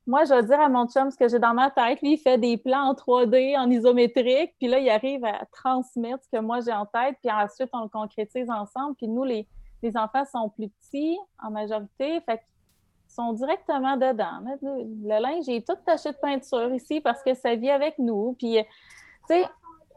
Moi, 0.06 0.26
je 0.26 0.34
vais 0.34 0.44
dire 0.44 0.60
à 0.60 0.70
mon 0.70 0.88
chum 0.88 1.10
ce 1.10 1.18
que 1.18 1.28
j'ai 1.28 1.40
dans 1.40 1.54
ma 1.54 1.72
tête. 1.72 2.02
Lui, 2.02 2.14
il 2.14 2.18
fait 2.18 2.38
des 2.38 2.58
plans 2.58 2.90
en 2.90 2.94
3D, 2.94 3.58
en 3.58 3.70
isométrique, 3.70 4.54
puis 4.60 4.68
là, 4.68 4.80
il 4.80 4.90
arrive 4.90 5.24
à 5.24 5.46
transmettre 5.52 6.24
ce 6.24 6.38
que 6.38 6.42
moi 6.42 6.60
j'ai 6.60 6.74
en 6.74 6.86
tête, 6.86 7.16
puis 7.22 7.32
ensuite, 7.32 7.70
on 7.74 7.84
le 7.84 7.90
concrétise 7.90 8.50
ensemble. 8.50 8.96
Puis 8.96 9.08
nous, 9.08 9.24
les 9.24 9.48
les 9.84 9.98
enfants 9.98 10.26
sont 10.26 10.50
plus 10.50 10.70
petits 10.70 11.18
en 11.44 11.52
majorité, 11.52 12.22
fait 12.22 12.38
qu'ils 12.38 13.14
sont 13.14 13.34
directement 13.34 13.98
dedans. 13.98 14.40
Le 14.62 15.22
linge 15.22 15.50
est 15.50 15.68
tout 15.68 15.76
taché 15.86 16.12
de 16.12 16.18
peinture 16.18 16.74
ici 16.74 17.02
parce 17.02 17.22
que 17.22 17.34
ça 17.34 17.54
vit 17.56 17.70
avec 17.70 18.00
nous. 18.00 18.36
Puis, 18.40 18.58
tu 19.28 19.36
sais, 19.36 19.46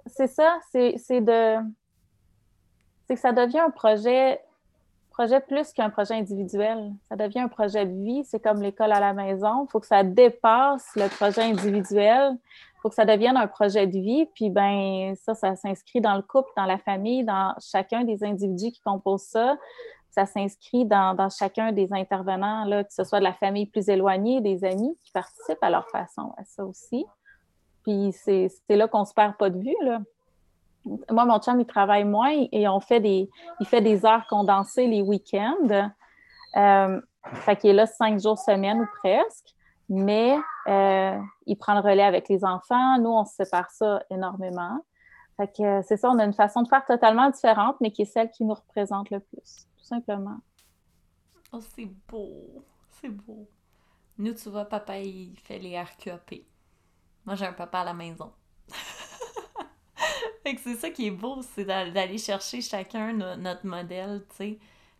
c'est 0.07 0.27
ça, 0.27 0.59
c'est 0.73 1.21
de. 1.21 1.57
C'est 3.07 3.15
que 3.15 3.21
ça 3.21 3.33
devient 3.33 3.61
un 3.61 3.71
projet, 3.71 4.41
projet 5.16 5.40
plus 5.40 5.72
qu'un 5.72 5.90
projet 5.90 6.14
individuel. 6.14 6.92
Ça 7.09 7.16
devient 7.16 7.40
un 7.40 7.48
projet 7.48 7.87
de 7.87 8.02
vie. 8.05 8.22
C'est 8.24 8.40
comme 8.40 8.61
l'école 8.61 8.92
à 8.92 9.00
la 9.00 9.12
maison. 9.12 9.64
Il 9.64 9.70
faut 9.70 9.81
que 9.81 9.87
ça 9.87 10.02
dépasse 10.02 10.90
le 10.94 11.09
projet 11.09 11.42
individuel 11.42 12.37
faut 12.87 12.90
que 12.90 12.94
ça 12.94 13.05
devienne 13.05 13.37
un 13.37 13.48
projet 13.48 13.88
de 13.88 13.98
vie. 13.98 14.26
Puis 14.35 14.48
ben 14.48 15.16
ça, 15.16 15.35
ça 15.35 15.57
s'inscrit 15.57 16.00
dans 16.00 16.14
le 16.14 16.22
couple, 16.22 16.50
dans 16.57 16.66
la 16.66 16.79
famille, 16.79 17.24
dans 17.24 17.52
chacun 17.59 18.05
des 18.05 18.22
individus 18.22 18.70
qui 18.70 18.81
composent 18.81 19.22
ça. 19.22 19.57
Ça 20.11 20.24
s'inscrit 20.24 20.85
dans, 20.85 21.29
chacun 21.29 21.72
des 21.72 21.92
intervenants, 21.92 22.64
là, 22.64 22.85
que 22.85 22.94
ce 22.94 23.02
soit 23.02 23.18
de 23.18 23.24
la 23.24 23.33
famille 23.33 23.66
plus 23.66 23.88
éloignée, 23.88 24.40
des 24.40 24.64
amis 24.64 24.96
qui 25.02 25.11
participent 25.11 25.62
à 25.62 25.68
leur 25.68 25.88
façon 25.90 26.33
à 26.38 26.44
ça 26.44 26.64
aussi. 26.64 27.05
Puis 27.83 28.12
c'est 28.12 28.50
là 28.68 28.87
qu'on 28.87 29.05
se 29.05 29.12
perd 29.12 29.37
pas 29.37 29.50
de 29.50 29.59
vue. 29.59 29.76
Là. 29.83 29.98
Moi, 31.11 31.25
mon 31.25 31.38
chum, 31.40 31.61
il 31.61 31.66
travaille 31.66 32.05
moins 32.05 32.46
et 32.53 32.68
on 32.68 32.81
fait 32.81 33.01
des, 33.01 33.29
il 33.61 33.66
fait 33.66 33.81
des 33.81 34.07
heures 34.07 34.27
condensées 34.29 34.87
les 34.87 35.03
week-ends. 35.03 35.90
Euh, 36.57 37.01
fait 37.33 37.57
qu'il 37.57 37.70
est 37.70 37.75
là 37.75 37.87
cinq 37.87 38.20
jours 38.20 38.38
semaine 38.38 38.81
ou 38.81 38.87
presque 39.01 39.57
mais 39.88 40.37
euh, 40.66 41.18
il 41.46 41.57
prend 41.57 41.75
le 41.75 41.81
relais 41.81 42.03
avec 42.03 42.29
les 42.29 42.44
enfants. 42.44 42.99
Nous, 42.99 43.11
on 43.11 43.25
se 43.25 43.35
sépare 43.35 43.70
ça 43.70 44.03
énormément. 44.11 44.85
Fait 45.37 45.55
que 45.55 45.62
euh, 45.62 45.83
c'est 45.87 45.96
ça, 45.96 46.11
on 46.11 46.18
a 46.18 46.25
une 46.25 46.33
façon 46.33 46.62
de 46.62 46.68
faire 46.68 46.85
totalement 46.85 47.31
différente, 47.31 47.77
mais 47.81 47.90
qui 47.90 48.03
est 48.03 48.07
celle 48.07 48.31
qui 48.31 48.44
nous 48.44 48.55
représente 48.55 49.11
le 49.11 49.20
plus, 49.20 49.66
tout 49.77 49.85
simplement. 49.85 50.38
Oh, 51.53 51.61
c'est 51.61 51.88
beau, 52.09 52.64
c'est 53.01 53.09
beau. 53.09 53.49
Nous, 54.18 54.33
tu 54.33 54.49
vois, 54.49 54.64
papa, 54.64 54.99
il 54.99 55.38
fait 55.38 55.59
les 55.59 55.81
RQAP. 55.81 56.35
Moi, 57.27 57.35
j'ai 57.35 57.46
un 57.46 57.53
papa 57.53 57.81
à 57.81 57.85
la 57.85 57.94
maison. 57.94 58.33
fait 60.47 60.55
que 60.55 60.61
c'est 60.61 60.77
ça 60.77 60.91
qui 60.91 61.09
est 61.09 61.11
beau, 61.11 61.43
c'est 61.43 61.65
d'aller 61.65 62.19
chercher 62.19 62.63
chacun 62.63 63.13
notre 63.37 63.67
modèle, 63.67 64.25
tu 64.31 64.37
sais. 64.37 64.59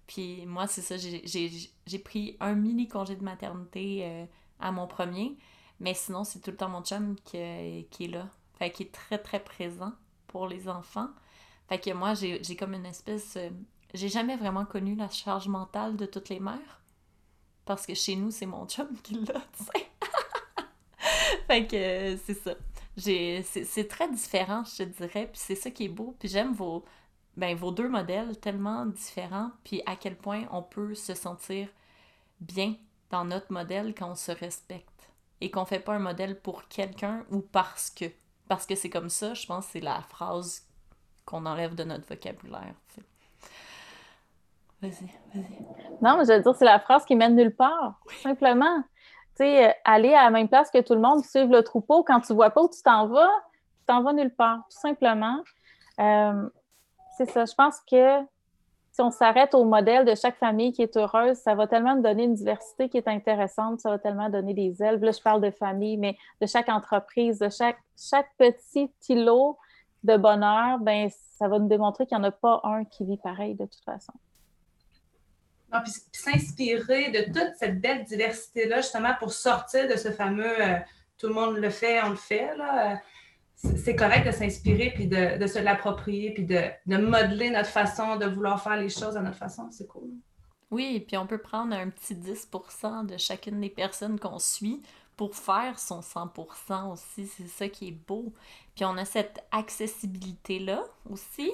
Puis 0.09 0.45
moi, 0.45 0.67
c'est 0.67 0.83
ça, 0.83 0.97
j'ai 0.97 1.99
pris 2.01 2.37
un 2.41 2.55
mini 2.55 2.89
congé 2.89 3.15
de 3.15 3.23
maternité 3.23 4.01
euh, 4.03 4.27
à 4.59 4.73
mon 4.73 4.89
premier. 4.89 5.37
Mais 5.79 5.95
sinon, 5.95 6.25
c'est 6.25 6.41
tout 6.41 6.51
le 6.51 6.57
temps 6.57 6.69
mon 6.69 6.83
chum 6.83 7.15
qui, 7.25 7.37
est 7.37 8.11
là. 8.11 8.29
Fait 8.59 8.73
qu'il 8.73 8.87
est 8.87 8.91
très, 8.91 9.19
très 9.19 9.39
présent 9.39 9.93
pour 10.27 10.49
les 10.49 10.69
enfants. 10.69 11.11
Fait 11.69 11.79
que 11.79 11.93
moi, 11.93 12.15
j'ai 12.15 12.57
comme 12.57 12.75
une 12.75 12.87
espèce... 12.87 13.37
Euh, 13.37 13.51
j'ai 13.95 14.09
jamais 14.09 14.37
vraiment 14.37 14.65
connu 14.65 14.97
la 14.97 15.09
charge 15.09 15.47
mentale 15.47 15.97
de 15.97 16.07
toutes 16.07 16.29
les 16.29 16.41
mères. 16.41 16.83
Parce 17.65 17.87
que 17.87 17.95
chez 17.95 18.17
nous, 18.17 18.33
c'est 18.33 18.47
mon 18.47 18.67
chum 18.67 18.89
qui 19.01 19.15
l'a, 19.15 19.41
tu 19.57 19.63
sais. 19.63 19.87
fait 21.47 21.67
que 21.69 21.77
euh, 21.77 22.17
c'est 22.25 22.35
ça. 22.35 22.57
C'est 22.97 23.89
très 23.89 24.09
différent, 24.11 24.65
je 24.65 24.85
te 24.85 25.03
dirais. 25.03 25.27
Puis 25.27 25.41
c'est 25.41 25.55
ça 25.55 25.71
qui 25.71 25.85
est 25.85 25.89
beau. 25.89 26.15
Puis 26.19 26.29
j'aime 26.29 26.53
vos, 26.53 26.85
ben, 27.37 27.57
vos 27.57 27.71
deux 27.71 27.89
modèles 27.89 28.39
tellement 28.39 28.87
différents. 28.87 29.51
Puis 29.65 29.83
à 29.87 29.97
quel 29.97 30.17
point 30.17 30.45
on 30.51 30.63
peut 30.63 30.95
se 30.95 31.15
sentir 31.15 31.69
bien 32.41 32.75
dans 33.11 33.25
notre 33.25 33.53
modèle 33.53 33.95
quand 33.95 34.11
on 34.11 34.15
se 34.15 34.33
respecte 34.33 35.11
et 35.41 35.51
qu'on 35.51 35.65
fait 35.65 35.81
pas 35.81 35.95
un 35.95 35.99
modèle 35.99 36.41
pour 36.41 36.69
quelqu'un 36.69 37.25
ou 37.31 37.41
parce 37.41 37.91
que. 37.91 38.07
Parce 38.49 38.65
que 38.65 38.77
c'est 38.77 38.91
comme 38.91 39.11
ça, 39.11 39.35
je 39.35 39.45
pense 39.45 39.67
c'est 39.67 39.81
la 39.81 40.01
phrase 40.03 40.63
qu'on 41.25 41.45
enlève 41.47 41.75
de 41.75 41.83
notre 41.83 42.07
vocabulaire. 42.07 42.75
Vas-y, 44.81 45.11
vas-y. 45.35 45.43
Non, 46.01 46.17
mais 46.17 46.25
je 46.27 46.33
veux 46.33 46.43
dire, 46.43 46.55
c'est 46.55 46.65
la 46.65 46.79
phrase 46.79 47.05
qui 47.05 47.17
mène 47.17 47.35
nulle 47.35 47.55
part, 47.55 48.01
simplement. 48.23 48.85
Sais, 49.37 49.69
euh, 49.69 49.73
aller 49.85 50.15
à 50.15 50.25
la 50.25 50.31
même 50.31 50.49
place 50.49 50.71
que 50.71 50.81
tout 50.81 50.95
le 50.95 51.01
monde, 51.01 51.25
suivre 51.25 51.53
le 51.53 51.63
troupeau, 51.63 52.03
quand 52.03 52.21
tu 52.21 52.33
vois 52.33 52.51
pas 52.51 52.63
où 52.63 52.69
tu 52.69 52.83
t'en 52.83 53.07
vas, 53.07 53.31
tu 53.81 53.87
t'en 53.87 54.03
vas 54.03 54.13
nulle 54.13 54.35
part, 54.35 54.59
tout 54.71 54.79
simplement. 54.79 55.43
Euh, 56.01 56.49
c'est 57.17 57.29
ça. 57.31 57.45
Je 57.45 57.55
pense 57.55 57.81
que 57.91 58.23
si 58.93 59.03
on 59.03 59.11
s'arrête 59.11 59.55
au 59.55 59.65
modèle 59.65 60.07
de 60.07 60.15
chaque 60.15 60.39
famille 60.39 60.73
qui 60.73 60.81
est 60.81 60.97
heureuse, 60.97 61.37
ça 61.37 61.55
va 61.55 61.67
tellement 61.67 61.97
donner 61.97 62.25
une 62.25 62.35
diversité 62.35 62.89
qui 62.89 62.97
est 62.97 63.09
intéressante, 63.09 63.81
ça 63.81 63.91
va 63.91 63.99
tellement 63.99 64.31
donner 64.31 64.55
des 64.55 64.83
ailes. 64.83 64.99
Là, 65.01 65.11
je 65.11 65.21
parle 65.21 65.43
de 65.43 65.51
famille, 65.51 65.99
mais 65.99 66.17
de 66.41 66.47
chaque 66.47 66.71
entreprise, 66.71 67.39
de 67.39 67.51
chaque, 67.51 67.77
chaque 67.95 68.31
petit 68.39 68.91
îlot 69.11 69.59
de 70.03 70.17
bonheur, 70.17 70.79
ben, 70.79 71.11
ça 71.11 71.47
va 71.47 71.59
nous 71.59 71.69
démontrer 71.69 72.07
qu'il 72.07 72.17
n'y 72.17 72.25
en 72.25 72.29
a 72.29 72.31
pas 72.31 72.63
un 72.65 72.87
qui 72.87 73.05
vit 73.05 73.19
pareil 73.19 73.55
de 73.55 73.67
toute 73.67 73.85
façon. 73.85 74.15
Puis, 75.71 75.93
s'inspirer 76.13 77.11
de 77.11 77.33
toute 77.33 77.57
cette 77.59 77.81
belle 77.81 78.05
diversité-là, 78.05 78.81
justement, 78.81 79.15
pour 79.19 79.33
sortir 79.33 79.89
de 79.89 79.97
ce 79.97 80.11
fameux 80.11 80.61
euh, 80.61 80.77
tout 81.19 81.29
le 81.29 81.35
monde 81.35 81.57
le 81.57 81.71
fait, 81.71 82.03
on 82.03 82.11
le 82.11 82.17
fait. 82.17 82.51
Euh, 82.51 82.95
c'est 83.55 83.97
correct 83.97 84.27
de 84.27 84.33
s'inspirer 84.33 84.93
puis 84.95 85.07
de, 85.07 85.47
se 85.47 85.59
l'approprier 85.59 86.33
puis 86.33 86.45
de, 86.45 86.63
modeler 86.87 87.51
notre 87.51 87.71
façon 87.71 88.17
de 88.17 88.27
vouloir 88.27 88.63
faire 88.63 88.77
les 88.77 88.91
choses 88.91 89.17
à 89.17 89.23
notre 89.23 89.39
façon. 89.39 89.69
C'est 89.71 89.87
cool. 89.87 90.11
Oui, 90.71 91.05
puis 91.07 91.17
on 91.17 91.27
peut 91.27 91.39
prendre 91.39 91.75
un 91.75 91.89
petit 91.89 92.15
10% 92.15 93.07
de 93.07 93.17
chacune 93.17 93.61
des 93.61 93.71
personnes 93.71 94.19
qu'on 94.19 94.39
suit 94.39 94.83
pour 95.17 95.35
faire 95.35 95.79
son 95.79 96.01
100% 96.01 96.93
aussi. 96.93 97.27
C'est 97.27 97.47
ça 97.47 97.69
qui 97.69 97.89
est 97.89 97.99
beau. 98.07 98.35
Puis 98.75 98.85
on 98.85 98.97
a 98.99 99.05
cette 99.05 99.45
accessibilité-là 99.53 100.85
aussi 101.09 101.51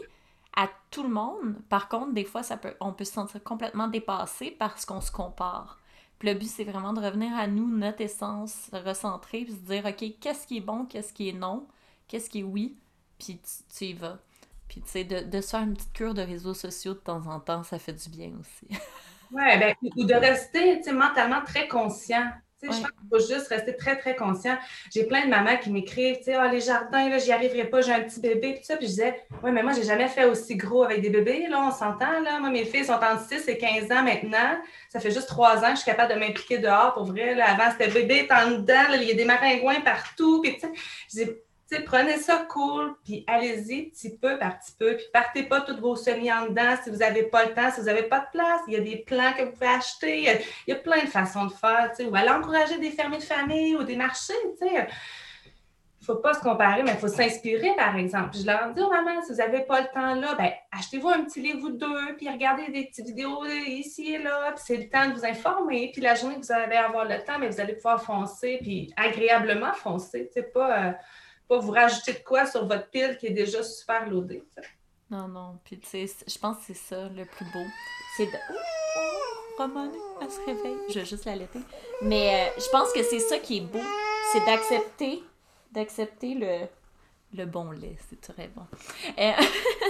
à 0.56 0.68
tout 0.90 1.02
le 1.02 1.08
monde. 1.08 1.56
Par 1.68 1.88
contre, 1.88 2.12
des 2.12 2.24
fois, 2.24 2.42
ça 2.42 2.56
peut, 2.56 2.74
on 2.80 2.92
peut 2.92 3.04
se 3.04 3.12
sentir 3.12 3.42
complètement 3.42 3.88
dépassé 3.88 4.54
parce 4.58 4.84
qu'on 4.84 5.00
se 5.00 5.10
compare. 5.10 5.78
Puis 6.18 6.28
le 6.28 6.34
but, 6.34 6.48
c'est 6.48 6.64
vraiment 6.64 6.92
de 6.92 7.00
revenir 7.00 7.34
à 7.34 7.46
nous, 7.46 7.68
notre 7.68 8.00
essence, 8.00 8.70
recentrer, 8.72 9.44
puis 9.44 9.54
se 9.54 9.58
dire, 9.58 9.84
OK, 9.84 10.04
qu'est-ce 10.20 10.46
qui 10.46 10.58
est 10.58 10.60
bon, 10.60 10.84
qu'est-ce 10.84 11.12
qui 11.12 11.28
est 11.28 11.32
non, 11.32 11.66
qu'est-ce 12.06 12.30
qui 12.30 12.40
est 12.40 12.44
oui, 12.44 12.76
puis 13.18 13.40
tu, 13.76 13.84
y 13.84 13.92
vas. 13.92 14.18
Puis, 14.68 14.80
tu 14.82 14.88
sais, 14.88 15.04
de, 15.04 15.20
de 15.20 15.40
se 15.40 15.50
faire 15.50 15.62
une 15.62 15.74
petite 15.74 15.92
cure 15.92 16.14
de 16.14 16.22
réseaux 16.22 16.54
sociaux 16.54 16.94
de 16.94 16.98
temps 16.98 17.26
en 17.26 17.40
temps, 17.40 17.62
ça 17.62 17.78
fait 17.78 17.92
du 17.92 18.08
bien 18.08 18.32
aussi. 18.38 18.68
oui, 19.32 19.58
ben, 19.58 19.74
ou 19.96 20.04
de 20.04 20.14
rester 20.14 20.80
mentalement 20.92 21.42
très 21.44 21.66
conscient. 21.66 22.30
Je 22.62 22.68
pense 22.68 22.78
qu'il 22.78 23.08
faut 23.10 23.18
juste 23.18 23.48
rester 23.48 23.76
très, 23.76 23.96
très 23.96 24.14
conscient. 24.14 24.56
J'ai 24.94 25.04
plein 25.04 25.24
de 25.24 25.30
mamans 25.30 25.56
qui 25.56 25.70
m'écrivent, 25.70 26.18
tu 26.18 26.24
sais, 26.24 26.34
ah, 26.34 26.46
les 26.46 26.60
jardins, 26.60 27.08
là, 27.08 27.18
j'y 27.18 27.32
arriverai 27.32 27.64
pas, 27.64 27.80
j'ai 27.80 27.92
un 27.92 28.00
petit 28.00 28.20
bébé, 28.20 28.54
puis 28.54 28.64
ça. 28.64 28.76
Puis 28.76 28.86
je 28.86 28.90
disais, 28.92 29.22
oui, 29.42 29.50
mais 29.50 29.62
moi, 29.62 29.72
j'ai 29.72 29.82
jamais 29.82 30.08
fait 30.08 30.24
aussi 30.26 30.56
gros 30.56 30.84
avec 30.84 31.00
des 31.00 31.10
bébés, 31.10 31.46
là, 31.48 31.60
on 31.66 31.72
s'entend, 31.72 32.20
là. 32.20 32.38
Moi, 32.38 32.50
mes 32.50 32.64
filles 32.64 32.84
sont 32.84 32.92
entre 32.92 33.22
6 33.28 33.48
et 33.48 33.58
15 33.58 33.90
ans 33.90 34.02
maintenant. 34.02 34.60
Ça 34.88 35.00
fait 35.00 35.10
juste 35.10 35.28
trois 35.28 35.58
ans 35.58 35.70
que 35.70 35.76
je 35.76 35.82
suis 35.82 35.90
capable 35.90 36.14
de 36.14 36.18
m'impliquer 36.20 36.58
dehors, 36.58 36.94
pour 36.94 37.04
vrai. 37.04 37.34
Là. 37.34 37.50
Avant, 37.50 37.70
c'était 37.72 37.90
bébé, 37.90 38.28
en 38.30 38.52
dedans, 38.52 38.92
il 38.94 39.02
y 39.02 39.10
a 39.10 39.14
des 39.14 39.24
maringouins 39.24 39.80
partout. 39.80 40.40
Puis, 40.40 40.56
tu 40.58 40.68
sais, 41.08 41.42
prenez 41.80 42.18
ça 42.18 42.46
cool, 42.48 42.94
puis 43.04 43.24
allez-y 43.26 43.90
petit 43.90 44.16
peu 44.16 44.38
par 44.38 44.58
petit 44.58 44.72
peu, 44.78 44.96
puis 44.96 45.06
partez 45.12 45.44
pas 45.44 45.60
toutes 45.60 45.80
vos 45.80 45.96
semis 45.96 46.32
en 46.32 46.46
dedans 46.46 46.76
si 46.82 46.90
vous 46.90 46.96
n'avez 46.96 47.24
pas 47.24 47.46
le 47.46 47.54
temps, 47.54 47.70
si 47.70 47.80
vous 47.80 47.86
n'avez 47.86 48.04
pas 48.04 48.20
de 48.20 48.26
place. 48.32 48.60
Il 48.68 48.74
y 48.74 48.76
a 48.76 48.80
des 48.80 48.96
plans 48.96 49.32
que 49.36 49.44
vous 49.44 49.52
pouvez 49.52 49.66
acheter. 49.66 50.18
Il 50.66 50.72
y 50.72 50.72
a, 50.72 50.76
plein 50.76 51.04
de 51.04 51.08
façons 51.08 51.46
de 51.46 51.52
faire, 51.52 51.90
ou 52.08 52.14
aller 52.14 52.30
encourager 52.30 52.78
des 52.78 52.90
fermiers 52.90 53.18
de 53.18 53.22
famille 53.22 53.76
ou 53.76 53.82
des 53.82 53.96
marchés. 53.96 54.34
Il 54.60 54.66
ne 54.74 56.14
faut 56.14 56.16
pas 56.16 56.34
se 56.34 56.40
comparer, 56.40 56.82
mais 56.82 56.90
il 56.90 56.96
faut 56.96 57.06
s'inspirer, 57.06 57.76
par 57.76 57.96
exemple. 57.96 58.36
je 58.36 58.44
leur 58.44 58.74
dis 58.74 58.82
aux 58.82 58.90
mamans, 58.90 59.22
si 59.22 59.30
vous 59.30 59.38
n'avez 59.38 59.60
pas 59.60 59.82
le 59.82 59.86
temps 59.94 60.14
là, 60.14 60.34
ben, 60.34 60.50
achetez-vous 60.72 61.08
un 61.08 61.24
petit 61.24 61.40
livre 61.40 61.68
ou 61.68 61.70
deux, 61.70 62.16
puis 62.16 62.28
regardez 62.28 62.66
des 62.72 62.86
petites 62.86 63.06
vidéos 63.06 63.44
ici 63.46 64.14
et 64.14 64.18
là, 64.18 64.52
puis 64.52 64.64
c'est 64.66 64.76
le 64.76 64.88
temps 64.88 65.08
de 65.08 65.14
vous 65.14 65.24
informer. 65.24 65.90
Puis 65.92 66.02
la 66.02 66.16
journée 66.16 66.40
que 66.40 66.44
vous 66.44 66.52
allez 66.52 66.76
avoir 66.76 67.04
le 67.04 67.22
temps, 67.22 67.38
mais 67.38 67.48
vous 67.48 67.60
allez 67.60 67.74
pouvoir 67.74 68.02
foncer, 68.02 68.58
puis 68.60 68.92
agréablement 68.96 69.72
foncer. 69.74 70.28
C'est 70.34 70.52
pas. 70.52 70.88
Euh, 70.88 70.92
vous 71.58 71.72
rajouter 71.72 72.14
de 72.14 72.18
quoi 72.18 72.46
sur 72.46 72.66
votre 72.66 72.88
pile 72.88 73.16
qui 73.18 73.26
est 73.26 73.30
déjà 73.30 73.62
super 73.62 74.08
loadée. 74.08 74.44
Non, 75.10 75.28
non. 75.28 75.58
Puis, 75.64 75.78
tu 75.78 75.88
sais, 75.88 76.06
je 76.26 76.38
pense 76.38 76.58
que 76.58 76.62
c'est 76.68 76.74
ça 76.74 77.08
le 77.08 77.24
plus 77.24 77.44
beau. 77.52 77.64
C'est 78.16 78.26
de. 78.26 78.38
Oh, 79.58 79.68
elle 80.20 80.30
se 80.30 80.40
réveille. 80.40 80.78
Je 80.88 81.00
vais 81.00 81.04
juste 81.04 81.24
l'allaiter. 81.24 81.60
Mais 82.00 82.48
euh, 82.48 82.60
je 82.60 82.68
pense 82.70 82.92
que 82.92 83.02
c'est 83.02 83.18
ça 83.18 83.38
qui 83.38 83.58
est 83.58 83.60
beau. 83.60 83.80
C'est 84.32 84.44
d'accepter 84.44 85.22
d'accepter 85.72 86.34
le, 86.34 86.66
le 87.34 87.46
bon 87.46 87.70
lait, 87.70 87.96
c'est 88.10 88.20
très 88.20 88.48
bon. 88.48 88.66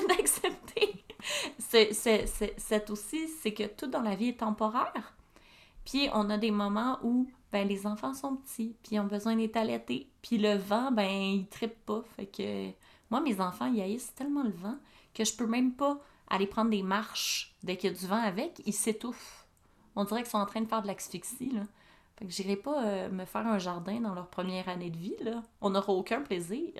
D'accepter 0.08 1.04
c'est 1.58 2.90
aussi, 2.90 3.28
c'est 3.42 3.52
que 3.52 3.64
tout 3.64 3.86
dans 3.86 4.02
la 4.02 4.14
vie 4.14 4.30
est 4.30 4.40
temporaire. 4.40 5.14
Puis 5.84 6.08
on 6.12 6.30
a 6.30 6.38
des 6.38 6.50
moments 6.50 6.98
où 7.02 7.28
ben, 7.52 7.68
les 7.68 7.86
enfants 7.86 8.14
sont 8.14 8.36
petits, 8.36 8.76
puis 8.82 8.96
ils 8.96 9.00
ont 9.00 9.04
besoin 9.04 9.36
d'être 9.36 9.56
allaités. 9.56 10.08
Puis 10.22 10.38
le 10.38 10.54
vent, 10.54 10.90
ben, 10.90 11.10
il 11.10 11.46
trippe 11.48 11.84
pas. 11.84 12.02
Fait 12.16 12.26
que 12.26 12.70
moi, 13.10 13.20
mes 13.20 13.40
enfants, 13.40 13.70
ils 13.72 13.82
haïssent 13.82 14.14
tellement 14.14 14.42
le 14.42 14.50
vent 14.50 14.76
que 15.14 15.24
je 15.24 15.34
peux 15.36 15.46
même 15.46 15.74
pas 15.74 16.00
aller 16.30 16.46
prendre 16.46 16.70
des 16.70 16.82
marches 16.82 17.54
dès 17.62 17.76
qu'il 17.76 17.90
y 17.90 17.94
a 17.94 17.98
du 17.98 18.06
vent 18.06 18.22
avec. 18.22 18.62
Ils 18.64 18.72
s'étouffent. 18.72 19.46
On 19.94 20.04
dirait 20.04 20.22
qu'ils 20.22 20.30
sont 20.30 20.38
en 20.38 20.46
train 20.46 20.62
de 20.62 20.68
faire 20.68 20.82
de 20.82 20.86
l'asphyxie, 20.86 21.50
là. 21.52 21.62
Fait 22.18 22.24
que 22.24 22.30
j'irai 22.30 22.56
pas 22.56 22.84
euh, 22.84 23.08
me 23.10 23.24
faire 23.24 23.46
un 23.46 23.58
jardin 23.58 24.00
dans 24.00 24.14
leur 24.14 24.28
première 24.28 24.68
année 24.68 24.90
de 24.90 24.96
vie, 24.96 25.16
là. 25.20 25.42
On 25.60 25.70
n'aura 25.70 25.92
aucun 25.92 26.22
plaisir. 26.22 26.72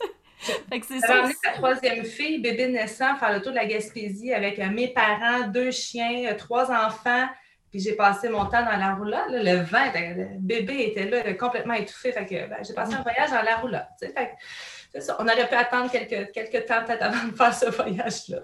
fait 0.38 0.80
que 0.80 0.86
c'est 0.86 1.00
ça. 1.00 1.28
ta 1.42 1.52
troisième 1.52 2.04
fille, 2.04 2.40
bébé 2.40 2.68
naissant, 2.68 3.14
faire 3.16 3.32
le 3.32 3.40
tour 3.40 3.52
de 3.52 3.56
la 3.56 3.66
Gaspésie 3.66 4.32
avec 4.32 4.58
euh, 4.58 4.70
mes 4.70 4.88
parents, 4.88 5.46
deux 5.48 5.70
chiens, 5.70 6.32
euh, 6.32 6.36
trois 6.36 6.72
enfants. 6.72 7.28
Puis 7.76 7.82
j'ai 7.82 7.92
passé 7.92 8.30
mon 8.30 8.46
temps 8.46 8.64
dans 8.64 8.78
la 8.78 8.94
roulotte. 8.94 9.28
le 9.28 9.56
vent, 9.56 9.92
le 9.94 10.38
bébé 10.38 10.86
était 10.86 11.10
là, 11.10 11.34
complètement 11.34 11.74
étouffé. 11.74 12.10
Fait 12.10 12.24
que 12.24 12.48
ben, 12.48 12.56
j'ai 12.66 12.72
passé 12.72 12.94
un 12.94 13.02
voyage 13.02 13.30
dans 13.30 13.42
la 13.42 13.88
c'est 13.98 15.00
ça. 15.02 15.14
On 15.18 15.24
aurait 15.24 15.46
pu 15.46 15.54
attendre 15.54 15.90
quelques, 15.90 16.32
quelques 16.32 16.64
temps 16.64 16.82
peut-être 16.86 17.02
avant 17.02 17.28
de 17.28 17.36
faire 17.36 17.52
ce 17.52 17.66
voyage-là. 17.66 18.40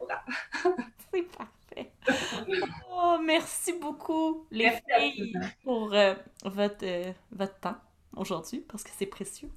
c'est 1.12 1.22
parfait. 1.22 1.92
Oh, 2.90 3.18
merci 3.22 3.74
beaucoup, 3.74 4.46
les 4.50 4.70
filles, 4.70 5.34
pour 5.64 5.92
euh, 5.92 6.14
votre, 6.44 6.84
euh, 6.84 7.12
votre 7.30 7.60
temps 7.60 7.76
aujourd'hui, 8.16 8.60
parce 8.60 8.84
que 8.84 8.90
c'est 8.96 9.04
précieux. 9.04 9.50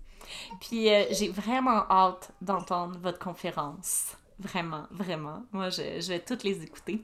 Puis 0.59 0.89
euh, 0.89 1.05
j'ai 1.11 1.29
vraiment 1.29 1.89
hâte 1.89 2.31
d'entendre 2.41 2.99
votre 2.99 3.19
conférence. 3.19 4.17
Vraiment, 4.37 4.83
vraiment. 4.91 5.43
Moi, 5.51 5.69
je, 5.69 6.07
vais 6.09 6.19
toutes 6.19 6.43
les 6.43 6.61
écouter. 6.61 7.03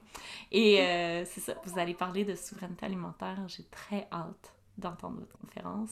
Et 0.51 0.81
euh, 0.81 1.23
c'est 1.25 1.39
ça, 1.39 1.53
vous 1.63 1.79
allez 1.79 1.93
parler 1.93 2.25
de 2.25 2.35
souveraineté 2.35 2.85
alimentaire. 2.85 3.37
J'ai 3.47 3.63
très 3.63 4.07
hâte 4.11 4.53
d'entendre 4.77 5.19
votre 5.19 5.37
conférence. 5.37 5.91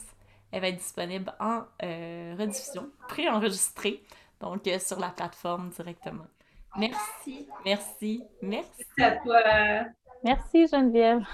Elle 0.52 0.60
va 0.60 0.68
être 0.68 0.78
disponible 0.78 1.32
en 1.40 1.62
euh, 1.82 2.34
rediffusion, 2.38 2.90
pré-enregistrée, 3.08 4.02
donc 4.40 4.66
euh, 4.66 4.78
sur 4.78 4.98
la 4.98 5.08
plateforme 5.08 5.70
directement. 5.70 6.26
Merci, 6.76 7.48
merci, 7.64 8.22
merci. 8.42 8.84
Merci 8.96 9.02
à 9.02 9.16
toi. 9.16 9.40
Merci 10.22 10.66
Geneviève. 10.66 11.24